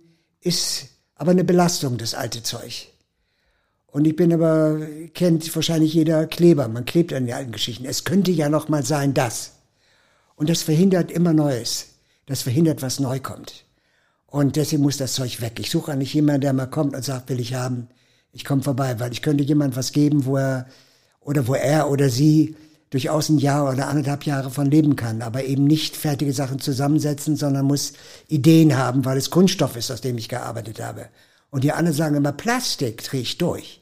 ist 0.40 0.88
aber 1.14 1.32
eine 1.32 1.44
Belastung, 1.44 1.98
das 1.98 2.14
alte 2.14 2.42
Zeug. 2.42 2.88
Und 3.86 4.06
ich 4.06 4.14
bin 4.14 4.32
aber, 4.32 4.80
kennt 5.14 5.54
wahrscheinlich 5.54 5.92
jeder 5.94 6.26
Kleber, 6.26 6.68
man 6.68 6.84
klebt 6.84 7.12
an 7.12 7.26
den 7.26 7.34
alten 7.34 7.52
Geschichten. 7.52 7.84
Es 7.84 8.04
könnte 8.04 8.30
ja 8.30 8.48
noch 8.48 8.68
mal 8.68 8.84
sein, 8.84 9.14
das. 9.14 9.52
Und 10.36 10.48
das 10.48 10.62
verhindert 10.62 11.10
immer 11.10 11.32
Neues. 11.32 11.88
Das 12.26 12.42
verhindert, 12.42 12.82
was 12.82 13.00
neu 13.00 13.18
kommt. 13.18 13.64
Und 14.28 14.54
deswegen 14.54 14.82
muss 14.82 14.96
das 14.96 15.14
Zeug 15.14 15.40
weg. 15.40 15.58
Ich 15.58 15.70
suche 15.70 15.96
nicht 15.96 16.14
jemanden, 16.14 16.42
der 16.42 16.52
mal 16.52 16.66
kommt 16.66 16.94
und 16.94 17.04
sagt, 17.04 17.28
will 17.28 17.40
ich 17.40 17.54
haben. 17.54 17.88
Ich 18.32 18.44
komme 18.44 18.62
vorbei, 18.62 18.98
weil 18.98 19.12
ich 19.12 19.22
könnte 19.22 19.44
jemand 19.44 19.76
was 19.76 19.92
geben, 19.92 20.24
wo 20.24 20.36
er, 20.36 20.66
oder 21.20 21.46
wo 21.46 21.54
er 21.54 21.90
oder 21.90 22.08
sie 22.08 22.56
durchaus 22.90 23.28
ein 23.28 23.38
Jahr 23.38 23.72
oder 23.72 23.88
anderthalb 23.88 24.24
Jahre 24.24 24.50
von 24.50 24.70
leben 24.70 24.96
kann, 24.96 25.22
aber 25.22 25.44
eben 25.44 25.64
nicht 25.64 25.96
fertige 25.96 26.32
Sachen 26.32 26.58
zusammensetzen, 26.58 27.36
sondern 27.36 27.66
muss 27.66 27.92
Ideen 28.28 28.76
haben, 28.76 29.04
weil 29.04 29.16
es 29.16 29.30
Kunststoff 29.30 29.76
ist, 29.76 29.90
aus 29.90 30.00
dem 30.00 30.18
ich 30.18 30.28
gearbeitet 30.28 30.80
habe. 30.80 31.08
Und 31.50 31.64
die 31.64 31.72
anderen 31.72 31.96
sagen 31.96 32.16
immer, 32.16 32.32
Plastik 32.32 33.02
drehe 33.04 33.22
ich 33.22 33.38
durch. 33.38 33.80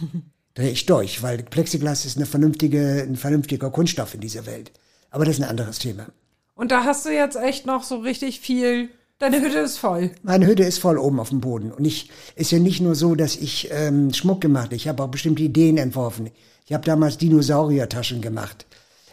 drehe 0.54 0.70
ich 0.70 0.86
durch, 0.86 1.22
weil 1.22 1.42
Plexiglas 1.42 2.04
ist 2.04 2.16
eine 2.16 2.26
vernünftige, 2.26 3.02
ein 3.02 3.16
vernünftiger 3.16 3.70
Kunststoff 3.70 4.14
in 4.14 4.20
dieser 4.20 4.46
Welt. 4.46 4.72
Aber 5.10 5.24
das 5.24 5.36
ist 5.36 5.42
ein 5.42 5.48
anderes 5.48 5.78
Thema. 5.78 6.06
Und 6.54 6.70
da 6.70 6.84
hast 6.84 7.06
du 7.06 7.10
jetzt 7.10 7.36
echt 7.36 7.64
noch 7.64 7.82
so 7.82 7.96
richtig 7.96 8.40
viel 8.40 8.90
Deine 9.20 9.42
Hütte 9.42 9.58
ist 9.58 9.76
voll. 9.76 10.12
Meine 10.22 10.46
Hütte 10.46 10.62
ist 10.62 10.78
voll 10.78 10.96
oben 10.96 11.20
auf 11.20 11.28
dem 11.28 11.42
Boden. 11.42 11.72
Und 11.72 11.84
ich 11.84 12.08
ist 12.36 12.52
ja 12.52 12.58
nicht 12.58 12.80
nur 12.80 12.94
so, 12.94 13.14
dass 13.14 13.36
ich 13.36 13.68
ähm, 13.70 14.14
Schmuck 14.14 14.40
gemacht 14.40 14.64
habe. 14.64 14.76
Ich 14.76 14.88
habe 14.88 15.02
auch 15.02 15.08
bestimmte 15.08 15.42
Ideen 15.42 15.76
entworfen. 15.76 16.30
Ich 16.66 16.72
habe 16.72 16.86
damals 16.86 17.18
Dinosauriertaschen 17.18 18.22
gemacht 18.22 18.64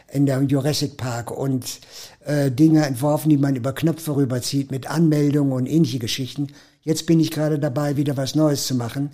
in 0.10 0.26
der 0.26 0.42
Jurassic 0.42 0.96
Park 0.96 1.30
und 1.30 1.82
äh, 2.24 2.50
Dinge 2.50 2.86
entworfen, 2.86 3.30
die 3.30 3.38
man 3.38 3.58
über 3.58 3.74
Knöpfe 3.74 4.16
rüberzieht 4.16 4.72
mit 4.72 4.90
Anmeldungen 4.90 5.52
und 5.52 5.66
ähnliche 5.66 6.00
Geschichten. 6.00 6.48
Jetzt 6.84 7.06
bin 7.06 7.20
ich 7.20 7.30
gerade 7.30 7.60
dabei, 7.60 7.98
wieder 7.98 8.16
was 8.16 8.34
Neues 8.34 8.66
zu 8.66 8.76
machen. 8.76 9.12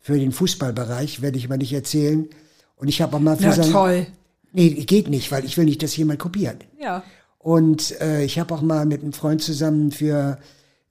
Für 0.00 0.16
den 0.16 0.30
Fußballbereich 0.30 1.20
werde 1.20 1.36
ich 1.38 1.46
aber 1.46 1.56
nicht 1.56 1.72
erzählen. 1.72 2.28
Und 2.76 2.86
ich 2.86 3.02
habe 3.02 3.16
auch 3.16 3.20
mal 3.20 3.36
für 3.36 3.42
Na, 3.42 3.52
sein, 3.54 3.72
toll. 3.72 4.06
Nee, 4.52 4.70
geht 4.70 5.08
nicht, 5.08 5.32
weil 5.32 5.44
ich 5.44 5.56
will 5.56 5.64
nicht, 5.64 5.82
dass 5.82 5.96
jemand 5.96 6.20
kopiert. 6.20 6.64
Ja. 6.80 7.02
Und 7.48 7.98
äh, 8.02 8.24
ich 8.24 8.38
habe 8.38 8.54
auch 8.54 8.60
mal 8.60 8.84
mit 8.84 9.00
einem 9.00 9.14
Freund 9.14 9.42
zusammen 9.42 9.90
für 9.90 10.36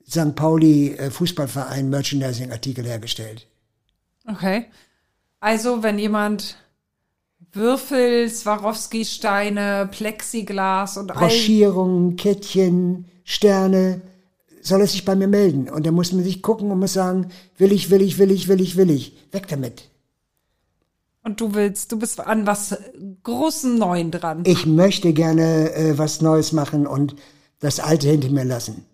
St. 0.10 0.34
Pauli 0.34 0.96
äh, 0.96 1.12
Fußballverein 1.12 1.88
Merchandising-Artikel 1.92 2.84
hergestellt. 2.84 3.46
Okay. 4.28 4.66
Also, 5.40 5.84
wenn 5.84 6.00
jemand 6.00 6.58
Würfel, 7.52 8.28
Swarovski-Steine, 8.28 9.88
Plexiglas 9.92 10.98
und 10.98 11.14
Broschierungen, 11.14 12.16
Kettchen, 12.16 13.06
Sterne, 13.24 14.02
soll 14.64 14.82
er 14.82 14.88
sich 14.88 15.06
bei 15.06 15.16
mir 15.16 15.28
melden. 15.28 15.70
Und 15.70 15.86
dann 15.86 15.94
muss 15.94 16.12
man 16.12 16.24
sich 16.24 16.42
gucken 16.42 16.72
und 16.72 16.80
muss 16.80 16.94
sagen, 16.94 17.30
will 17.60 17.72
ich, 17.72 17.92
will 17.92 18.02
ich, 18.02 18.18
will 18.18 18.32
ich, 18.32 18.48
will 18.48 18.62
ich, 18.62 18.78
will 18.78 18.90
ich. 18.90 19.16
Weg 19.32 19.48
damit. 19.48 19.92
Und 21.28 21.42
du 21.42 21.54
willst, 21.54 21.92
du 21.92 22.00
bist 22.00 22.22
an 22.22 22.48
was 22.48 22.74
großen 23.24 23.78
Neuen 23.78 24.12
dran. 24.12 24.44
Ich 24.46 24.66
möchte 24.66 25.12
gerne 25.12 25.74
äh, 25.74 25.98
was 25.98 26.22
Neues 26.22 26.54
machen 26.54 26.88
und 26.88 27.18
das 27.60 27.82
Alte 27.82 28.08
hinter 28.08 28.30
mir 28.30 28.46
lassen. 28.46 28.86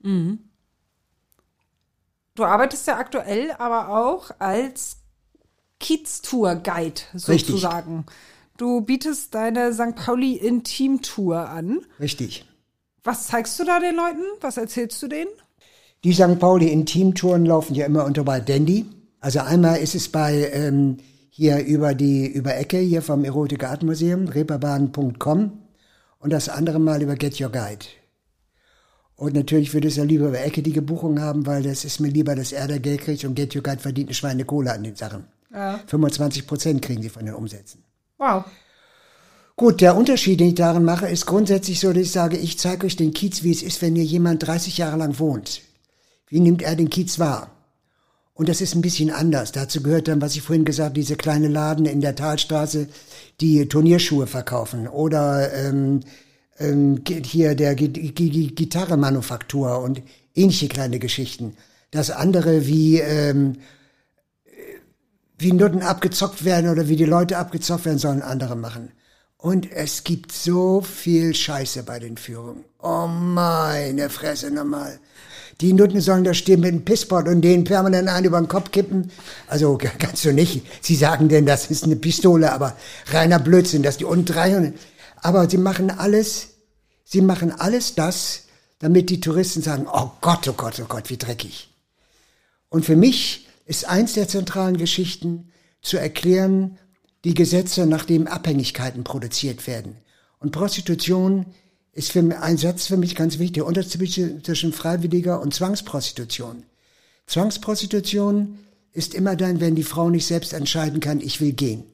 Mhm. 0.00 0.40
Du 2.34 2.42
arbeitest 2.42 2.88
ja 2.88 2.96
aktuell 2.96 3.52
aber 3.52 3.90
auch 3.90 4.32
als 4.40 4.96
Kiez-Tour-Guide 5.78 7.02
sozusagen. 7.14 7.98
Richtig. 7.98 8.16
Du 8.56 8.80
bietest 8.80 9.32
deine 9.32 9.72
St. 9.72 9.94
Pauli 9.94 10.34
Intim-Tour 10.38 11.48
an. 11.48 11.82
Richtig. 12.00 12.44
Was 13.04 13.28
zeigst 13.28 13.60
du 13.60 13.64
da 13.64 13.78
den 13.78 13.94
Leuten? 13.94 14.24
Was 14.40 14.56
erzählst 14.56 15.00
du 15.04 15.06
denen? 15.06 15.30
Die 16.02 16.12
St. 16.12 16.40
Pauli 16.40 16.66
Intim-Touren 16.66 17.46
laufen 17.46 17.76
ja 17.76 17.86
immer 17.86 18.04
unter 18.06 18.24
Dandy. 18.40 18.86
Also 19.20 19.40
einmal 19.40 19.78
ist 19.78 19.94
es 19.94 20.08
bei 20.08 20.50
ähm, 20.52 20.96
hier 21.28 21.64
über 21.64 21.94
die 21.94 22.26
über 22.26 22.56
Ecke 22.56 22.78
hier 22.78 23.02
vom 23.02 23.24
Erotik 23.24 23.64
Art 23.64 23.82
Museum 23.82 24.28
reeperbahn.com 24.28 25.52
und 26.18 26.32
das 26.32 26.48
andere 26.48 26.78
Mal 26.78 27.02
über 27.02 27.16
Get 27.16 27.40
Your 27.40 27.50
Guide. 27.50 27.86
Und 29.16 29.34
natürlich 29.34 29.74
würde 29.74 29.88
es 29.88 29.96
ja 29.96 30.04
lieber 30.04 30.28
über 30.28 30.40
Ecke 30.40 30.62
die 30.62 30.72
Gebuchung 30.72 31.20
haben, 31.20 31.46
weil 31.46 31.62
das 31.62 31.84
ist 31.84 32.00
mir 32.00 32.08
lieber, 32.08 32.34
dass 32.34 32.52
er 32.52 32.66
da 32.66 32.78
Geld 32.78 33.02
kriegt 33.02 33.24
und 33.24 33.34
Get 33.34 33.54
Your 33.54 33.62
Guide 33.62 33.80
verdient 33.80 34.08
eine 34.08 34.14
Schweinekohle 34.14 34.72
an 34.72 34.82
den 34.82 34.96
Sachen. 34.96 35.26
Ja. 35.52 35.78
25 35.86 36.46
Prozent 36.46 36.82
kriegen 36.82 37.02
sie 37.02 37.10
von 37.10 37.26
den 37.26 37.34
Umsätzen. 37.34 37.84
Wow. 38.16 38.44
Gut, 39.56 39.82
der 39.82 39.94
Unterschied, 39.94 40.40
den 40.40 40.48
ich 40.48 40.54
darin 40.54 40.84
mache, 40.84 41.06
ist 41.06 41.26
grundsätzlich 41.26 41.80
so, 41.80 41.92
dass 41.92 42.02
ich 42.02 42.12
sage, 42.12 42.38
ich 42.38 42.58
zeige 42.58 42.86
euch 42.86 42.96
den 42.96 43.12
Kiez, 43.12 43.42
wie 43.42 43.50
es 43.50 43.62
ist, 43.62 43.82
wenn 43.82 43.94
hier 43.94 44.04
jemand 44.04 44.46
30 44.46 44.78
Jahre 44.78 44.96
lang 44.96 45.18
wohnt. 45.18 45.60
Wie 46.26 46.40
nimmt 46.40 46.62
er 46.62 46.76
den 46.76 46.88
Kiez 46.88 47.18
wahr? 47.18 47.50
Und 48.40 48.48
das 48.48 48.62
ist 48.62 48.74
ein 48.74 48.80
bisschen 48.80 49.10
anders. 49.10 49.52
Dazu 49.52 49.82
gehört 49.82 50.08
dann, 50.08 50.22
was 50.22 50.34
ich 50.34 50.40
vorhin 50.40 50.64
gesagt 50.64 50.86
habe, 50.86 50.94
diese 50.94 51.14
kleine 51.14 51.48
Laden 51.48 51.84
in 51.84 52.00
der 52.00 52.14
Talstraße, 52.14 52.88
die 53.38 53.68
Turnierschuhe 53.68 54.26
verkaufen. 54.26 54.88
Oder 54.88 55.52
ähm, 55.52 56.00
ähm, 56.58 57.02
hier 57.06 57.54
der 57.54 57.74
G 57.74 57.88
G 57.88 58.46
Gitarremanufaktur 58.46 59.80
und 59.80 60.00
ähnliche 60.34 60.68
kleine 60.68 60.98
Geschichten. 60.98 61.54
Das 61.90 62.10
andere 62.10 62.66
wie 62.66 63.00
ähm, 63.00 63.58
wie 65.36 65.52
Nutten 65.52 65.82
abgezockt 65.82 66.42
werden 66.42 66.70
oder 66.70 66.88
wie 66.88 66.96
die 66.96 67.04
Leute 67.04 67.36
abgezockt 67.36 67.84
werden, 67.84 67.98
sollen 67.98 68.22
andere 68.22 68.56
machen. 68.56 68.92
Und 69.36 69.70
es 69.70 70.02
gibt 70.02 70.32
so 70.32 70.80
viel 70.80 71.34
Scheiße 71.34 71.82
bei 71.82 71.98
den 71.98 72.16
Führungen. 72.16 72.64
Oh 72.78 73.06
meine 73.06 74.08
Fresse 74.08 74.50
nochmal. 74.50 74.98
Die 75.60 75.74
Nutten 75.74 76.00
sollen 76.00 76.24
da 76.24 76.32
stehen 76.32 76.60
mit 76.60 76.70
einem 76.70 76.84
Pisspot 76.84 77.28
und 77.28 77.42
den 77.42 77.64
permanent 77.64 78.08
einen 78.08 78.26
über 78.26 78.40
den 78.40 78.48
Kopf 78.48 78.70
kippen. 78.70 79.10
Also 79.46 79.78
kannst 79.98 80.24
du 80.24 80.32
nicht. 80.32 80.64
Sie 80.80 80.94
sagen 80.94 81.28
denn, 81.28 81.44
das 81.44 81.70
ist 81.70 81.84
eine 81.84 81.96
Pistole, 81.96 82.52
aber 82.52 82.76
reiner 83.08 83.38
Blödsinn, 83.38 83.82
dass 83.82 83.98
die 83.98 84.04
unten 84.04 84.24
300. 84.24 84.74
Aber 85.16 85.50
sie 85.50 85.58
machen 85.58 85.90
alles, 85.90 86.48
sie 87.04 87.20
machen 87.20 87.52
alles 87.52 87.94
das, 87.94 88.44
damit 88.78 89.10
die 89.10 89.20
Touristen 89.20 89.60
sagen, 89.60 89.86
oh 89.92 90.10
Gott, 90.22 90.48
oh 90.48 90.54
Gott, 90.54 90.80
oh 90.80 90.86
Gott, 90.88 91.10
wie 91.10 91.18
dreckig. 91.18 91.68
Und 92.70 92.86
für 92.86 92.96
mich 92.96 93.46
ist 93.66 93.86
eins 93.86 94.14
der 94.14 94.28
zentralen 94.28 94.78
Geschichten 94.78 95.52
zu 95.82 95.98
erklären, 95.98 96.78
die 97.24 97.34
Gesetze, 97.34 97.86
nach 97.86 98.06
denen 98.06 98.28
Abhängigkeiten 98.28 99.04
produziert 99.04 99.66
werden. 99.66 99.96
Und 100.38 100.52
Prostitution 100.52 101.46
ist 101.92 102.12
für 102.12 102.20
ein 102.40 102.56
Satz 102.56 102.86
für 102.86 102.96
mich 102.96 103.14
ganz 103.14 103.38
wichtig, 103.38 103.54
der 103.54 103.66
Unterschied 103.66 104.44
zwischen 104.44 104.72
freiwilliger 104.72 105.40
und 105.40 105.54
Zwangsprostitution. 105.54 106.64
Zwangsprostitution 107.26 108.58
ist 108.92 109.14
immer 109.14 109.36
dann, 109.36 109.60
wenn 109.60 109.74
die 109.74 109.82
Frau 109.82 110.10
nicht 110.10 110.26
selbst 110.26 110.52
entscheiden 110.52 111.00
kann, 111.00 111.20
ich 111.20 111.40
will 111.40 111.52
gehen. 111.52 111.84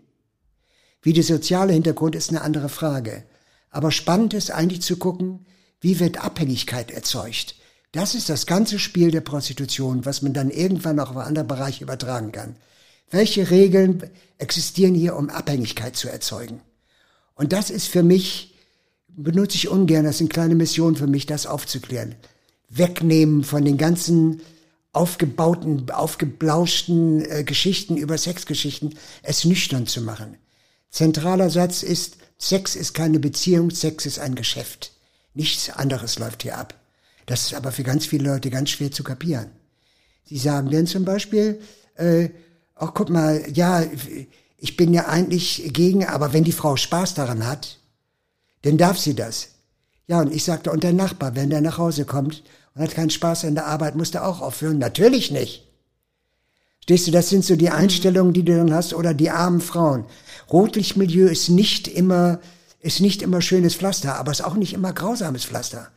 Wie 1.03 1.12
der 1.12 1.24
soziale 1.24 1.72
Hintergrund 1.72 2.14
ist 2.14 2.30
eine 2.30 2.40
andere 2.40 2.68
Frage. 2.68 3.24
Aber 3.70 3.92
spannend 3.92 4.34
ist 4.34 4.51
eigentlich 4.51 4.82
zu 4.82 4.97
gucken, 4.97 5.47
wie 5.80 6.01
wird 6.01 6.24
Abhängigkeit 6.24 6.90
erzeugt. 6.90 7.57
Das 7.92 8.14
ist 8.14 8.28
das 8.28 8.47
ganze 8.47 8.78
Spiel 8.78 9.11
der 9.11 9.20
Prostitution, 9.20 10.05
was 10.05 10.22
man 10.22 10.32
dann 10.32 10.51
irgendwann 10.51 10.99
auch 10.99 11.11
auf 11.11 11.18
andere 11.18 11.44
Bereiche 11.44 11.84
übertragen 11.84 12.32
kann. 12.32 12.57
Welche 13.11 13.51
Regeln 13.51 14.03
existieren 14.38 14.94
hier, 14.94 15.16
um 15.16 15.30
Abhängigkeit 15.30 15.97
zu 15.97 16.09
erzeugen? 16.09 16.61
Und 17.34 17.53
das 17.53 17.70
ist 17.70 17.86
für 17.86 18.03
mich, 18.03 18.55
benutze 19.16 19.56
ich 19.56 19.68
ungern, 19.68 20.04
das 20.04 20.18
sind 20.18 20.32
kleine 20.32 20.54
Missionen 20.54 20.96
für 20.96 21.06
mich, 21.06 21.26
das 21.26 21.46
aufzuklären. 21.46 22.14
wegnehmen 22.68 23.44
von 23.44 23.64
den 23.64 23.78
ganzen 23.78 24.42
aufgebauten, 24.92 25.88
aufgeblauschten 25.90 27.24
äh, 27.24 27.44
Geschichten 27.44 27.96
über 27.96 28.18
Sexgeschichten, 28.18 28.96
es 29.22 29.44
nüchtern 29.44 29.86
zu 29.86 30.00
machen. 30.00 30.36
Zentraler 30.90 31.50
Satz 31.50 31.82
ist, 31.82 32.16
Sex 32.38 32.74
ist 32.74 32.94
keine 32.94 33.18
Beziehung, 33.18 33.70
Sex 33.70 34.06
ist 34.06 34.18
ein 34.18 34.34
Geschäft. 34.34 34.92
Nichts 35.34 35.70
anderes 35.70 36.18
läuft 36.18 36.42
hier 36.42 36.58
ab. 36.58 36.74
Das 37.26 37.44
ist 37.44 37.54
aber 37.54 37.72
für 37.72 37.82
ganz 37.82 38.06
viele 38.06 38.30
Leute 38.30 38.50
ganz 38.50 38.70
schwer 38.70 38.90
zu 38.90 39.04
kapieren. 39.04 39.50
Sie 40.24 40.38
sagen 40.38 40.70
dann 40.70 40.86
zum 40.86 41.04
Beispiel, 41.04 41.60
äh, 41.96 42.30
ach 42.74 42.92
guck 42.94 43.10
mal, 43.10 43.44
ja, 43.52 43.84
ich 44.56 44.76
bin 44.76 44.94
ja 44.94 45.06
eigentlich 45.06 45.70
gegen, 45.72 46.06
aber 46.06 46.32
wenn 46.32 46.44
die 46.44 46.52
Frau 46.52 46.76
Spaß 46.76 47.14
daran 47.14 47.46
hat, 47.46 47.78
dann 48.66 48.78
darf 48.78 48.98
sie 48.98 49.14
das. 49.14 49.50
Ja, 50.08 50.20
und 50.20 50.34
ich 50.34 50.44
sagte, 50.44 50.72
und 50.72 50.82
der 50.82 50.92
Nachbar, 50.92 51.36
wenn 51.36 51.50
der 51.50 51.60
nach 51.60 51.78
Hause 51.78 52.04
kommt 52.04 52.42
und 52.74 52.82
hat 52.82 52.94
keinen 52.94 53.10
Spaß 53.10 53.44
an 53.44 53.54
der 53.54 53.66
Arbeit, 53.66 53.94
muss 53.94 54.10
der 54.10 54.26
auch 54.26 54.40
aufhören? 54.40 54.78
Natürlich 54.78 55.30
nicht. 55.30 55.62
Stehst 56.82 57.06
du, 57.06 57.12
das 57.12 57.28
sind 57.28 57.44
so 57.44 57.54
die 57.54 57.70
Einstellungen, 57.70 58.32
die 58.32 58.44
du 58.44 58.56
dann 58.56 58.74
hast, 58.74 58.92
oder 58.92 59.14
die 59.14 59.30
armen 59.30 59.60
Frauen. 59.60 60.04
Rotlichtmilieu 60.52 61.28
ist 61.28 61.48
nicht 61.48 61.86
immer, 61.86 62.40
ist 62.80 63.00
nicht 63.00 63.22
immer 63.22 63.40
schönes 63.40 63.76
Pflaster, 63.76 64.16
aber 64.16 64.32
ist 64.32 64.44
auch 64.44 64.54
nicht 64.54 64.74
immer 64.74 64.92
grausames 64.92 65.44
Pflaster. 65.44 65.88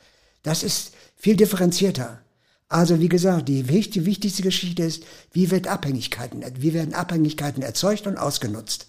Das 0.43 0.61
ist 0.61 0.93
viel 1.15 1.35
differenzierter. 1.35 2.19
Also 2.67 2.99
wie 2.99 3.09
gesagt, 3.09 3.49
die, 3.49 3.63
die 3.63 4.05
wichtigste 4.05 4.43
Geschichte 4.43 4.83
ist, 4.83 5.03
wie 5.31 5.49
wird 5.49 5.67
Abhängigkeiten, 5.67 6.43
wie 6.57 6.73
werden 6.75 6.93
Abhängigkeiten 6.93 7.63
erzeugt 7.63 8.05
und 8.05 8.17
ausgenutzt. 8.17 8.87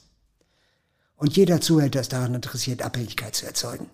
Und 1.21 1.37
jeder 1.37 1.61
Zuhälter 1.61 2.01
ist 2.01 2.15
daran 2.15 2.35
interessiert, 2.35 2.81
Abhängigkeit 2.81 3.37
zu 3.37 3.45
erzeugen. 3.45 3.91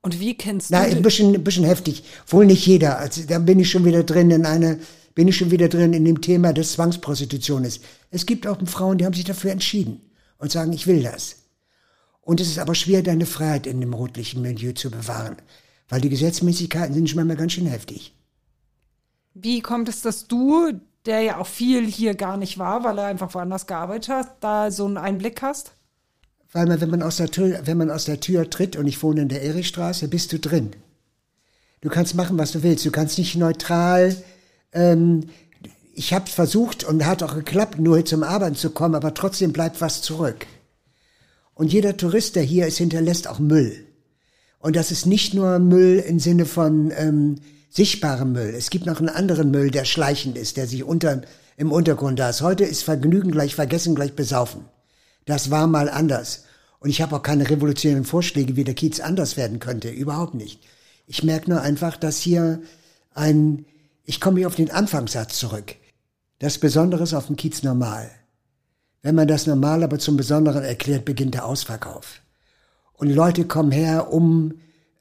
Und 0.00 0.20
wie 0.20 0.36
kennst 0.36 0.70
Na, 0.70 0.86
du 0.86 0.96
ein 0.96 1.02
bisschen, 1.02 1.34
ein 1.34 1.42
bisschen 1.42 1.64
heftig. 1.64 2.04
Wohl 2.28 2.46
nicht 2.46 2.64
jeder. 2.64 2.98
Also, 2.98 3.22
da 3.26 3.40
bin 3.40 3.58
ich 3.58 3.68
schon 3.68 3.84
wieder 3.84 4.04
drin 4.04 4.30
in 4.30 4.46
eine, 4.46 4.78
bin 5.16 5.26
ich 5.26 5.36
schon 5.36 5.50
wieder 5.50 5.68
drin 5.68 5.94
in 5.94 6.04
dem 6.04 6.20
Thema 6.20 6.52
des 6.52 6.74
Zwangsprostitutions. 6.74 7.80
Es 8.12 8.24
gibt 8.24 8.46
auch 8.46 8.56
Frauen, 8.66 8.98
die 8.98 9.04
haben 9.04 9.14
sich 9.14 9.24
dafür 9.24 9.50
entschieden 9.50 10.00
und 10.38 10.52
sagen, 10.52 10.72
ich 10.72 10.86
will 10.86 11.02
das. 11.02 11.34
Und 12.20 12.40
es 12.40 12.46
ist 12.46 12.60
aber 12.60 12.76
schwer, 12.76 13.02
deine 13.02 13.26
Freiheit 13.26 13.66
in 13.66 13.80
dem 13.80 13.94
rotlichen 13.94 14.42
Milieu 14.42 14.72
zu 14.74 14.92
bewahren. 14.92 15.38
Weil 15.88 16.00
die 16.00 16.08
Gesetzmäßigkeiten 16.08 16.94
sind 16.94 17.10
schon 17.10 17.16
manchmal 17.16 17.36
ganz 17.36 17.54
schön 17.54 17.66
heftig. 17.66 18.14
Wie 19.34 19.60
kommt 19.60 19.88
es, 19.88 20.02
dass 20.02 20.28
du, 20.28 20.80
der 21.06 21.20
ja 21.20 21.38
auch 21.38 21.46
viel 21.46 21.86
hier 21.86 22.14
gar 22.14 22.36
nicht 22.36 22.58
war, 22.58 22.84
weil 22.84 22.98
er 22.98 23.06
einfach 23.06 23.34
woanders 23.34 23.66
gearbeitet 23.66 24.08
hat, 24.08 24.36
da 24.40 24.70
so 24.70 24.86
einen 24.86 24.98
Einblick 24.98 25.42
hast? 25.42 25.72
Weil 26.52 26.66
man, 26.66 26.80
wenn 26.80 26.90
man 26.90 27.02
aus 27.02 27.16
der 27.16 27.30
Tür, 27.30 27.60
wenn 27.64 27.78
man 27.78 27.90
aus 27.90 28.04
der 28.04 28.20
Tür 28.20 28.48
tritt 28.50 28.76
und 28.76 28.86
ich 28.86 29.02
wohne 29.02 29.22
in 29.22 29.28
der 29.28 29.42
Erichstraße, 29.42 30.08
bist 30.08 30.32
du 30.32 30.38
drin. 30.38 30.70
Du 31.80 31.88
kannst 31.88 32.14
machen, 32.14 32.38
was 32.38 32.52
du 32.52 32.62
willst. 32.62 32.84
Du 32.84 32.90
kannst 32.90 33.18
nicht 33.18 33.34
neutral. 33.36 34.16
Ähm, 34.72 35.24
ich 35.94 36.12
habe 36.12 36.30
versucht 36.30 36.84
und 36.84 37.04
hat 37.04 37.22
auch 37.22 37.34
geklappt, 37.34 37.78
nur 37.78 38.04
zum 38.04 38.22
Arbeiten 38.22 38.54
zu 38.54 38.70
kommen, 38.70 38.94
aber 38.94 39.14
trotzdem 39.14 39.52
bleibt 39.52 39.80
was 39.80 40.02
zurück. 40.02 40.46
Und 41.54 41.72
jeder 41.72 41.96
Tourist, 41.96 42.36
der 42.36 42.42
hier 42.42 42.66
ist, 42.66 42.78
hinterlässt 42.78 43.28
auch 43.28 43.38
Müll. 43.38 43.86
Und 44.58 44.76
das 44.76 44.90
ist 44.90 45.06
nicht 45.06 45.34
nur 45.34 45.58
Müll 45.58 45.98
im 45.98 46.18
Sinne 46.18 46.46
von 46.46 46.92
ähm, 46.96 47.36
sichtbarem 47.72 48.32
Müll. 48.32 48.54
Es 48.54 48.68
gibt 48.70 48.84
noch 48.86 49.00
einen 49.00 49.08
anderen 49.08 49.50
Müll, 49.50 49.70
der 49.70 49.86
schleichend 49.86 50.36
ist, 50.36 50.58
der 50.58 50.66
sich 50.66 50.84
unter, 50.84 51.22
im 51.56 51.72
Untergrund 51.72 52.18
da 52.18 52.28
ist. 52.28 52.42
Heute 52.42 52.64
ist 52.64 52.82
Vergnügen 52.84 53.30
gleich 53.30 53.54
vergessen, 53.54 53.94
gleich 53.94 54.14
besaufen. 54.14 54.66
Das 55.24 55.50
war 55.50 55.66
mal 55.66 55.88
anders. 55.88 56.44
Und 56.80 56.90
ich 56.90 57.00
habe 57.00 57.16
auch 57.16 57.22
keine 57.22 57.48
revolutionären 57.48 58.04
Vorschläge, 58.04 58.56
wie 58.56 58.64
der 58.64 58.74
Kiez 58.74 59.00
anders 59.00 59.36
werden 59.36 59.58
könnte. 59.58 59.88
Überhaupt 59.88 60.34
nicht. 60.34 60.60
Ich 61.06 61.22
merke 61.24 61.50
nur 61.50 61.62
einfach, 61.62 61.96
dass 61.96 62.18
hier 62.18 62.60
ein, 63.14 63.64
ich 64.04 64.20
komme 64.20 64.38
hier 64.38 64.48
auf 64.48 64.54
den 64.54 64.70
Anfangssatz 64.70 65.38
zurück. 65.38 65.76
Das 66.40 66.58
Besondere 66.58 67.04
ist 67.04 67.14
auf 67.14 67.28
dem 67.28 67.36
Kiez 67.36 67.62
normal. 67.62 68.10
Wenn 69.00 69.14
man 69.14 69.28
das 69.28 69.46
normal 69.46 69.82
aber 69.82 69.98
zum 69.98 70.16
Besonderen 70.16 70.62
erklärt, 70.62 71.04
beginnt 71.04 71.34
der 71.34 71.46
Ausverkauf. 71.46 72.20
Und 72.92 73.08
Leute 73.10 73.46
kommen 73.46 73.72
her, 73.72 74.12
um, 74.12 74.54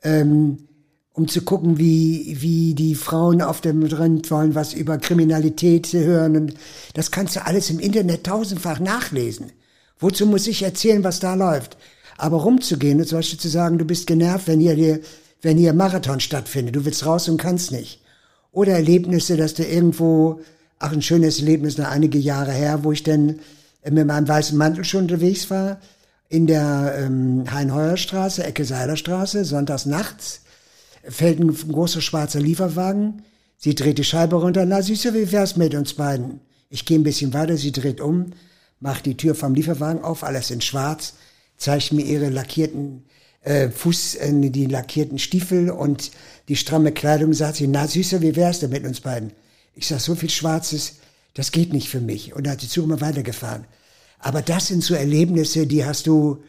ähm, 0.03 0.69
um 1.13 1.27
zu 1.27 1.41
gucken, 1.41 1.77
wie, 1.77 2.37
wie 2.39 2.73
die 2.73 2.95
Frauen 2.95 3.41
auf 3.41 3.61
dem 3.61 3.83
Rind 3.83 4.31
wollen, 4.31 4.55
was 4.55 4.73
über 4.73 4.97
Kriminalität 4.97 5.91
hören. 5.91 6.37
Und 6.37 6.53
das 6.93 7.11
kannst 7.11 7.35
du 7.35 7.45
alles 7.45 7.69
im 7.69 7.79
Internet 7.79 8.25
tausendfach 8.25 8.79
nachlesen. 8.79 9.51
Wozu 9.99 10.25
muss 10.25 10.47
ich 10.47 10.63
erzählen, 10.63 11.03
was 11.03 11.19
da 11.19 11.33
läuft? 11.33 11.77
Aber 12.17 12.37
rumzugehen 12.37 12.99
und 12.99 13.07
zum 13.07 13.19
Beispiel 13.19 13.39
zu 13.39 13.49
sagen, 13.49 13.77
du 13.77 13.85
bist 13.85 14.07
genervt, 14.07 14.47
wenn 14.47 14.59
hier, 14.59 14.99
wenn 15.41 15.57
hier 15.57 15.73
Marathon 15.73 16.19
stattfindet, 16.19 16.75
du 16.75 16.85
willst 16.85 17.05
raus 17.05 17.27
und 17.27 17.37
kannst 17.37 17.71
nicht. 17.71 17.99
Oder 18.51 18.73
Erlebnisse, 18.73 19.37
dass 19.37 19.53
du 19.53 19.63
irgendwo, 19.63 20.41
ach, 20.79 20.91
ein 20.91 21.01
schönes 21.01 21.39
Erlebnis, 21.39 21.77
noch 21.77 21.89
einige 21.89 22.19
Jahre 22.19 22.51
her, 22.51 22.83
wo 22.83 22.91
ich 22.91 23.03
dann 23.03 23.39
mit 23.89 24.07
meinem 24.07 24.27
weißen 24.27 24.57
Mantel 24.57 24.83
schon 24.83 25.03
unterwegs 25.03 25.49
war, 25.49 25.79
in 26.29 26.47
der 26.47 26.95
ähm, 26.97 27.43
Hein-Heuer-Straße, 27.51 28.43
Ecke 28.43 28.63
Seilerstraße, 28.63 29.43
sonntags 29.43 29.85
nachts, 29.85 30.41
fällt 31.07 31.39
ein 31.39 31.53
großer 31.53 32.01
schwarzer 32.01 32.39
Lieferwagen. 32.39 33.23
Sie 33.57 33.75
dreht 33.75 33.97
die 33.97 34.03
Scheibe 34.03 34.35
runter. 34.35 34.65
Na, 34.65 34.81
Süße, 34.81 35.13
wie 35.13 35.31
wär's 35.31 35.55
mit 35.55 35.75
uns 35.75 35.93
beiden? 35.93 36.39
Ich 36.69 36.85
gehe 36.85 36.97
ein 36.97 37.03
bisschen 37.03 37.33
weiter, 37.33 37.57
sie 37.57 37.71
dreht 37.71 37.99
um, 37.99 38.31
macht 38.79 39.05
die 39.05 39.17
Tür 39.17 39.35
vom 39.35 39.53
Lieferwagen 39.53 40.03
auf, 40.03 40.23
alles 40.23 40.51
in 40.51 40.61
schwarz, 40.61 41.15
zeigt 41.57 41.91
mir 41.91 42.05
ihre 42.05 42.29
lackierten 42.29 43.03
äh, 43.41 43.69
Fuß, 43.69 44.15
äh, 44.15 44.49
die 44.49 44.67
lackierten 44.67 45.19
Stiefel 45.19 45.69
und 45.69 46.11
die 46.47 46.55
stramme 46.55 46.91
Kleidung, 46.91 47.33
sagt 47.33 47.57
sie, 47.57 47.67
na 47.67 47.87
Süße, 47.87 48.21
wie 48.21 48.35
wär's 48.35 48.59
denn 48.59 48.69
mit 48.69 48.85
uns 48.85 49.01
beiden? 49.01 49.31
Ich 49.75 49.87
sag, 49.87 49.99
so 49.99 50.15
viel 50.15 50.29
Schwarzes, 50.29 50.95
das 51.33 51.51
geht 51.51 51.73
nicht 51.73 51.89
für 51.89 52.01
mich. 52.01 52.33
Und 52.33 52.47
da 52.47 52.51
hat 52.51 52.61
die 52.61 52.67
Zug 52.67 52.85
immer 52.85 53.01
weitergefahren. 53.01 53.65
Aber 54.19 54.41
das 54.41 54.67
sind 54.67 54.83
so 54.83 54.93
Erlebnisse, 54.93 55.67
die 55.67 55.85
hast 55.85 56.07
du, 56.07 56.43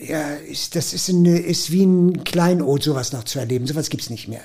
ja, 0.00 0.34
ist, 0.34 0.74
das 0.74 0.92
ist, 0.92 1.08
eine, 1.08 1.38
ist 1.38 1.70
wie 1.70 1.84
ein 1.84 2.24
Kleinod, 2.24 2.82
sowas 2.82 3.12
noch 3.12 3.24
zu 3.24 3.38
erleben. 3.38 3.66
Sowas 3.66 3.90
gibt's 3.90 4.10
nicht 4.10 4.28
mehr. 4.28 4.42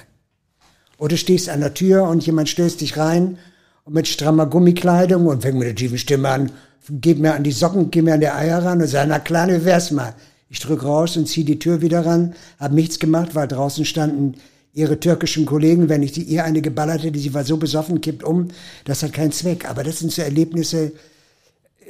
Oder 0.98 1.10
du 1.10 1.18
stehst 1.18 1.50
an 1.50 1.62
der 1.62 1.74
Tür 1.74 2.04
und 2.04 2.26
jemand 2.26 2.50
stößt 2.50 2.80
dich 2.82 2.98
rein 2.98 3.38
und 3.84 3.94
mit 3.94 4.08
strammer 4.08 4.46
Gummikleidung 4.46 5.26
und 5.26 5.42
fängt 5.42 5.58
mit 5.58 5.68
der 5.68 5.76
tiefen 5.76 5.98
Stimme 5.98 6.30
an, 6.30 6.52
geht 6.90 7.20
mir 7.20 7.34
an 7.34 7.44
die 7.44 7.52
Socken, 7.52 7.92
geht 7.92 8.04
mir 8.04 8.14
an 8.14 8.20
die 8.20 8.30
Eier 8.30 8.64
ran 8.64 8.82
und 8.82 8.88
sagt, 8.88 9.10
na 9.10 9.20
klar, 9.20 9.48
wie 9.48 9.66
wär's 9.66 9.92
mal. 9.92 10.14
Ich 10.50 10.60
drück 10.60 10.84
raus 10.84 11.18
und 11.18 11.28
zieh 11.28 11.44
die 11.44 11.58
Tür 11.58 11.82
wieder 11.82 12.06
ran, 12.06 12.36
hab 12.60 12.72
nichts 12.72 13.00
gemacht, 13.00 13.34
weil 13.34 13.48
draußen 13.48 13.86
standen 13.86 14.36
ihre 14.74 15.00
türkischen 15.00 15.46
Kollegen, 15.46 15.90
wenn 15.90 16.04
ich 16.04 16.12
die, 16.12 16.24
ihr 16.24 16.44
eine 16.44 16.62
geballert 16.62 17.04
hätte, 17.04 17.20
sie 17.20 17.34
war 17.34 17.44
so 17.44 17.58
besoffen, 17.58 18.02
kippt 18.02 18.24
um, 18.24 18.50
das 18.86 19.02
hat 19.02 19.14
keinen 19.14 19.32
Zweck. 19.32 19.68
Aber 19.70 19.84
das 19.84 20.00
sind 20.00 20.12
so 20.12 20.22
Erlebnisse, 20.22 20.92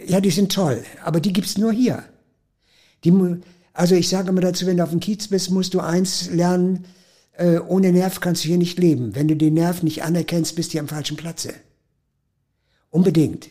ja, 0.07 0.21
die 0.21 0.31
sind 0.31 0.51
toll, 0.51 0.83
aber 1.03 1.19
die 1.19 1.33
gibt's 1.33 1.57
nur 1.57 1.71
hier. 1.71 2.03
Die, 3.03 3.13
also 3.73 3.95
ich 3.95 4.09
sage 4.09 4.29
immer 4.29 4.41
dazu, 4.41 4.65
wenn 4.65 4.77
du 4.77 4.83
auf 4.83 4.91
dem 4.91 4.99
Kiez 4.99 5.27
bist, 5.27 5.51
musst 5.51 5.73
du 5.73 5.79
eins 5.79 6.29
lernen, 6.29 6.85
äh, 7.33 7.57
ohne 7.59 7.91
Nerv 7.91 8.19
kannst 8.19 8.43
du 8.43 8.47
hier 8.47 8.57
nicht 8.57 8.79
leben. 8.79 9.15
Wenn 9.15 9.27
du 9.27 9.35
den 9.35 9.55
Nerv 9.55 9.83
nicht 9.83 10.03
anerkennst, 10.03 10.55
bist 10.55 10.73
du 10.73 10.79
am 10.79 10.87
falschen 10.87 11.17
Platze. 11.17 11.53
Unbedingt. 12.89 13.49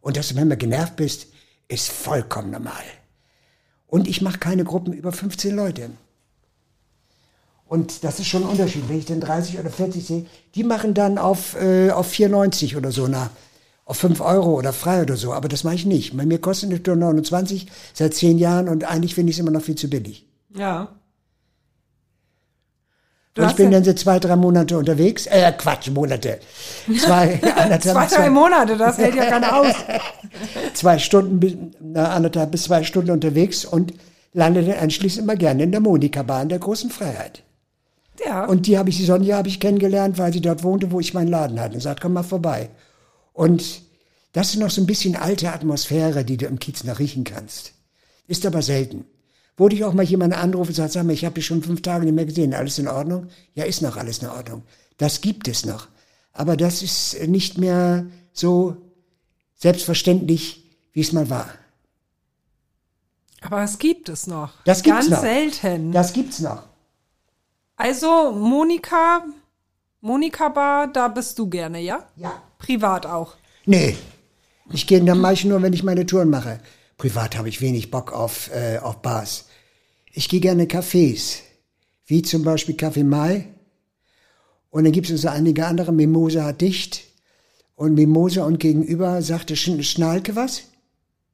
Und 0.00 0.16
dass 0.16 0.28
du 0.28 0.34
manchmal 0.34 0.58
genervt 0.58 0.96
bist, 0.96 1.28
ist 1.68 1.90
vollkommen 1.90 2.50
normal. 2.50 2.84
Und 3.86 4.06
ich 4.06 4.20
mache 4.20 4.38
keine 4.38 4.64
Gruppen 4.64 4.92
über 4.92 5.12
15 5.12 5.54
Leute. 5.54 5.90
Und 7.66 8.04
das 8.04 8.20
ist 8.20 8.26
schon 8.26 8.42
ein 8.42 8.50
Unterschied. 8.50 8.88
Wenn 8.88 8.98
ich 8.98 9.06
den 9.06 9.20
30 9.20 9.58
oder 9.58 9.70
40 9.70 10.06
sehe, 10.06 10.26
die 10.54 10.64
machen 10.64 10.92
dann 10.92 11.16
auf, 11.16 11.56
äh, 11.56 11.90
auf 11.90 12.08
94 12.08 12.76
oder 12.76 12.92
so 12.92 13.08
nach 13.08 13.30
auf 13.84 13.98
5 13.98 14.20
Euro 14.20 14.54
oder 14.54 14.72
frei 14.72 15.02
oder 15.02 15.16
so, 15.16 15.32
aber 15.32 15.48
das 15.48 15.64
mache 15.64 15.74
ich 15.74 15.86
nicht. 15.86 16.16
Bei 16.16 16.24
mir 16.24 16.40
kostet 16.40 16.70
eine 16.70 16.82
Tour 16.82 16.96
29 16.96 17.66
seit 17.92 18.14
10 18.14 18.38
Jahren 18.38 18.68
und 18.68 18.84
eigentlich 18.84 19.14
finde 19.14 19.30
ich 19.30 19.36
es 19.36 19.40
immer 19.40 19.50
noch 19.50 19.62
viel 19.62 19.74
zu 19.74 19.88
billig. 19.88 20.26
Ja. 20.56 20.88
Du 23.34 23.42
und 23.42 23.50
ich 23.50 23.56
bin 23.56 23.66
ja 23.66 23.78
dann 23.78 23.84
so 23.84 23.92
zwei, 23.92 24.20
drei 24.20 24.36
Monate 24.36 24.78
unterwegs. 24.78 25.26
Äh, 25.26 25.52
Quatsch, 25.58 25.90
Monate. 25.90 26.38
Zwei, 26.98 27.40
anderthalb, 27.56 28.08
zwei, 28.08 28.16
drei 28.16 28.30
Monate, 28.30 28.76
das 28.76 28.96
hält 28.96 29.16
ja 29.16 29.24
keiner 29.24 29.56
aus. 29.56 29.74
zwei 30.74 30.98
Stunden, 31.00 31.72
na, 31.80 32.10
anderthalb 32.10 32.52
bis 32.52 32.62
zwei 32.62 32.84
Stunden 32.84 33.10
unterwegs 33.10 33.64
und 33.64 33.92
lande 34.34 34.62
dann 34.62 34.78
anschließend 34.78 35.24
immer 35.24 35.34
gerne 35.34 35.64
in 35.64 35.72
der 35.72 35.80
Monika-Bahn 35.80 36.48
der 36.48 36.60
großen 36.60 36.90
Freiheit. 36.90 37.42
Ja. 38.24 38.44
Und 38.44 38.68
die 38.68 38.78
habe 38.78 38.90
ich, 38.90 38.98
die 38.98 39.04
Sonja 39.04 39.36
habe 39.38 39.48
ich 39.48 39.58
kennengelernt, 39.58 40.16
weil 40.16 40.32
sie 40.32 40.40
dort 40.40 40.62
wohnte, 40.62 40.92
wo 40.92 41.00
ich 41.00 41.12
meinen 41.12 41.26
Laden 41.26 41.60
hatte. 41.60 41.74
Und 41.74 41.80
sagt, 41.80 42.00
komm 42.00 42.12
mal 42.12 42.22
vorbei. 42.22 42.70
Und 43.34 43.82
das 44.32 44.50
ist 44.50 44.56
noch 44.56 44.70
so 44.70 44.80
ein 44.80 44.86
bisschen 44.86 45.16
alte 45.16 45.52
Atmosphäre, 45.52 46.24
die 46.24 46.38
du 46.38 46.46
im 46.46 46.58
Kiez 46.58 46.84
noch 46.84 46.98
riechen 46.98 47.24
kannst. 47.24 47.72
Ist 48.26 48.46
aber 48.46 48.62
selten. 48.62 49.04
Wo 49.56 49.68
dich 49.68 49.84
auch 49.84 49.92
mal 49.92 50.02
jemand 50.02 50.32
anruft 50.34 50.70
und 50.70 50.74
sagt, 50.74 50.92
sag 50.92 51.04
mal, 51.04 51.12
ich 51.12 51.24
habe 51.24 51.34
dich 51.34 51.46
schon 51.46 51.62
fünf 51.62 51.82
Tage 51.82 52.04
nicht 52.04 52.14
mehr 52.14 52.24
gesehen, 52.24 52.54
alles 52.54 52.78
in 52.78 52.88
Ordnung? 52.88 53.28
Ja, 53.54 53.64
ist 53.64 53.82
noch 53.82 53.96
alles 53.96 54.18
in 54.18 54.28
Ordnung. 54.28 54.62
Das 54.96 55.20
gibt 55.20 55.46
es 55.46 55.66
noch. 55.66 55.88
Aber 56.32 56.56
das 56.56 56.82
ist 56.82 57.28
nicht 57.28 57.58
mehr 57.58 58.06
so 58.32 58.76
selbstverständlich, 59.54 60.64
wie 60.92 61.00
es 61.00 61.12
mal 61.12 61.30
war. 61.30 61.50
Aber 63.40 63.62
es 63.62 63.78
gibt 63.78 64.08
es 64.08 64.26
noch. 64.26 64.52
Das 64.64 64.82
gibt's 64.82 65.00
Ganz 65.00 65.10
noch. 65.10 65.20
selten. 65.20 65.92
Das 65.92 66.12
gibt's 66.12 66.40
noch. 66.40 66.62
Also, 67.76 68.32
Monika, 68.32 69.24
Monika 70.00 70.48
Bar, 70.48 70.88
da 70.88 71.08
bist 71.08 71.38
du 71.38 71.48
gerne, 71.48 71.80
ja? 71.80 72.08
Ja. 72.16 72.42
Privat 72.64 73.06
auch. 73.06 73.34
Nee, 73.66 73.96
ich 74.72 74.86
gehe 74.86 75.02
dann 75.02 75.20
meist 75.20 75.44
nur, 75.44 75.62
wenn 75.62 75.72
ich 75.72 75.82
meine 75.82 76.06
Touren 76.06 76.30
mache. 76.30 76.60
Privat 76.96 77.36
habe 77.36 77.48
ich 77.48 77.60
wenig 77.60 77.90
Bock 77.90 78.12
auf, 78.12 78.50
äh, 78.54 78.78
auf 78.78 79.02
Bars. 79.02 79.46
Ich 80.12 80.28
gehe 80.28 80.40
gerne 80.40 80.64
Cafés, 80.64 81.40
wie 82.06 82.22
zum 82.22 82.44
Beispiel 82.44 82.74
Café 82.74 83.04
Mai. 83.04 83.48
Und 84.70 84.84
dann 84.84 84.92
gibt 84.92 85.10
es 85.10 85.22
so 85.22 85.28
einige 85.28 85.66
andere. 85.66 85.92
Mimosa 85.92 86.44
hat 86.44 86.60
dicht. 86.60 87.02
Und 87.76 87.94
Mimosa 87.94 88.44
und 88.44 88.58
gegenüber 88.58 89.20
sagte 89.22 89.56
Sch 89.56 89.82
Schnalke 89.82 90.36
was? 90.36 90.62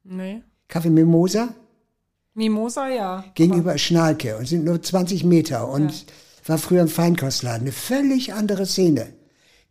Nee. 0.03 0.41
Kaffee 0.67 0.89
Mimosa? 0.89 1.53
Mimosa, 2.33 2.89
ja. 2.89 3.25
Gegenüber 3.35 3.77
Schnalke 3.77 4.37
und 4.37 4.47
sind 4.47 4.65
nur 4.65 4.81
20 4.81 5.23
Meter 5.23 5.67
und 5.67 6.05
war 6.45 6.57
früher 6.57 6.81
ein 6.81 6.87
Feinkostladen. 6.87 7.61
Eine 7.61 7.71
völlig 7.71 8.33
andere 8.33 8.65
Szene. 8.65 9.13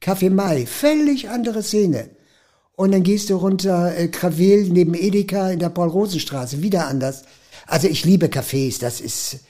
Kaffee 0.01 0.31
Mai, 0.31 0.67
völlig 0.67 1.29
andere 1.29 1.63
Szene. 1.63 2.11
Und 2.75 2.93
dann 2.93 3.03
gehst 3.03 3.29
du 3.29 3.37
runter 3.37 3.95
äh, 3.97 4.09
Krawel 4.09 4.71
neben 4.71 4.95
Edeka 4.95 5.51
in 5.51 5.59
der 5.59 5.69
Paul-Rosen-Straße, 5.69 6.63
wieder 6.63 6.87
anders. 6.87 7.25
Also 7.67 7.89
ich 7.89 8.05
liebe 8.05 8.27
Cafés, 8.27 8.81
das 8.81 9.01
ist, 9.01 9.41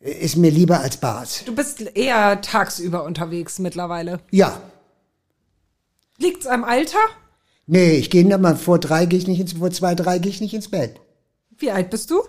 ist 0.00 0.36
mir 0.36 0.50
lieber 0.50 0.80
als 0.80 0.96
Bars. 0.96 1.44
Du 1.46 1.54
bist 1.54 1.80
eher 1.80 2.40
tagsüber 2.40 3.04
unterwegs 3.04 3.60
mittlerweile. 3.60 4.20
Ja. 4.30 4.60
Liegt's 6.18 6.46
am 6.46 6.64
Alter? 6.64 6.98
Nee, 7.66 7.92
ich 7.92 8.10
gehe 8.10 8.24
mal 8.38 8.56
vor 8.56 8.80
drei 8.80 9.06
gehe 9.06 9.18
ich 9.18 9.28
nicht 9.28 9.40
ins, 9.40 9.52
vor 9.52 9.70
zwei, 9.70 9.94
drei 9.94 10.18
gehe 10.18 10.30
ich 10.30 10.40
nicht 10.40 10.54
ins 10.54 10.68
Bett. 10.68 11.00
Wie 11.56 11.70
alt 11.70 11.90
bist 11.90 12.10
du? 12.10 12.22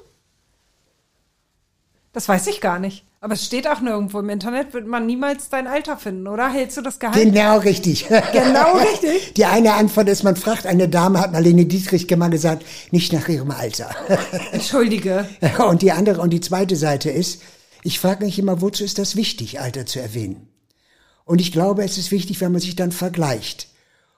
Das 2.11 2.30
weiß 2.30 2.45
ich 2.47 2.61
gar 2.61 2.78
nicht. 2.78 3.05
Aber 3.24 3.36
es 3.36 3.45
steht 3.45 3.69
auch 3.69 3.80
nirgendwo 3.80 4.19
im 4.19 4.28
Internet, 4.28 4.74
wird 4.74 4.86
man 4.86 5.05
niemals 5.05 5.47
dein 5.47 5.65
Alter 5.65 5.95
finden, 5.95 6.28
oder? 6.28 6.51
Hältst 6.51 6.76
du 6.76 6.82
das 6.82 6.99
geheim? 6.99 7.13
Genau 7.13 7.57
richtig. 7.59 8.05
Genau 8.34 8.78
richtig. 8.91 9.34
Die 9.36 9.45
eine 9.45 9.76
Antwort 9.76 10.09
ist, 10.09 10.24
man 10.24 10.36
fragt 10.36 10.65
eine 10.65 10.89
Dame, 10.89 11.21
hat 11.21 11.32
Marlene 11.32 11.65
Dietrich 11.65 12.13
mal 12.17 12.30
gesagt, 12.30 12.65
nicht 12.91 13.13
nach 13.13 13.30
ihrem 13.30 13.51
Alter. 13.51 13.95
Entschuldige. 14.51 15.26
Und 15.65 15.82
die 15.82 15.93
andere 15.93 16.19
und 16.19 16.32
die 16.32 16.41
zweite 16.41 16.76
Seite 16.76 17.11
ist, 17.11 17.41
ich 17.82 17.97
frage 17.97 18.26
mich 18.26 18.38
immer, 18.39 18.59
wozu 18.59 18.84
ist 18.84 18.99
das 18.99 19.15
wichtig, 19.15 19.61
Alter 19.61 19.86
zu 19.86 20.01
erwähnen? 20.01 20.49
Und 21.24 21.39
ich 21.39 21.53
glaube, 21.53 21.86
es 21.86 21.97
ist 21.97 22.11
wichtig, 22.11 22.41
wenn 22.41 22.51
man 22.51 22.59
sich 22.59 22.76
dann 22.76 22.91
vergleicht. 22.91 23.69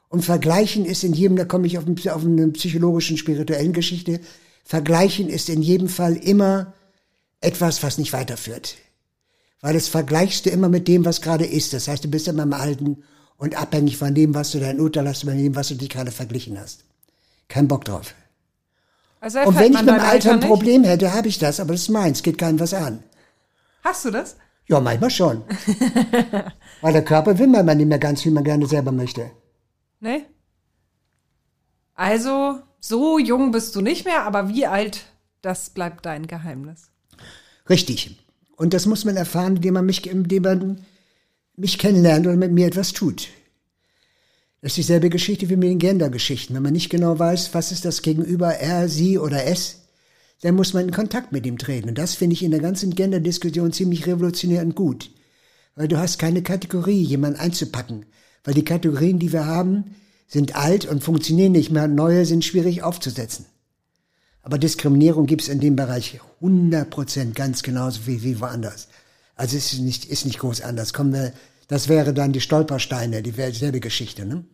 Und 0.09 0.25
vergleichen 0.25 0.83
ist 0.83 1.03
in 1.03 1.13
jedem, 1.13 1.37
da 1.37 1.45
komme 1.45 1.67
ich 1.67 1.77
auf, 1.77 1.83
auf 1.85 2.25
eine 2.25 2.47
psychologischen, 2.47 3.17
spirituellen 3.17 3.73
Geschichte, 3.73 4.19
vergleichen 4.63 5.29
ist 5.29 5.49
in 5.49 5.61
jedem 5.61 5.89
Fall 5.89 6.15
immer 6.15 6.73
etwas, 7.39 7.83
was 7.83 7.99
nicht 7.99 8.11
weiterführt. 8.11 8.77
Weil 9.61 9.73
das 9.73 9.87
vergleichst 9.87 10.45
du 10.45 10.49
immer 10.49 10.69
mit 10.69 10.87
dem, 10.87 11.05
was 11.05 11.21
gerade 11.21 11.45
ist. 11.45 11.73
Das 11.73 11.87
heißt, 11.87 12.03
du 12.03 12.07
bist 12.07 12.27
immer 12.27 12.43
im 12.43 12.53
Alten 12.53 13.03
und 13.37 13.55
abhängig 13.55 13.97
von 13.97 14.13
dem, 14.13 14.33
was 14.33 14.51
du 14.51 14.59
dein 14.59 14.79
Urteil 14.79 15.07
hast, 15.07 15.23
von 15.23 15.37
dem, 15.37 15.55
was 15.55 15.69
du 15.69 15.75
dich 15.75 15.89
gerade 15.89 16.11
verglichen 16.11 16.59
hast. 16.59 16.85
Kein 17.47 17.67
Bock 17.67 17.85
drauf. 17.85 18.13
Also 19.19 19.39
Und 19.39 19.57
wenn 19.57 19.73
ich 19.73 19.81
mit 19.81 19.89
dem 19.89 19.99
Alter 19.99 20.33
ein 20.33 20.39
nicht? 20.39 20.47
Problem 20.47 20.83
hätte, 20.83 21.13
habe 21.13 21.27
ich 21.27 21.39
das, 21.39 21.59
aber 21.59 21.73
das 21.73 21.81
ist 21.83 21.89
meins, 21.89 22.21
geht 22.21 22.37
keinem 22.37 22.59
was 22.59 22.73
an. 22.73 23.03
Hast 23.83 24.05
du 24.05 24.11
das? 24.11 24.35
Ja, 24.67 24.79
manchmal 24.79 25.09
schon. 25.09 25.43
Weil 26.81 26.93
der 26.93 27.05
Körper 27.05 27.37
will 27.37 27.47
man 27.47 27.65
nicht 27.77 27.87
mehr 27.87 27.99
ganz, 27.99 28.25
wie 28.25 28.31
man 28.31 28.43
gerne 28.43 28.67
selber 28.67 28.91
möchte. 28.91 29.31
Nee? 29.99 30.25
Also, 31.93 32.59
so 32.79 33.19
jung 33.19 33.51
bist 33.51 33.75
du 33.75 33.81
nicht 33.81 34.05
mehr, 34.05 34.23
aber 34.23 34.49
wie 34.49 34.65
alt, 34.67 35.05
das 35.41 35.69
bleibt 35.69 36.05
dein 36.05 36.27
Geheimnis. 36.27 36.91
Richtig. 37.69 38.24
Und 38.55 38.73
das 38.73 38.85
muss 38.85 39.05
man 39.05 39.17
erfahren, 39.17 39.57
indem 39.57 39.73
man 39.73 39.85
mich, 39.85 40.09
indem 40.09 40.43
man 40.43 40.85
mich 41.55 41.77
kennenlernt 41.77 42.25
oder 42.25 42.35
mit 42.35 42.51
mir 42.51 42.67
etwas 42.67 42.93
tut. 42.93 43.29
Das 44.61 44.71
ist 44.71 44.77
dieselbe 44.77 45.09
Geschichte 45.09 45.49
wie 45.49 45.55
mit 45.55 45.69
den 45.69 45.79
Gender-Geschichten. 45.79 46.55
Wenn 46.55 46.63
man 46.63 46.73
nicht 46.73 46.89
genau 46.89 47.19
weiß, 47.19 47.53
was 47.53 47.71
ist 47.71 47.85
das 47.85 48.01
Gegenüber, 48.01 48.55
er, 48.55 48.89
sie 48.89 49.19
oder 49.19 49.45
es, 49.45 49.81
dann 50.41 50.55
muss 50.55 50.73
man 50.73 50.85
in 50.85 50.91
Kontakt 50.91 51.31
mit 51.31 51.45
ihm 51.45 51.57
treten. 51.57 51.89
Und 51.89 51.97
das 51.97 52.15
finde 52.15 52.33
ich 52.33 52.43
in 52.43 52.51
der 52.51 52.59
ganzen 52.59 52.95
Gender-Diskussion 52.95 53.71
ziemlich 53.73 54.07
revolutionär 54.07 54.61
und 54.61 54.75
gut. 54.75 55.11
Weil 55.75 55.87
du 55.87 55.97
hast 55.97 56.17
keine 56.17 56.41
Kategorie, 56.41 57.01
jemanden 57.01 57.39
einzupacken. 57.39 58.05
Weil 58.43 58.53
die 58.53 58.65
Kategorien, 58.65 59.19
die 59.19 59.33
wir 59.33 59.45
haben, 59.45 59.95
sind 60.27 60.55
alt 60.55 60.85
und 60.85 61.03
funktionieren 61.03 61.51
nicht 61.51 61.71
mehr. 61.71 61.87
Neue 61.87 62.25
sind 62.25 62.43
schwierig 62.43 62.83
aufzusetzen. 62.83 63.45
Aber 64.45 64.59
Diskriminierung 64.59 65.25
gibt's 65.25 65.47
in 65.47 65.59
dem 65.59 65.75
Bereich 65.75 66.19
100 66.39 66.87
Prozent 66.91 67.35
ganz 67.35 67.63
genauso 67.63 68.05
wie, 68.05 68.21
wie 68.21 68.39
woanders. 68.39 68.87
Also 69.35 69.57
es 69.57 69.73
ist 69.73 69.79
nicht, 69.79 70.05
ist 70.05 70.23
nicht 70.25 70.37
groß 70.37 70.61
anders. 70.61 70.93
Kommen 70.93 71.13
wir, 71.13 71.33
das 71.67 71.87
wäre 71.89 72.13
dann 72.13 72.31
die 72.31 72.41
Stolpersteine, 72.41 73.23
die 73.23 73.31
dieselbe 73.31 73.79
Geschichte, 73.79 74.23
ne? 74.23 74.45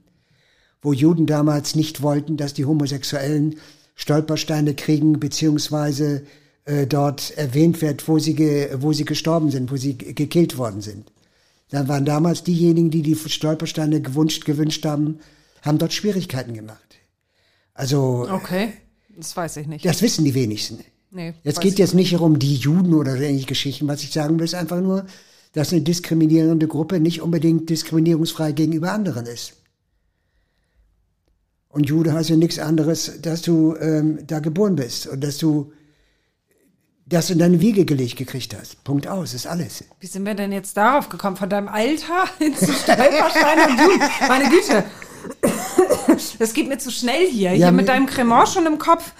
Wo 0.82 0.94
Juden 0.94 1.26
damals 1.26 1.76
nicht 1.76 2.02
wollten, 2.02 2.38
dass 2.38 2.54
die 2.54 2.64
Homosexuellen 2.64 3.58
Stolpersteine 3.96 4.76
kriegen, 4.76 5.20
beziehungsweise 5.20 6.24
äh, 6.64 6.88
dort 6.88 7.32
erwähnt 7.38 7.82
wird, 7.82 8.08
wo 8.08 8.18
sie, 8.18 8.34
ge, 8.34 8.70
wo 8.80 8.94
sie 8.94 9.04
gestorben 9.06 9.52
sind, 9.52 9.72
wo 9.72 9.76
sie 9.76 9.96
ge- 9.98 10.14
gekillt 10.14 10.58
worden 10.58 10.80
sind. 10.82 11.12
Dann 11.70 11.90
waren 11.90 12.06
damals 12.06 12.44
diejenigen, 12.44 12.92
die 12.92 13.02
die 13.02 13.16
Stolpersteine 13.16 14.02
gewünscht, 14.02 14.46
gewünscht 14.46 14.86
haben, 14.86 15.20
haben 15.62 15.78
dort 15.80 15.92
Schwierigkeiten 15.92 16.54
gemacht. 16.54 16.96
Also, 17.74 18.26
Okay, 18.32 18.74
das 19.18 19.36
weiß 19.36 19.58
ich 19.58 19.68
nicht. 19.68 19.86
das 19.86 20.02
wissen 20.02 20.26
die 20.26 20.34
wenigsten. 20.34 20.80
Nee, 21.12 21.34
Jetzt 21.44 21.58
weiß 21.58 21.64
geht 21.64 21.80
jetzt 21.80 21.94
nicht 21.94 22.16
um 22.16 22.40
die 22.40 22.56
Juden 22.56 22.94
oder 22.94 23.16
ähnliche 23.16 23.48
Geschichten. 23.48 23.88
Was 23.88 24.04
ich 24.04 24.12
sagen 24.12 24.40
will, 24.40 24.46
ist 24.46 24.56
einfach 24.56 24.80
nur, 24.80 25.06
dass 25.54 25.72
eine 25.74 25.82
diskriminierende 25.82 26.68
Gruppe 26.68 27.00
nicht 27.00 27.22
unbedingt 27.22 27.70
diskriminierungsfrei 27.70 28.54
gegenüber 28.54 28.94
anderen 28.94 29.26
ist. 29.26 29.54
Und 31.68 31.88
Jude 31.90 32.14
heißt 32.14 32.30
ja 32.30 32.36
nichts 32.36 32.60
anderes, 32.60 33.22
dass 33.22 33.42
du 33.42 33.76
ähm, 33.78 34.20
da 34.28 34.40
geboren 34.40 34.76
bist 34.76 35.08
und 35.08 35.22
dass 35.24 35.38
du 35.38 35.72
das 37.06 37.30
in 37.30 37.40
deine 37.40 37.60
Wiege 37.60 37.86
gelegt 37.86 38.18
gekriegt 38.18 38.56
hast. 38.58 38.84
Punkt 38.84 39.08
aus, 39.08 39.34
ist 39.34 39.46
alles. 39.48 39.84
Wie 40.00 40.08
sind 40.08 40.26
wir 40.26 40.34
denn 40.34 40.52
jetzt 40.52 40.78
darauf 40.78 41.10
gekommen? 41.10 41.36
Von 41.36 41.50
deinem 41.50 41.68
Alter 41.68 42.26
zu 42.40 42.72
Stolperstein 42.72 43.70
und 43.70 43.80
Juden? 43.80 44.10
Meine 44.28 44.50
Güte. 44.50 44.84
Das 46.40 46.54
geht 46.54 46.68
mir 46.68 46.78
zu 46.78 46.92
schnell 46.92 47.28
hier. 47.28 47.52
Ja, 47.52 47.68
hier 47.68 47.72
mit 47.72 47.88
deinem 47.88 48.06
Cremant 48.06 48.50
schon 48.50 48.66
im 48.66 48.78
Kopf. 48.78 49.14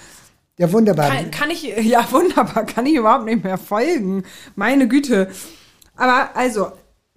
Ja, 0.58 0.70
wunderbar. 0.72 1.10
Kann, 1.10 1.30
kann 1.30 1.50
ich, 1.50 1.62
ja 1.62 2.06
wunderbar, 2.10 2.64
kann 2.66 2.86
ich 2.86 2.94
überhaupt 2.94 3.24
nicht 3.24 3.42
mehr 3.42 3.58
folgen. 3.58 4.24
Meine 4.54 4.86
Güte. 4.88 5.30
Aber 5.96 6.36
also, 6.36 6.72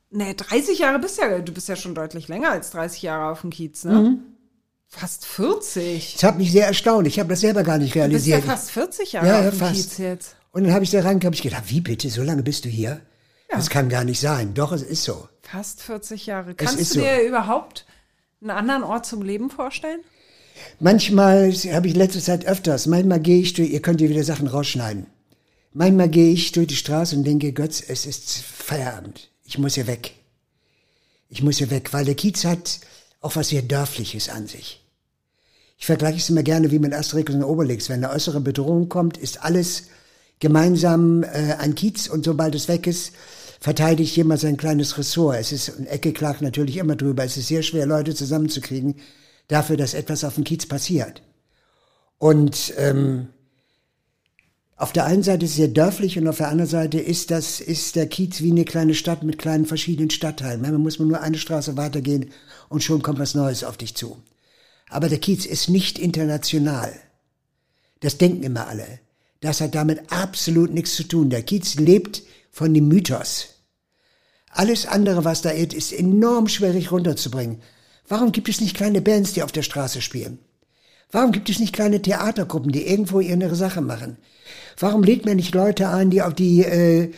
ne, 0.10 0.34
30 0.36 0.80
Jahre 0.80 1.00
bist 1.00 1.18
ja, 1.20 1.40
du 1.40 1.52
bist 1.54 1.68
ja 1.68 1.76
schon 1.76 1.96
deutlich 1.96 2.28
länger 2.28 2.52
als 2.52 2.72
30 2.72 3.02
Jahre 3.02 3.32
auf 3.32 3.42
dem 3.42 3.50
Kiez, 3.50 3.84
ne? 3.84 3.94
Mhm. 3.94 4.20
Fast 4.88 5.26
40. 5.26 6.14
Das 6.14 6.24
hat 6.24 6.38
mich 6.38 6.52
sehr 6.52 6.68
erstaunt. 6.68 7.08
Ich 7.08 7.20
habe 7.20 7.28
das 7.30 7.42
selber 7.42 7.64
gar 7.64 7.78
nicht 7.78 7.96
Du 7.96 8.00
bist 8.08 8.26
ja 8.28 8.38
realisiert. 8.38 8.44
fast 8.44 8.72
40 8.72 9.12
Jahre 9.14 9.28
Ja, 9.28 9.40
auf 9.40 9.44
ja, 9.46 9.50
dem 9.52 9.60
fast. 9.60 9.74
Kiez 9.74 9.98
jetzt. 9.98 10.36
und 10.52 10.64
dann 10.64 10.74
habe 10.74 10.84
ich 10.86 10.92
da 10.92 11.00
reingekommen, 11.02 11.26
hab 11.26 11.34
ich 11.34 11.42
gedacht, 11.42 11.64
wie 11.68 11.82
bitte, 11.82 12.10
so 12.10 12.24
lange 12.24 12.44
bist 12.44 12.64
du 12.66 12.70
hier? 12.70 13.02
Das 13.50 13.70
kann 13.70 13.90
gar 13.90 14.04
nicht 14.04 14.20
sein. 14.20 14.54
Doch, 14.54 14.72
es 14.72 14.82
ist 14.82 15.04
so. 15.04 15.30
Fast 15.42 15.82
40 15.82 16.26
Jahre. 16.26 16.56
Kannst 16.56 16.80
du 16.80 16.84
so. 16.84 17.00
dir 17.00 17.22
überhaupt 17.22 17.86
einen 18.50 18.58
anderen 18.58 18.84
Ort 18.84 19.06
zum 19.06 19.22
Leben 19.22 19.50
vorstellen? 19.50 20.02
Manchmal 20.80 21.52
habe 21.52 21.88
ich 21.88 21.96
letzte 21.96 22.22
Zeit 22.22 22.46
öfters, 22.46 22.88
manchmal 22.88 23.20
gehe 23.20 23.42
ich 23.42 23.54
durch, 23.54 23.70
ihr 23.70 23.82
könnt 23.82 24.00
hier 24.00 24.10
wieder 24.10 24.24
Sachen 24.24 24.48
rausschneiden. 24.48 25.08
Manchmal 25.74 26.10
gehe 26.10 26.32
ich 26.32 26.52
durch 26.54 26.68
die 26.68 26.76
Straße 26.76 27.16
und 27.16 27.26
denke, 27.26 27.52
Götz, 27.52 27.84
es 27.86 28.06
ist 28.06 28.38
Feierabend. 28.38 29.30
Ich 29.44 29.58
muss 29.58 29.76
hier 29.76 29.88
weg. 29.88 30.14
Ich 31.30 31.44
muss 31.44 31.58
hier 31.58 31.70
weg, 31.70 31.92
weil 31.92 32.06
der 32.06 32.16
Kiez 32.16 32.46
hat 32.46 32.80
auch 33.20 33.36
was 33.36 33.50
sehr 33.50 33.62
Dörfliches 33.62 34.30
an 34.30 34.48
sich. 34.48 34.82
Ich 35.78 35.86
vergleiche 35.86 36.18
es 36.18 36.30
immer 36.30 36.44
gerne 36.44 36.72
wie 36.72 36.80
mit 36.80 36.94
Asterix 36.94 37.34
und 37.34 37.44
Obelix. 37.44 37.90
Wenn 37.90 38.04
eine 38.04 38.14
äußere 38.14 38.40
Bedrohung 38.40 38.88
kommt, 38.88 39.18
ist 39.18 39.44
alles 39.44 39.88
gemeinsam 40.40 41.24
äh, 41.24 41.56
ein 41.60 41.76
Kiez 41.76 42.08
und 42.08 42.24
sobald 42.24 42.56
es 42.56 42.70
weg 42.70 42.88
ist, 42.88 43.12
verteidigt 43.60 44.16
jemand 44.16 44.42
sein 44.42 44.58
kleines 44.58 44.98
Ressort. 44.98 45.38
Es 45.40 45.52
ist, 45.52 45.70
und 45.70 45.88
Ecke 45.88 46.14
klagt 46.14 46.42
natürlich 46.42 46.78
immer 46.78 46.96
drüber, 46.96 47.24
es 47.24 47.38
ist 47.38 47.48
sehr 47.48 47.64
schwer, 47.64 47.86
Leute 47.86 48.16
zusammenzukriegen, 48.16 48.96
dafür, 49.48 49.78
dass 49.78 49.94
etwas 49.94 50.24
auf 50.24 50.36
dem 50.36 50.44
Kiez 50.44 50.66
passiert. 50.66 51.22
Und 52.18 52.74
ähm, 52.78 53.28
auf 54.78 54.92
der 54.92 55.06
einen 55.06 55.24
Seite 55.24 55.46
ist 55.46 55.52
es 55.52 55.58
sehr 55.58 55.68
dörflich 55.70 56.18
und 56.18 56.28
auf 56.28 56.38
der 56.38 56.50
anderen 56.50 56.70
Seite 56.70 57.00
ist 57.00 57.32
das 57.32 57.62
ist 57.62 57.96
der 57.96 58.08
Kiez 58.08 58.42
wie 58.42 58.52
eine 58.52 58.66
kleine 58.66 58.94
Stadt 58.94 59.24
mit 59.24 59.38
kleinen 59.38 59.66
verschiedenen 59.66 60.10
Stadtteilen. 60.10 60.62
Manchmal 60.62 60.82
muss 60.82 61.00
man 61.00 61.08
nur 61.08 61.22
eine 61.22 61.38
Straße 61.38 61.78
weitergehen 61.78 62.32
und 62.68 62.84
schon 62.84 63.02
kommt 63.02 63.20
was 63.20 63.36
Neues 63.36 63.64
auf 63.64 63.78
dich 63.78 63.96
zu. 63.96 64.18
Aber 64.90 65.08
der 65.08 65.20
Kiez 65.20 65.46
ist 65.46 65.70
nicht 65.70 65.98
international. 65.98 66.94
Das 68.02 68.18
denken 68.18 68.44
immer 68.44 68.68
alle. 68.68 69.00
Das 69.40 69.62
hat 69.62 69.76
damit 69.76 70.12
absolut 70.12 70.74
nichts 70.74 70.96
zu 70.96 71.04
tun. 71.04 71.30
Der 71.30 71.44
Kiez 71.44 71.76
lebt 71.76 72.24
von 72.56 72.74
dem 72.74 72.88
Mythos. 72.88 73.48
Alles 74.50 74.86
andere, 74.86 75.26
was 75.26 75.42
da 75.42 75.50
ist, 75.50 75.74
ist 75.74 75.92
enorm 75.92 76.48
schwierig 76.48 76.90
runterzubringen. 76.90 77.62
Warum 78.08 78.32
gibt 78.32 78.48
es 78.48 78.62
nicht 78.62 78.78
kleine 78.78 79.02
Bands, 79.02 79.34
die 79.34 79.44
auf 79.44 79.52
der 79.52 79.62
Straße 79.62 80.02
spielen? 80.02 80.40
Warum 81.12 81.34
gibt 81.34 81.50
es 81.50 81.60
nicht 81.60 81.74
kleine 81.74 82.02
Theatergruppen, 82.02 82.72
die 82.72 82.88
irgendwo 82.88 83.20
ihre 83.20 83.58
Sache 83.58 83.82
machen? 83.82 84.16
Warum 84.80 85.04
lädt 85.04 85.26
man 85.26 85.36
nicht 85.36 85.54
Leute 85.54 85.90
ein, 85.90 86.10
die 86.12 86.22
auf 86.22 86.34
die, 86.34 86.64
äh, 86.64 87.12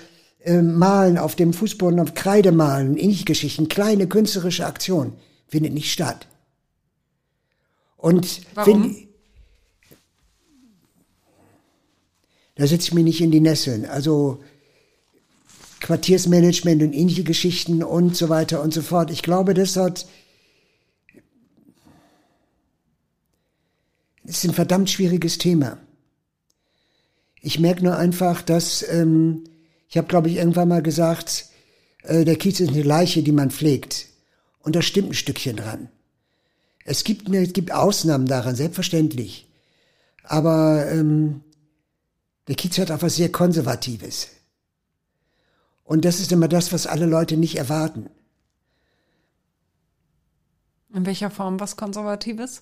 äh, 0.43 0.63
Malen 0.63 1.19
auf 1.19 1.35
dem 1.35 1.53
Fußboden, 1.53 1.99
auf 1.99 2.15
Kreide 2.15 2.51
malen, 2.51 2.97
Inch-Geschichten, 2.97 3.69
kleine 3.69 4.07
künstlerische 4.07 4.65
Aktionen, 4.65 5.13
findet 5.47 5.73
nicht 5.73 5.91
statt. 5.91 6.25
Und 7.95 8.41
Warum? 8.55 8.85
Wenn, 8.85 9.07
da 12.55 12.65
setze 12.65 12.87
ich 12.87 12.93
mich 12.95 13.03
nicht 13.03 13.21
in 13.21 13.29
die 13.29 13.39
Nesseln. 13.39 13.85
Also 13.85 14.41
Quartiersmanagement 15.87 16.83
und 16.83 16.91
ähnliche 16.91 17.23
Geschichten 17.23 17.81
und 17.81 18.17
so 18.17 18.27
weiter 18.27 18.61
und 18.61 18.73
so 18.73 18.81
fort. 18.81 19.09
Ich 19.09 19.23
glaube, 19.23 19.53
das 19.53 19.77
hat 19.77 20.05
ist 24.25 24.43
ein 24.43 24.53
verdammt 24.53 24.89
schwieriges 24.89 25.37
Thema. 25.37 25.77
Ich 27.41 27.61
merke 27.61 27.85
nur 27.85 27.95
einfach, 27.95 28.41
dass 28.41 28.85
ähm, 28.89 29.45
ich 29.87 29.95
habe, 29.95 30.09
glaube 30.09 30.27
ich, 30.27 30.35
irgendwann 30.35 30.67
mal 30.67 30.83
gesagt, 30.83 31.45
äh, 32.03 32.25
der 32.25 32.35
Kiez 32.35 32.59
ist 32.59 32.71
eine 32.71 32.83
Leiche, 32.83 33.23
die 33.23 33.31
man 33.31 33.49
pflegt. 33.49 34.07
Und 34.59 34.75
da 34.75 34.81
stimmt 34.81 35.11
ein 35.11 35.13
Stückchen 35.13 35.55
dran. 35.55 35.87
Es 36.83 37.05
gibt, 37.05 37.33
es 37.33 37.53
gibt 37.53 37.71
Ausnahmen 37.71 38.25
daran, 38.25 38.57
selbstverständlich. 38.57 39.47
Aber 40.23 40.85
ähm, 40.91 41.43
der 42.49 42.55
Kiez 42.55 42.77
hat 42.77 42.91
auch 42.91 43.01
was 43.01 43.15
sehr 43.15 43.31
Konservatives. 43.31 44.27
Und 45.87 46.03
das 46.03 46.19
ist 46.19 46.33
immer 46.33 46.49
das, 46.49 46.73
was 46.73 46.85
alle 46.85 47.05
Leute 47.05 47.37
nicht 47.37 47.57
erwarten. 47.57 48.09
In 50.93 51.05
welcher 51.05 51.31
Form 51.31 51.61
was 51.61 51.77
Konservatives? 51.77 52.61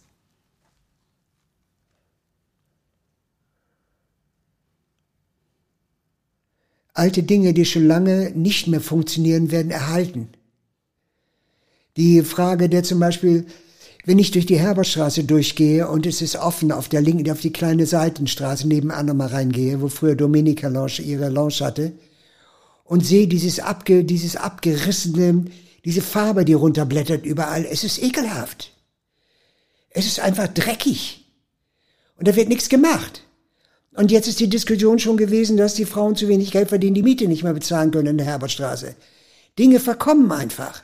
Alte 6.94 7.24
Dinge, 7.24 7.56
die 7.56 7.66
schon 7.66 7.88
lange 7.88 8.30
nicht 8.36 8.68
mehr 8.68 8.80
funktionieren, 8.80 9.50
werden 9.50 9.72
erhalten. 9.72 10.30
Die 11.98 12.22
Frage 12.22 12.70
der 12.70 12.84
zum 12.84 13.00
Beispiel, 13.00 13.48
wenn 14.06 14.20
ich 14.20 14.30
durch 14.30 14.46
die 14.46 14.60
Herbertstraße 14.60 15.24
durchgehe 15.24 15.90
und 15.90 16.06
es 16.06 16.22
ist 16.22 16.36
offen 16.36 16.72
auf 16.72 16.90
der 16.90 17.02
linken, 17.02 17.32
auf 17.32 17.42
die 17.42 17.52
kleine 17.52 17.88
Seitenstraße 17.88 18.68
nebenan 18.68 19.08
nochmal 19.08 19.30
reingehe, 19.30 19.82
wo 19.82 19.88
früher 19.88 20.16
Dominika 20.16 20.68
Lounge 20.68 21.02
ihre 21.02 21.30
Lounge 21.30 21.62
hatte, 21.62 21.94
und 22.86 23.06
sehe 23.06 23.28
dieses, 23.28 23.60
abge, 23.60 24.06
dieses 24.06 24.38
abgerissene, 24.38 25.46
diese 25.84 26.02
Farbe, 26.02 26.46
die 26.46 26.54
runterblättert 26.54 27.26
überall. 27.26 27.66
Es 27.66 27.84
ist 27.84 28.02
ekelhaft. 28.02 28.72
Es 29.90 30.06
ist 30.06 30.20
einfach 30.20 30.48
dreckig. 30.48 31.26
Und 32.18 32.28
da 32.28 32.36
wird 32.36 32.48
nichts 32.48 32.70
gemacht. 32.70 33.24
Und 33.94 34.12
jetzt 34.12 34.28
ist 34.28 34.40
die 34.40 34.50
Diskussion 34.50 35.00
schon 35.00 35.18
gewesen, 35.18 35.58
dass 35.58 35.74
die 35.74 35.86
Frauen 35.86 36.16
zu 36.16 36.28
wenig 36.28 36.52
Geld 36.52 36.70
verdienen, 36.70 36.96
die 36.96 37.04
Miete 37.04 37.28
nicht 37.28 37.44
mehr 37.44 37.54
bezahlen 37.54 37.92
können 37.92 38.08
in 38.08 38.18
der 38.18 38.28
Herbertstraße. 38.28 38.96
Dinge 39.58 39.80
verkommen 39.80 40.32
einfach. 40.32 40.84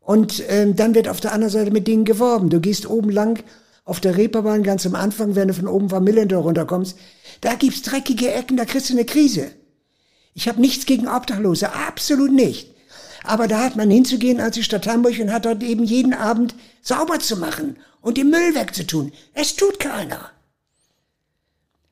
Und 0.00 0.42
ähm, 0.48 0.74
dann 0.74 0.94
wird 0.94 1.08
auf 1.08 1.20
der 1.20 1.32
anderen 1.32 1.52
Seite 1.52 1.70
mit 1.70 1.86
Dingen 1.86 2.04
geworben. 2.04 2.50
Du 2.50 2.60
gehst 2.60 2.88
oben 2.88 3.10
lang 3.10 3.42
auf 3.84 4.00
der 4.00 4.16
Reeperbahn 4.16 4.62
ganz 4.62 4.86
am 4.86 4.94
Anfang, 4.94 5.36
wenn 5.36 5.48
du 5.48 5.54
von 5.54 5.68
oben 5.68 5.90
vom 5.90 6.02
Millendor 6.02 6.42
runterkommst, 6.42 6.96
da 7.40 7.54
gibt's 7.54 7.82
dreckige 7.82 8.32
Ecken, 8.32 8.56
da 8.56 8.64
kriegst 8.64 8.88
du 8.90 8.94
eine 8.94 9.04
Krise. 9.04 9.50
Ich 10.34 10.48
habe 10.48 10.60
nichts 10.60 10.86
gegen 10.86 11.08
Obdachlose, 11.08 11.72
absolut 11.72 12.32
nicht. 12.32 12.74
Aber 13.24 13.48
da 13.48 13.62
hat 13.62 13.76
man 13.76 13.90
hinzugehen 13.90 14.40
als 14.40 14.54
die 14.54 14.62
Stadt 14.62 14.86
Hamburg 14.86 15.18
und 15.20 15.32
hat 15.32 15.44
dort 15.44 15.62
eben 15.62 15.84
jeden 15.84 16.14
Abend 16.14 16.54
sauber 16.82 17.18
zu 17.18 17.36
machen 17.36 17.76
und 18.00 18.16
den 18.16 18.30
Müll 18.30 18.54
wegzutun. 18.54 19.12
Es 19.34 19.56
tut 19.56 19.78
keiner. 19.78 20.30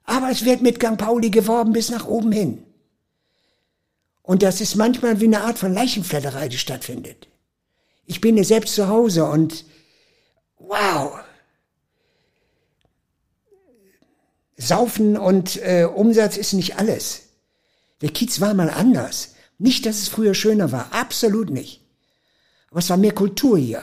Aber 0.04 0.30
es 0.30 0.44
wird 0.44 0.62
mit 0.62 0.80
Gang 0.80 0.98
Pauli 0.98 1.30
geworben 1.30 1.72
bis 1.72 1.90
nach 1.90 2.06
oben 2.06 2.32
hin. 2.32 2.64
Und 4.22 4.42
das 4.42 4.60
ist 4.60 4.74
manchmal 4.74 5.20
wie 5.20 5.26
eine 5.26 5.42
Art 5.42 5.58
von 5.58 5.72
Leichenflatterei, 5.72 6.48
die 6.48 6.58
stattfindet. 6.58 7.28
Ich 8.06 8.20
bin 8.20 8.36
ja 8.36 8.44
selbst 8.44 8.74
zu 8.74 8.88
Hause 8.88 9.24
und 9.26 9.64
wow. 10.58 11.20
Saufen 14.56 15.16
und 15.16 15.56
äh, 15.62 15.84
Umsatz 15.84 16.36
ist 16.36 16.54
nicht 16.54 16.78
alles. 16.78 17.27
Der 18.00 18.10
Kiez 18.10 18.40
war 18.40 18.54
mal 18.54 18.70
anders. 18.70 19.34
Nicht, 19.58 19.86
dass 19.86 19.98
es 19.98 20.08
früher 20.08 20.34
schöner 20.34 20.70
war, 20.72 20.92
absolut 20.92 21.50
nicht. 21.50 21.80
Aber 22.70 22.78
es 22.78 22.90
war 22.90 22.96
mehr 22.96 23.14
Kultur 23.14 23.58
hier. 23.58 23.82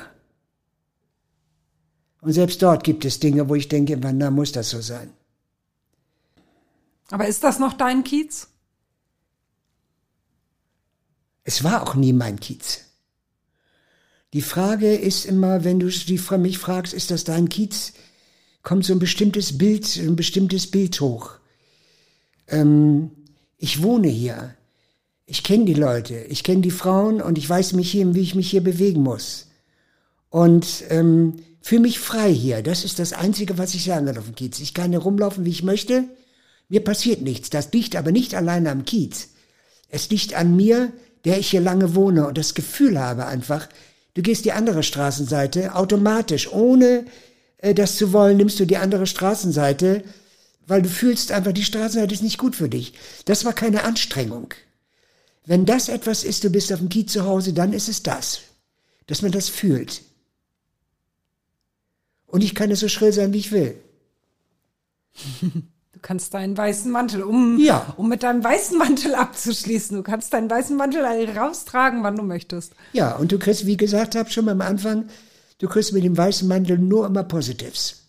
Und 2.22 2.34
selbst 2.34 2.62
dort 2.62 2.84
gibt 2.84 3.06
es 3.06 3.20
Dinge, 3.20 3.50
wo 3.50 3.56
ich 3.56 3.68
denke, 3.68 4.02
wann 4.02 4.20
da 4.20 4.32
muss 4.32 4.52
das 4.52 4.70
so 4.70 4.82
sein. 4.82 5.12
Aber 7.10 7.28
ist 7.28 7.44
das 7.44 7.60
noch 7.60 7.74
dein 7.74 8.04
Kiez? 8.04 8.48
Es 11.44 11.64
war 11.64 11.84
auch 11.84 11.94
nie 11.94 12.14
mein 12.14 12.40
Kiez. 12.40 12.82
Die 14.34 14.42
Frage 14.42 14.96
ist 14.96 15.26
immer, 15.26 15.64
wenn 15.64 15.80
du 15.80 15.86
mich 15.86 16.58
fragst, 16.58 16.94
ist 16.94 17.12
das 17.12 17.24
dein 17.24 17.48
Kiez, 17.48 17.94
kommt 18.64 18.86
so 18.86 18.94
ein 18.94 19.00
bestimmtes 19.00 19.58
Bild, 19.58 19.96
ein 19.98 20.16
bestimmtes 20.16 20.70
Bild 20.70 21.00
hoch. 21.00 21.34
Ähm, 22.48 23.12
ich 23.58 23.82
wohne 23.84 24.08
hier. 24.08 24.56
Ich 25.26 25.44
kenne 25.44 25.66
die 25.66 25.74
Leute, 25.74 26.16
ich 26.16 26.44
kenne 26.44 26.62
die 26.62 26.72
Frauen 26.72 27.22
und 27.22 27.38
ich 27.38 27.50
weiß 27.50 27.74
mich 27.74 27.92
hier, 27.92 28.14
wie 28.14 28.22
ich 28.22 28.36
mich 28.36 28.50
hier 28.50 28.64
bewegen 28.64 29.02
muss. 29.02 29.48
Und 30.30 30.84
ähm, 30.90 31.38
fühle 31.62 31.82
mich 31.82 32.00
frei 32.00 32.32
hier. 32.32 32.62
Das 32.62 32.84
ist 32.84 33.00
das 33.00 33.14
Einzige, 33.14 33.58
was 33.58 33.74
ich 33.74 33.86
sagen 33.86 34.06
kann 34.06 34.18
auf 34.18 34.26
dem 34.26 34.36
Kiez. 34.36 34.60
Ich 34.60 34.74
kann 34.74 34.92
hier 34.92 35.00
rumlaufen, 35.00 35.46
wie 35.46 35.50
ich 35.50 35.64
möchte. 35.64 36.04
Mir 36.70 36.84
passiert 36.84 37.22
nichts. 37.22 37.50
Das 37.50 37.72
liegt 37.72 37.96
aber 37.96 38.12
nicht 38.12 38.36
alleine 38.36 38.70
am 38.70 38.86
Kiez. 38.86 39.30
Es 39.90 40.10
liegt 40.10 40.36
an 40.36 40.56
mir, 40.56 40.92
der 41.26 41.40
ich 41.40 41.50
hier 41.50 41.62
lange 41.62 41.96
wohne 41.96 42.28
und 42.28 42.38
das 42.38 42.54
Gefühl 42.54 43.00
habe 43.00 43.26
einfach, 43.26 43.68
du 44.14 44.22
gehst 44.22 44.46
die 44.46 44.52
andere 44.52 44.84
Straßenseite 44.84 45.76
automatisch, 45.76 46.52
ohne 46.52 47.06
äh, 47.58 47.74
das 47.74 47.98
zu 47.98 48.14
wollen, 48.14 48.38
nimmst 48.38 48.60
du 48.60 48.66
die 48.66 48.78
andere 48.78 49.08
Straßenseite, 49.08 50.04
weil 50.68 50.82
du 50.82 50.90
fühlst 50.90 51.32
einfach, 51.32 51.52
die 51.52 51.64
Straßenseite 51.64 52.14
ist 52.14 52.24
nicht 52.24 52.38
gut 52.38 52.56
für 52.56 52.70
dich. 52.70 52.94
Das 53.26 53.46
war 53.46 53.54
keine 53.54 53.84
Anstrengung. 53.84 54.54
Wenn 55.46 55.66
das 55.66 55.90
etwas 55.90 56.24
ist, 56.24 56.44
du 56.44 56.50
bist 56.50 56.74
auf 56.74 56.80
dem 56.80 56.90
Kiez 56.90 57.12
zu 57.12 57.26
Hause, 57.26 57.54
dann 57.54 57.72
ist 57.74 57.88
es 57.88 58.02
das, 58.04 58.42
dass 59.08 59.22
man 59.22 59.32
das 59.32 59.50
fühlt. 59.50 60.02
Und 62.26 62.44
ich 62.44 62.56
kann 62.56 62.72
es 62.72 62.80
so 62.80 62.88
schrill 62.88 63.14
sein, 63.14 63.32
wie 63.34 63.38
ich 63.38 63.52
will. 63.52 63.76
Du 65.94 66.00
kannst 66.02 66.34
deinen 66.34 66.58
weißen 66.58 66.92
Mantel, 66.92 67.24
um, 67.24 67.58
Ja. 67.60 67.94
um 67.98 68.10
mit 68.10 68.24
deinem 68.24 68.44
weißen 68.44 68.78
Mantel 68.78 69.16
abzuschließen, 69.16 69.96
du 69.96 70.04
kannst 70.04 70.34
deinen 70.34 70.50
weißen 70.50 70.76
Mantel 70.76 71.06
raustragen, 71.38 72.04
wann 72.04 72.16
du 72.18 72.24
möchtest. 72.24 72.74
Ja, 72.94 73.16
und 73.16 73.32
du 73.32 73.40
kriegst, 73.40 73.66
wie 73.66 73.78
gesagt 73.78 74.16
habe, 74.16 74.30
schon 74.30 74.46
mal 74.46 74.52
am 74.52 74.62
Anfang, 74.62 75.08
du 75.60 75.68
kriegst 75.68 75.94
mit 75.94 76.04
dem 76.04 76.18
weißen 76.18 76.48
Mantel 76.48 76.78
nur 76.78 77.06
immer 77.06 77.24
Positives. 77.24 78.02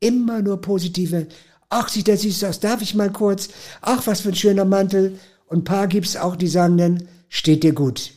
Immer 0.00 0.42
nur 0.42 0.60
positive. 0.60 1.26
Ach, 1.68 1.88
sieht 1.88 2.06
der 2.06 2.16
süß 2.16 2.44
aus, 2.44 2.60
darf 2.60 2.82
ich 2.82 2.94
mal 2.94 3.12
kurz? 3.12 3.48
Ach, 3.80 4.06
was 4.06 4.20
für 4.20 4.30
ein 4.30 4.34
schöner 4.34 4.64
Mantel. 4.64 5.18
Und 5.46 5.60
ein 5.60 5.64
paar 5.64 5.86
gibt's 5.88 6.16
auch, 6.16 6.36
die 6.36 6.48
sagen 6.48 6.78
dann, 6.78 7.08
steht 7.28 7.62
dir 7.62 7.72
gut. 7.72 8.12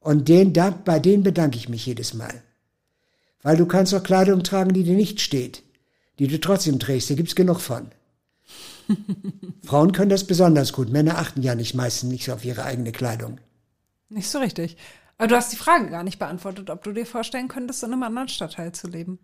Und 0.00 0.28
den, 0.28 0.52
da, 0.52 0.70
bei 0.70 0.98
denen 0.98 1.22
bedanke 1.22 1.56
ich 1.56 1.68
mich 1.68 1.86
jedes 1.86 2.14
Mal. 2.14 2.42
Weil 3.42 3.56
du 3.56 3.66
kannst 3.66 3.94
auch 3.94 4.02
Kleidung 4.02 4.42
tragen, 4.42 4.72
die 4.72 4.84
dir 4.84 4.96
nicht 4.96 5.20
steht. 5.20 5.62
Die 6.18 6.26
du 6.26 6.38
trotzdem 6.40 6.78
trägst, 6.78 7.10
da 7.10 7.14
gibt's 7.14 7.34
genug 7.34 7.60
von. 7.60 7.90
Frauen 9.64 9.92
können 9.92 10.10
das 10.10 10.26
besonders 10.26 10.72
gut. 10.72 10.90
Männer 10.90 11.18
achten 11.18 11.42
ja 11.42 11.54
nicht 11.54 11.74
meistens 11.74 12.10
nicht 12.10 12.24
so 12.24 12.32
auf 12.32 12.44
ihre 12.44 12.64
eigene 12.64 12.92
Kleidung. 12.92 13.38
Nicht 14.08 14.28
so 14.28 14.38
richtig. 14.38 14.76
Aber 15.18 15.28
du 15.28 15.36
hast 15.36 15.52
die 15.52 15.56
Frage 15.56 15.88
gar 15.88 16.02
nicht 16.02 16.18
beantwortet, 16.18 16.68
ob 16.68 16.82
du 16.82 16.92
dir 16.92 17.06
vorstellen 17.06 17.48
könntest, 17.48 17.82
in 17.82 17.92
einem 17.92 18.02
anderen 18.02 18.28
Stadtteil 18.28 18.72
zu 18.72 18.88
leben. 18.88 19.18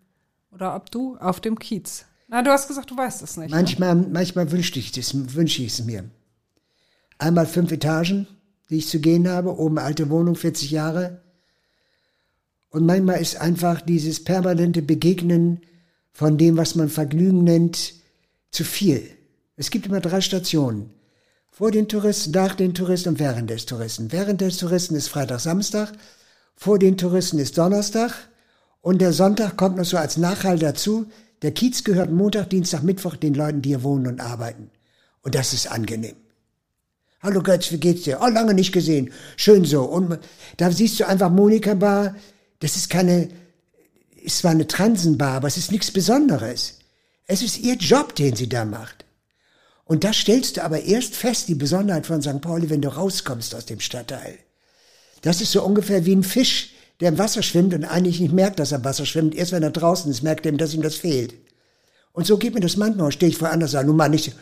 Oder 0.51 0.75
ob 0.75 0.89
du 0.91 1.17
auf 1.17 1.39
dem 1.41 1.59
Kiez. 1.59 2.05
Na, 2.29 2.43
du 2.43 2.51
hast 2.51 2.67
gesagt, 2.67 2.91
du 2.91 2.95
weißt 2.95 3.23
es 3.23 3.37
nicht. 3.37 3.49
Ne? 3.49 3.55
Manchmal, 3.55 3.95
manchmal 3.95 4.53
ich 4.53 4.97
es, 4.97 5.35
wünsche 5.35 5.63
ich 5.63 5.73
es 5.73 5.85
mir. 5.85 6.03
Einmal 7.17 7.47
fünf 7.47 7.71
Etagen, 7.71 8.27
die 8.69 8.77
ich 8.77 8.87
zu 8.87 8.99
gehen 8.99 9.27
habe, 9.27 9.57
oben 9.57 9.79
alte 9.79 10.09
Wohnung, 10.09 10.35
40 10.35 10.69
Jahre. 10.69 11.21
Und 12.69 12.85
manchmal 12.85 13.19
ist 13.19 13.41
einfach 13.41 13.81
dieses 13.81 14.23
permanente 14.23 14.83
Begegnen 14.83 15.61
von 16.11 16.37
dem, 16.37 16.55
was 16.55 16.75
man 16.75 16.89
Vergnügen 16.89 17.43
nennt, 17.43 17.93
zu 18.51 18.63
viel. 18.63 19.09
Es 19.55 19.71
gibt 19.71 19.87
immer 19.87 19.99
drei 19.99 20.21
Stationen. 20.21 20.91
Vor 21.49 21.71
den 21.71 21.87
Touristen, 21.87 22.31
nach 22.31 22.53
den 22.53 22.75
Touristen 22.75 23.09
und 23.09 23.19
während 23.19 23.49
des 23.49 23.65
Touristen. 23.65 24.11
Während 24.11 24.39
des 24.39 24.57
Touristen 24.57 24.95
ist 24.95 25.09
Freitag, 25.09 25.39
Samstag. 25.39 25.91
Vor 26.55 26.77
den 26.77 26.95
Touristen 26.95 27.39
ist 27.39 27.57
Donnerstag. 27.57 28.13
Und 28.81 29.01
der 29.01 29.13
Sonntag 29.13 29.57
kommt 29.57 29.77
noch 29.77 29.85
so 29.85 29.97
als 29.97 30.15
Nachhall 30.15 30.59
dazu. 30.59 31.07
Der 31.41 31.51
Kiez 31.51 31.83
gehört 31.83 32.11
Montag, 32.11 32.49
Dienstag, 32.49 32.83
Mittwoch 32.83 33.15
den 33.15 33.33
Leuten, 33.33 33.61
die 33.61 33.69
hier 33.69 33.83
wohnen 33.83 34.07
und 34.07 34.19
arbeiten. 34.19 34.69
Und 35.21 35.35
das 35.35 35.53
ist 35.53 35.71
angenehm. 35.71 36.15
Hallo 37.21 37.41
Götz, 37.41 37.71
wie 37.71 37.79
geht's 37.79 38.03
dir? 38.03 38.19
Oh, 38.21 38.27
lange 38.27 38.53
nicht 38.53 38.71
gesehen. 38.71 39.11
Schön 39.35 39.65
so. 39.65 39.83
Und 39.83 40.19
da 40.57 40.71
siehst 40.71 40.99
du 40.99 41.07
einfach 41.07 41.29
Monika 41.29 41.73
Bar. 41.73 42.15
Das 42.59 42.75
ist 42.75 42.89
keine, 42.89 43.29
ist 44.21 44.39
zwar 44.39 44.51
eine 44.51 44.67
Transenbar, 44.67 45.35
aber 45.35 45.47
es 45.47 45.57
ist 45.57 45.71
nichts 45.71 45.91
Besonderes. 45.91 46.79
Es 47.25 47.41
ist 47.41 47.59
ihr 47.59 47.75
Job, 47.75 48.15
den 48.15 48.35
sie 48.35 48.49
da 48.49 48.65
macht. 48.65 49.05
Und 49.85 50.03
das 50.03 50.17
stellst 50.17 50.57
du 50.57 50.63
aber 50.63 50.83
erst 50.83 51.15
fest, 51.15 51.47
die 51.47 51.55
Besonderheit 51.55 52.05
von 52.05 52.21
St. 52.21 52.41
Pauli, 52.41 52.69
wenn 52.69 52.81
du 52.81 52.89
rauskommst 52.89 53.55
aus 53.55 53.65
dem 53.65 53.79
Stadtteil. 53.79 54.37
Das 55.21 55.41
ist 55.41 55.51
so 55.51 55.63
ungefähr 55.63 56.05
wie 56.05 56.15
ein 56.15 56.23
Fisch, 56.23 56.71
der 56.99 57.09
im 57.09 57.17
Wasser 57.17 57.43
schwimmt 57.43 57.73
und 57.73 57.85
eigentlich 57.85 58.19
nicht 58.19 58.33
merkt, 58.33 58.59
dass 58.59 58.71
er 58.71 58.79
im 58.79 58.85
Wasser 58.85 59.05
schwimmt. 59.05 59.35
Erst 59.35 59.51
wenn 59.51 59.63
er 59.63 59.71
draußen 59.71 60.11
ist, 60.11 60.21
merkt 60.21 60.45
er, 60.45 60.51
dass 60.53 60.73
ihm 60.73 60.81
das 60.81 60.95
fehlt. 60.95 61.33
Und 62.11 62.25
so 62.27 62.37
geht 62.37 62.53
mir 62.53 62.59
das 62.59 62.77
manchmal. 62.77 63.11
Stehe 63.11 63.29
ich 63.29 63.37
vor 63.37 63.51
und 63.51 63.67
sage, 63.67 63.87
nun 63.87 63.95
mal 63.95 64.09
nicht, 64.09 64.35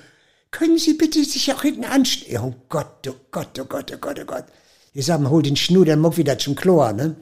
können 0.52 0.78
Sie 0.78 0.94
bitte 0.94 1.24
sich 1.24 1.54
auch 1.54 1.62
hinten 1.62 1.84
anstellen? 1.84 2.42
Oh 2.44 2.56
Gott, 2.70 3.08
oh 3.08 3.16
Gott, 3.32 3.60
oh 3.60 3.66
Gott, 3.66 3.92
oh 3.94 3.98
Gott, 4.00 4.20
oh 4.22 4.26
Gott. 4.26 4.46
Ich 4.94 5.06
sage 5.06 5.30
hol 5.30 5.44
den 5.44 5.56
Schnur, 5.56 5.86
der 5.86 5.98
muck 5.98 6.18
wieder 6.18 6.40
zum 6.40 6.56
Chlor, 6.56 6.94
ne? 6.94 7.16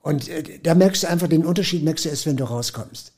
Und 0.00 0.28
äh, 0.28 0.60
da 0.62 0.74
merkst 0.74 1.04
du 1.04 1.08
einfach 1.08 1.28
den 1.28 1.44
Unterschied, 1.44 1.82
merkst 1.82 2.04
du 2.04 2.08
erst, 2.10 2.26
wenn 2.26 2.36
du 2.36 2.44
rauskommst. 2.44 3.12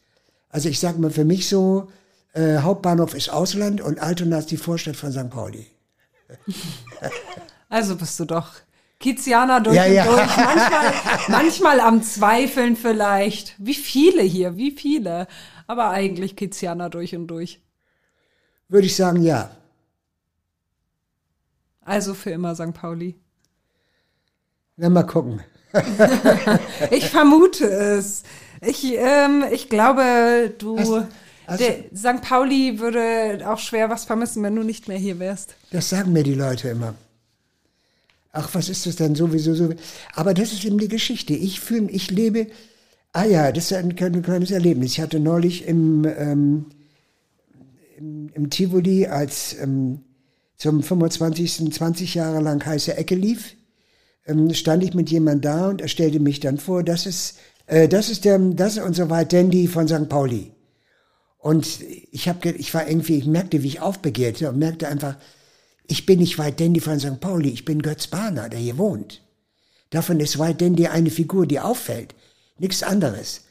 Also 0.50 0.68
ich 0.68 0.78
sage 0.78 0.98
mal, 0.98 1.10
für 1.10 1.24
mich 1.24 1.48
so, 1.48 1.90
äh, 2.32 2.58
Hauptbahnhof 2.58 3.14
ist 3.14 3.30
Ausland 3.30 3.80
und 3.80 3.98
Altona 3.98 4.38
ist 4.38 4.50
die 4.50 4.56
Vorstadt 4.56 4.96
von 4.96 5.12
St. 5.12 5.30
Pauli. 5.30 5.66
Also 7.70 7.96
bist 7.96 8.20
du 8.20 8.24
doch 8.24 8.52
Kizianer 9.04 9.60
durch 9.60 9.76
Ja, 9.76 9.84
und 9.84 9.92
ja. 9.92 10.04
durch. 10.06 10.36
Manchmal, 10.36 10.94
manchmal 11.28 11.80
am 11.80 12.02
Zweifeln 12.02 12.74
vielleicht. 12.74 13.54
Wie 13.58 13.74
viele 13.74 14.22
hier, 14.22 14.56
wie 14.56 14.70
viele. 14.70 15.26
Aber 15.66 15.90
eigentlich 15.90 16.36
Kizianer 16.36 16.88
durch 16.88 17.14
und 17.14 17.26
durch. 17.26 17.60
Würde 18.68 18.86
ich 18.86 18.96
sagen, 18.96 19.20
ja. 19.22 19.50
Also 21.82 22.14
für 22.14 22.30
immer 22.30 22.54
St. 22.54 22.72
Pauli. 22.72 23.14
Na, 24.76 24.88
mal 24.88 25.02
gucken. 25.04 25.42
Ich 26.90 27.10
vermute 27.10 27.66
es. 27.66 28.22
Ich, 28.62 28.94
ähm, 28.94 29.44
ich 29.52 29.68
glaube, 29.68 30.54
du. 30.56 30.78
Hast- 30.78 31.06
hast 31.46 31.62
St. 31.94 32.22
Pauli 32.22 32.78
würde 32.78 33.44
auch 33.46 33.58
schwer 33.58 33.90
was 33.90 34.04
vermissen, 34.06 34.42
wenn 34.42 34.56
du 34.56 34.62
nicht 34.62 34.88
mehr 34.88 34.96
hier 34.96 35.18
wärst. 35.18 35.56
Das 35.72 35.90
sagen 35.90 36.12
mir 36.14 36.22
die 36.22 36.34
Leute 36.34 36.68
immer. 36.70 36.94
Ach, 38.36 38.52
was 38.52 38.68
ist 38.68 38.84
das 38.84 38.96
denn 38.96 39.14
sowieso 39.14 39.54
so? 39.54 39.70
Aber 40.12 40.34
das 40.34 40.52
ist 40.52 40.64
eben 40.64 40.78
die 40.78 40.88
Geschichte. 40.88 41.34
Ich 41.34 41.60
fühle, 41.60 41.88
ich 41.90 42.10
lebe. 42.10 42.48
Ah 43.12 43.24
ja, 43.24 43.52
das 43.52 43.70
ist 43.70 43.74
ein, 43.74 43.96
ein 43.96 44.22
kleines 44.22 44.50
Erlebnis. 44.50 44.92
Ich 44.92 45.00
hatte 45.00 45.20
neulich 45.20 45.68
im, 45.68 46.04
ähm, 46.04 46.66
im, 47.96 48.30
im 48.34 48.50
Tivoli, 48.50 49.06
als 49.06 49.56
ähm, 49.60 50.00
zum 50.56 50.82
25. 50.82 51.72
20 51.72 52.14
Jahre 52.16 52.40
lang 52.40 52.64
heiße 52.66 52.96
Ecke 52.96 53.14
lief, 53.14 53.54
ähm, 54.26 54.52
stand 54.52 54.82
ich 54.82 54.94
mit 54.94 55.10
jemand 55.10 55.44
da 55.44 55.68
und 55.68 55.80
er 55.80 55.88
stellte 55.88 56.18
mich 56.18 56.40
dann 56.40 56.58
vor, 56.58 56.82
das 56.82 57.06
ist, 57.06 57.38
äh, 57.66 57.86
das 57.86 58.10
ist 58.10 58.24
der, 58.24 58.40
das 58.40 58.76
ist 58.76 58.82
unser 58.82 59.10
White 59.10 59.36
Dandy 59.36 59.68
von 59.68 59.86
St. 59.86 60.08
Pauli. 60.08 60.50
Und 61.38 61.80
ich 62.10 62.28
habe, 62.28 62.50
ich 62.50 62.74
war 62.74 62.88
irgendwie, 62.88 63.18
ich 63.18 63.26
merkte, 63.26 63.62
wie 63.62 63.68
ich 63.68 63.80
aufbegehrte 63.80 64.48
und 64.48 64.58
merkte 64.58 64.88
einfach, 64.88 65.18
ich 65.86 66.06
bin 66.06 66.18
nicht 66.18 66.38
White 66.38 66.62
Dandy 66.62 66.80
von 66.80 66.98
St. 66.98 67.20
Pauli, 67.20 67.50
ich 67.50 67.64
bin 67.64 67.82
Götz 67.82 68.06
Bahner, 68.06 68.48
der 68.48 68.60
hier 68.60 68.78
wohnt. 68.78 69.20
Davon 69.90 70.20
ist 70.20 70.38
White 70.38 70.64
Dandy 70.64 70.86
eine 70.86 71.10
Figur, 71.10 71.46
die 71.46 71.60
auffällt. 71.60 72.14
Nichts 72.58 72.82
anderes. 72.82 73.44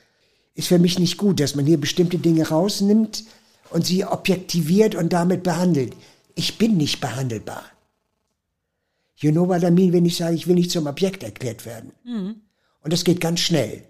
Ist 0.56 0.68
für 0.68 0.80
mich 0.80 1.00
nicht 1.00 1.18
gut, 1.18 1.40
dass 1.40 1.56
man 1.56 1.66
hier 1.66 1.80
bestimmte 1.80 2.18
Dinge 2.18 2.48
rausnimmt 2.48 3.24
und 3.70 3.86
sie 3.86 4.06
objektiviert 4.06 4.96
und 4.96 5.14
damit 5.14 5.44
behandelt. 5.44 5.96
Ich 6.36 6.58
bin 6.58 6.78
nicht 6.78 7.00
behandelbar. 7.02 7.64
You 9.18 9.32
know 9.32 9.48
what 9.48 9.64
I 9.64 9.72
mean, 9.72 9.94
wenn 9.94 10.06
ich 10.06 10.18
sage, 10.18 10.36
ich 10.36 10.48
will 10.48 10.56
nicht 10.56 10.72
zum 10.72 10.88
Objekt 10.88 11.24
erklärt 11.24 11.66
werden. 11.66 11.92
Und 12.82 12.94
das 12.94 13.04
geht 13.04 13.22
ganz 13.22 13.40
schnell. 13.40 13.84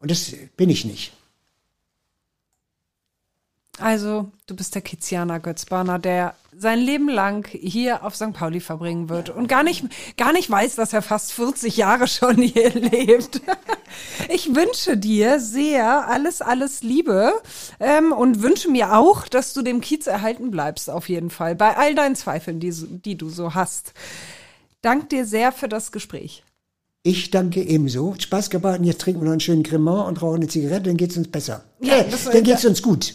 Und 0.00 0.10
das 0.10 0.32
bin 0.56 0.70
ich 0.70 0.84
nicht. 0.84 1.12
Also, 3.80 4.30
du 4.46 4.54
bist 4.54 4.74
der 4.74 4.82
Kizianer 4.82 5.40
Götz 5.40 5.64
Barner, 5.64 5.98
der 5.98 6.34
sein 6.56 6.78
Leben 6.78 7.08
lang 7.08 7.48
hier 7.48 8.04
auf 8.04 8.14
St. 8.14 8.32
Pauli 8.32 8.60
verbringen 8.60 9.08
wird 9.08 9.30
und 9.30 9.46
gar 9.46 9.62
nicht, 9.62 9.84
gar 10.16 10.32
nicht 10.32 10.50
weiß, 10.50 10.76
dass 10.76 10.92
er 10.92 11.00
fast 11.00 11.32
40 11.32 11.76
Jahre 11.76 12.06
schon 12.06 12.36
hier 12.36 12.70
lebt. 12.74 13.40
Ich 14.28 14.54
wünsche 14.54 14.96
dir 14.96 15.40
sehr 15.40 16.08
alles, 16.08 16.42
alles 16.42 16.82
Liebe 16.82 17.32
ähm, 17.78 18.12
und 18.12 18.42
wünsche 18.42 18.70
mir 18.70 18.96
auch, 18.96 19.26
dass 19.28 19.54
du 19.54 19.62
dem 19.62 19.80
Kiez 19.80 20.06
erhalten 20.06 20.50
bleibst, 20.50 20.90
auf 20.90 21.08
jeden 21.08 21.30
Fall, 21.30 21.54
bei 21.54 21.76
all 21.76 21.94
deinen 21.94 22.16
Zweifeln, 22.16 22.60
die, 22.60 22.72
die 22.72 23.16
du 23.16 23.30
so 23.30 23.54
hast. 23.54 23.94
Dank 24.82 25.08
dir 25.08 25.24
sehr 25.24 25.52
für 25.52 25.68
das 25.68 25.92
Gespräch. 25.92 26.42
Ich 27.02 27.30
danke 27.30 27.62
ebenso. 27.62 28.14
Spaß 28.18 28.50
gemacht. 28.50 28.78
Und 28.78 28.84
jetzt 28.84 29.00
trinken 29.00 29.22
wir 29.22 29.24
noch 29.24 29.32
einen 29.32 29.40
schönen 29.40 29.62
Cremant 29.62 30.06
und 30.08 30.20
rauchen 30.20 30.36
eine 30.36 30.48
Zigarette, 30.48 30.82
dann 30.82 30.98
geht's 30.98 31.16
uns 31.16 31.28
besser. 31.28 31.64
Ja, 31.80 31.98
äh, 32.00 32.04
dann 32.30 32.42
geht's 32.42 32.64
uns 32.64 32.82
gut. 32.82 33.14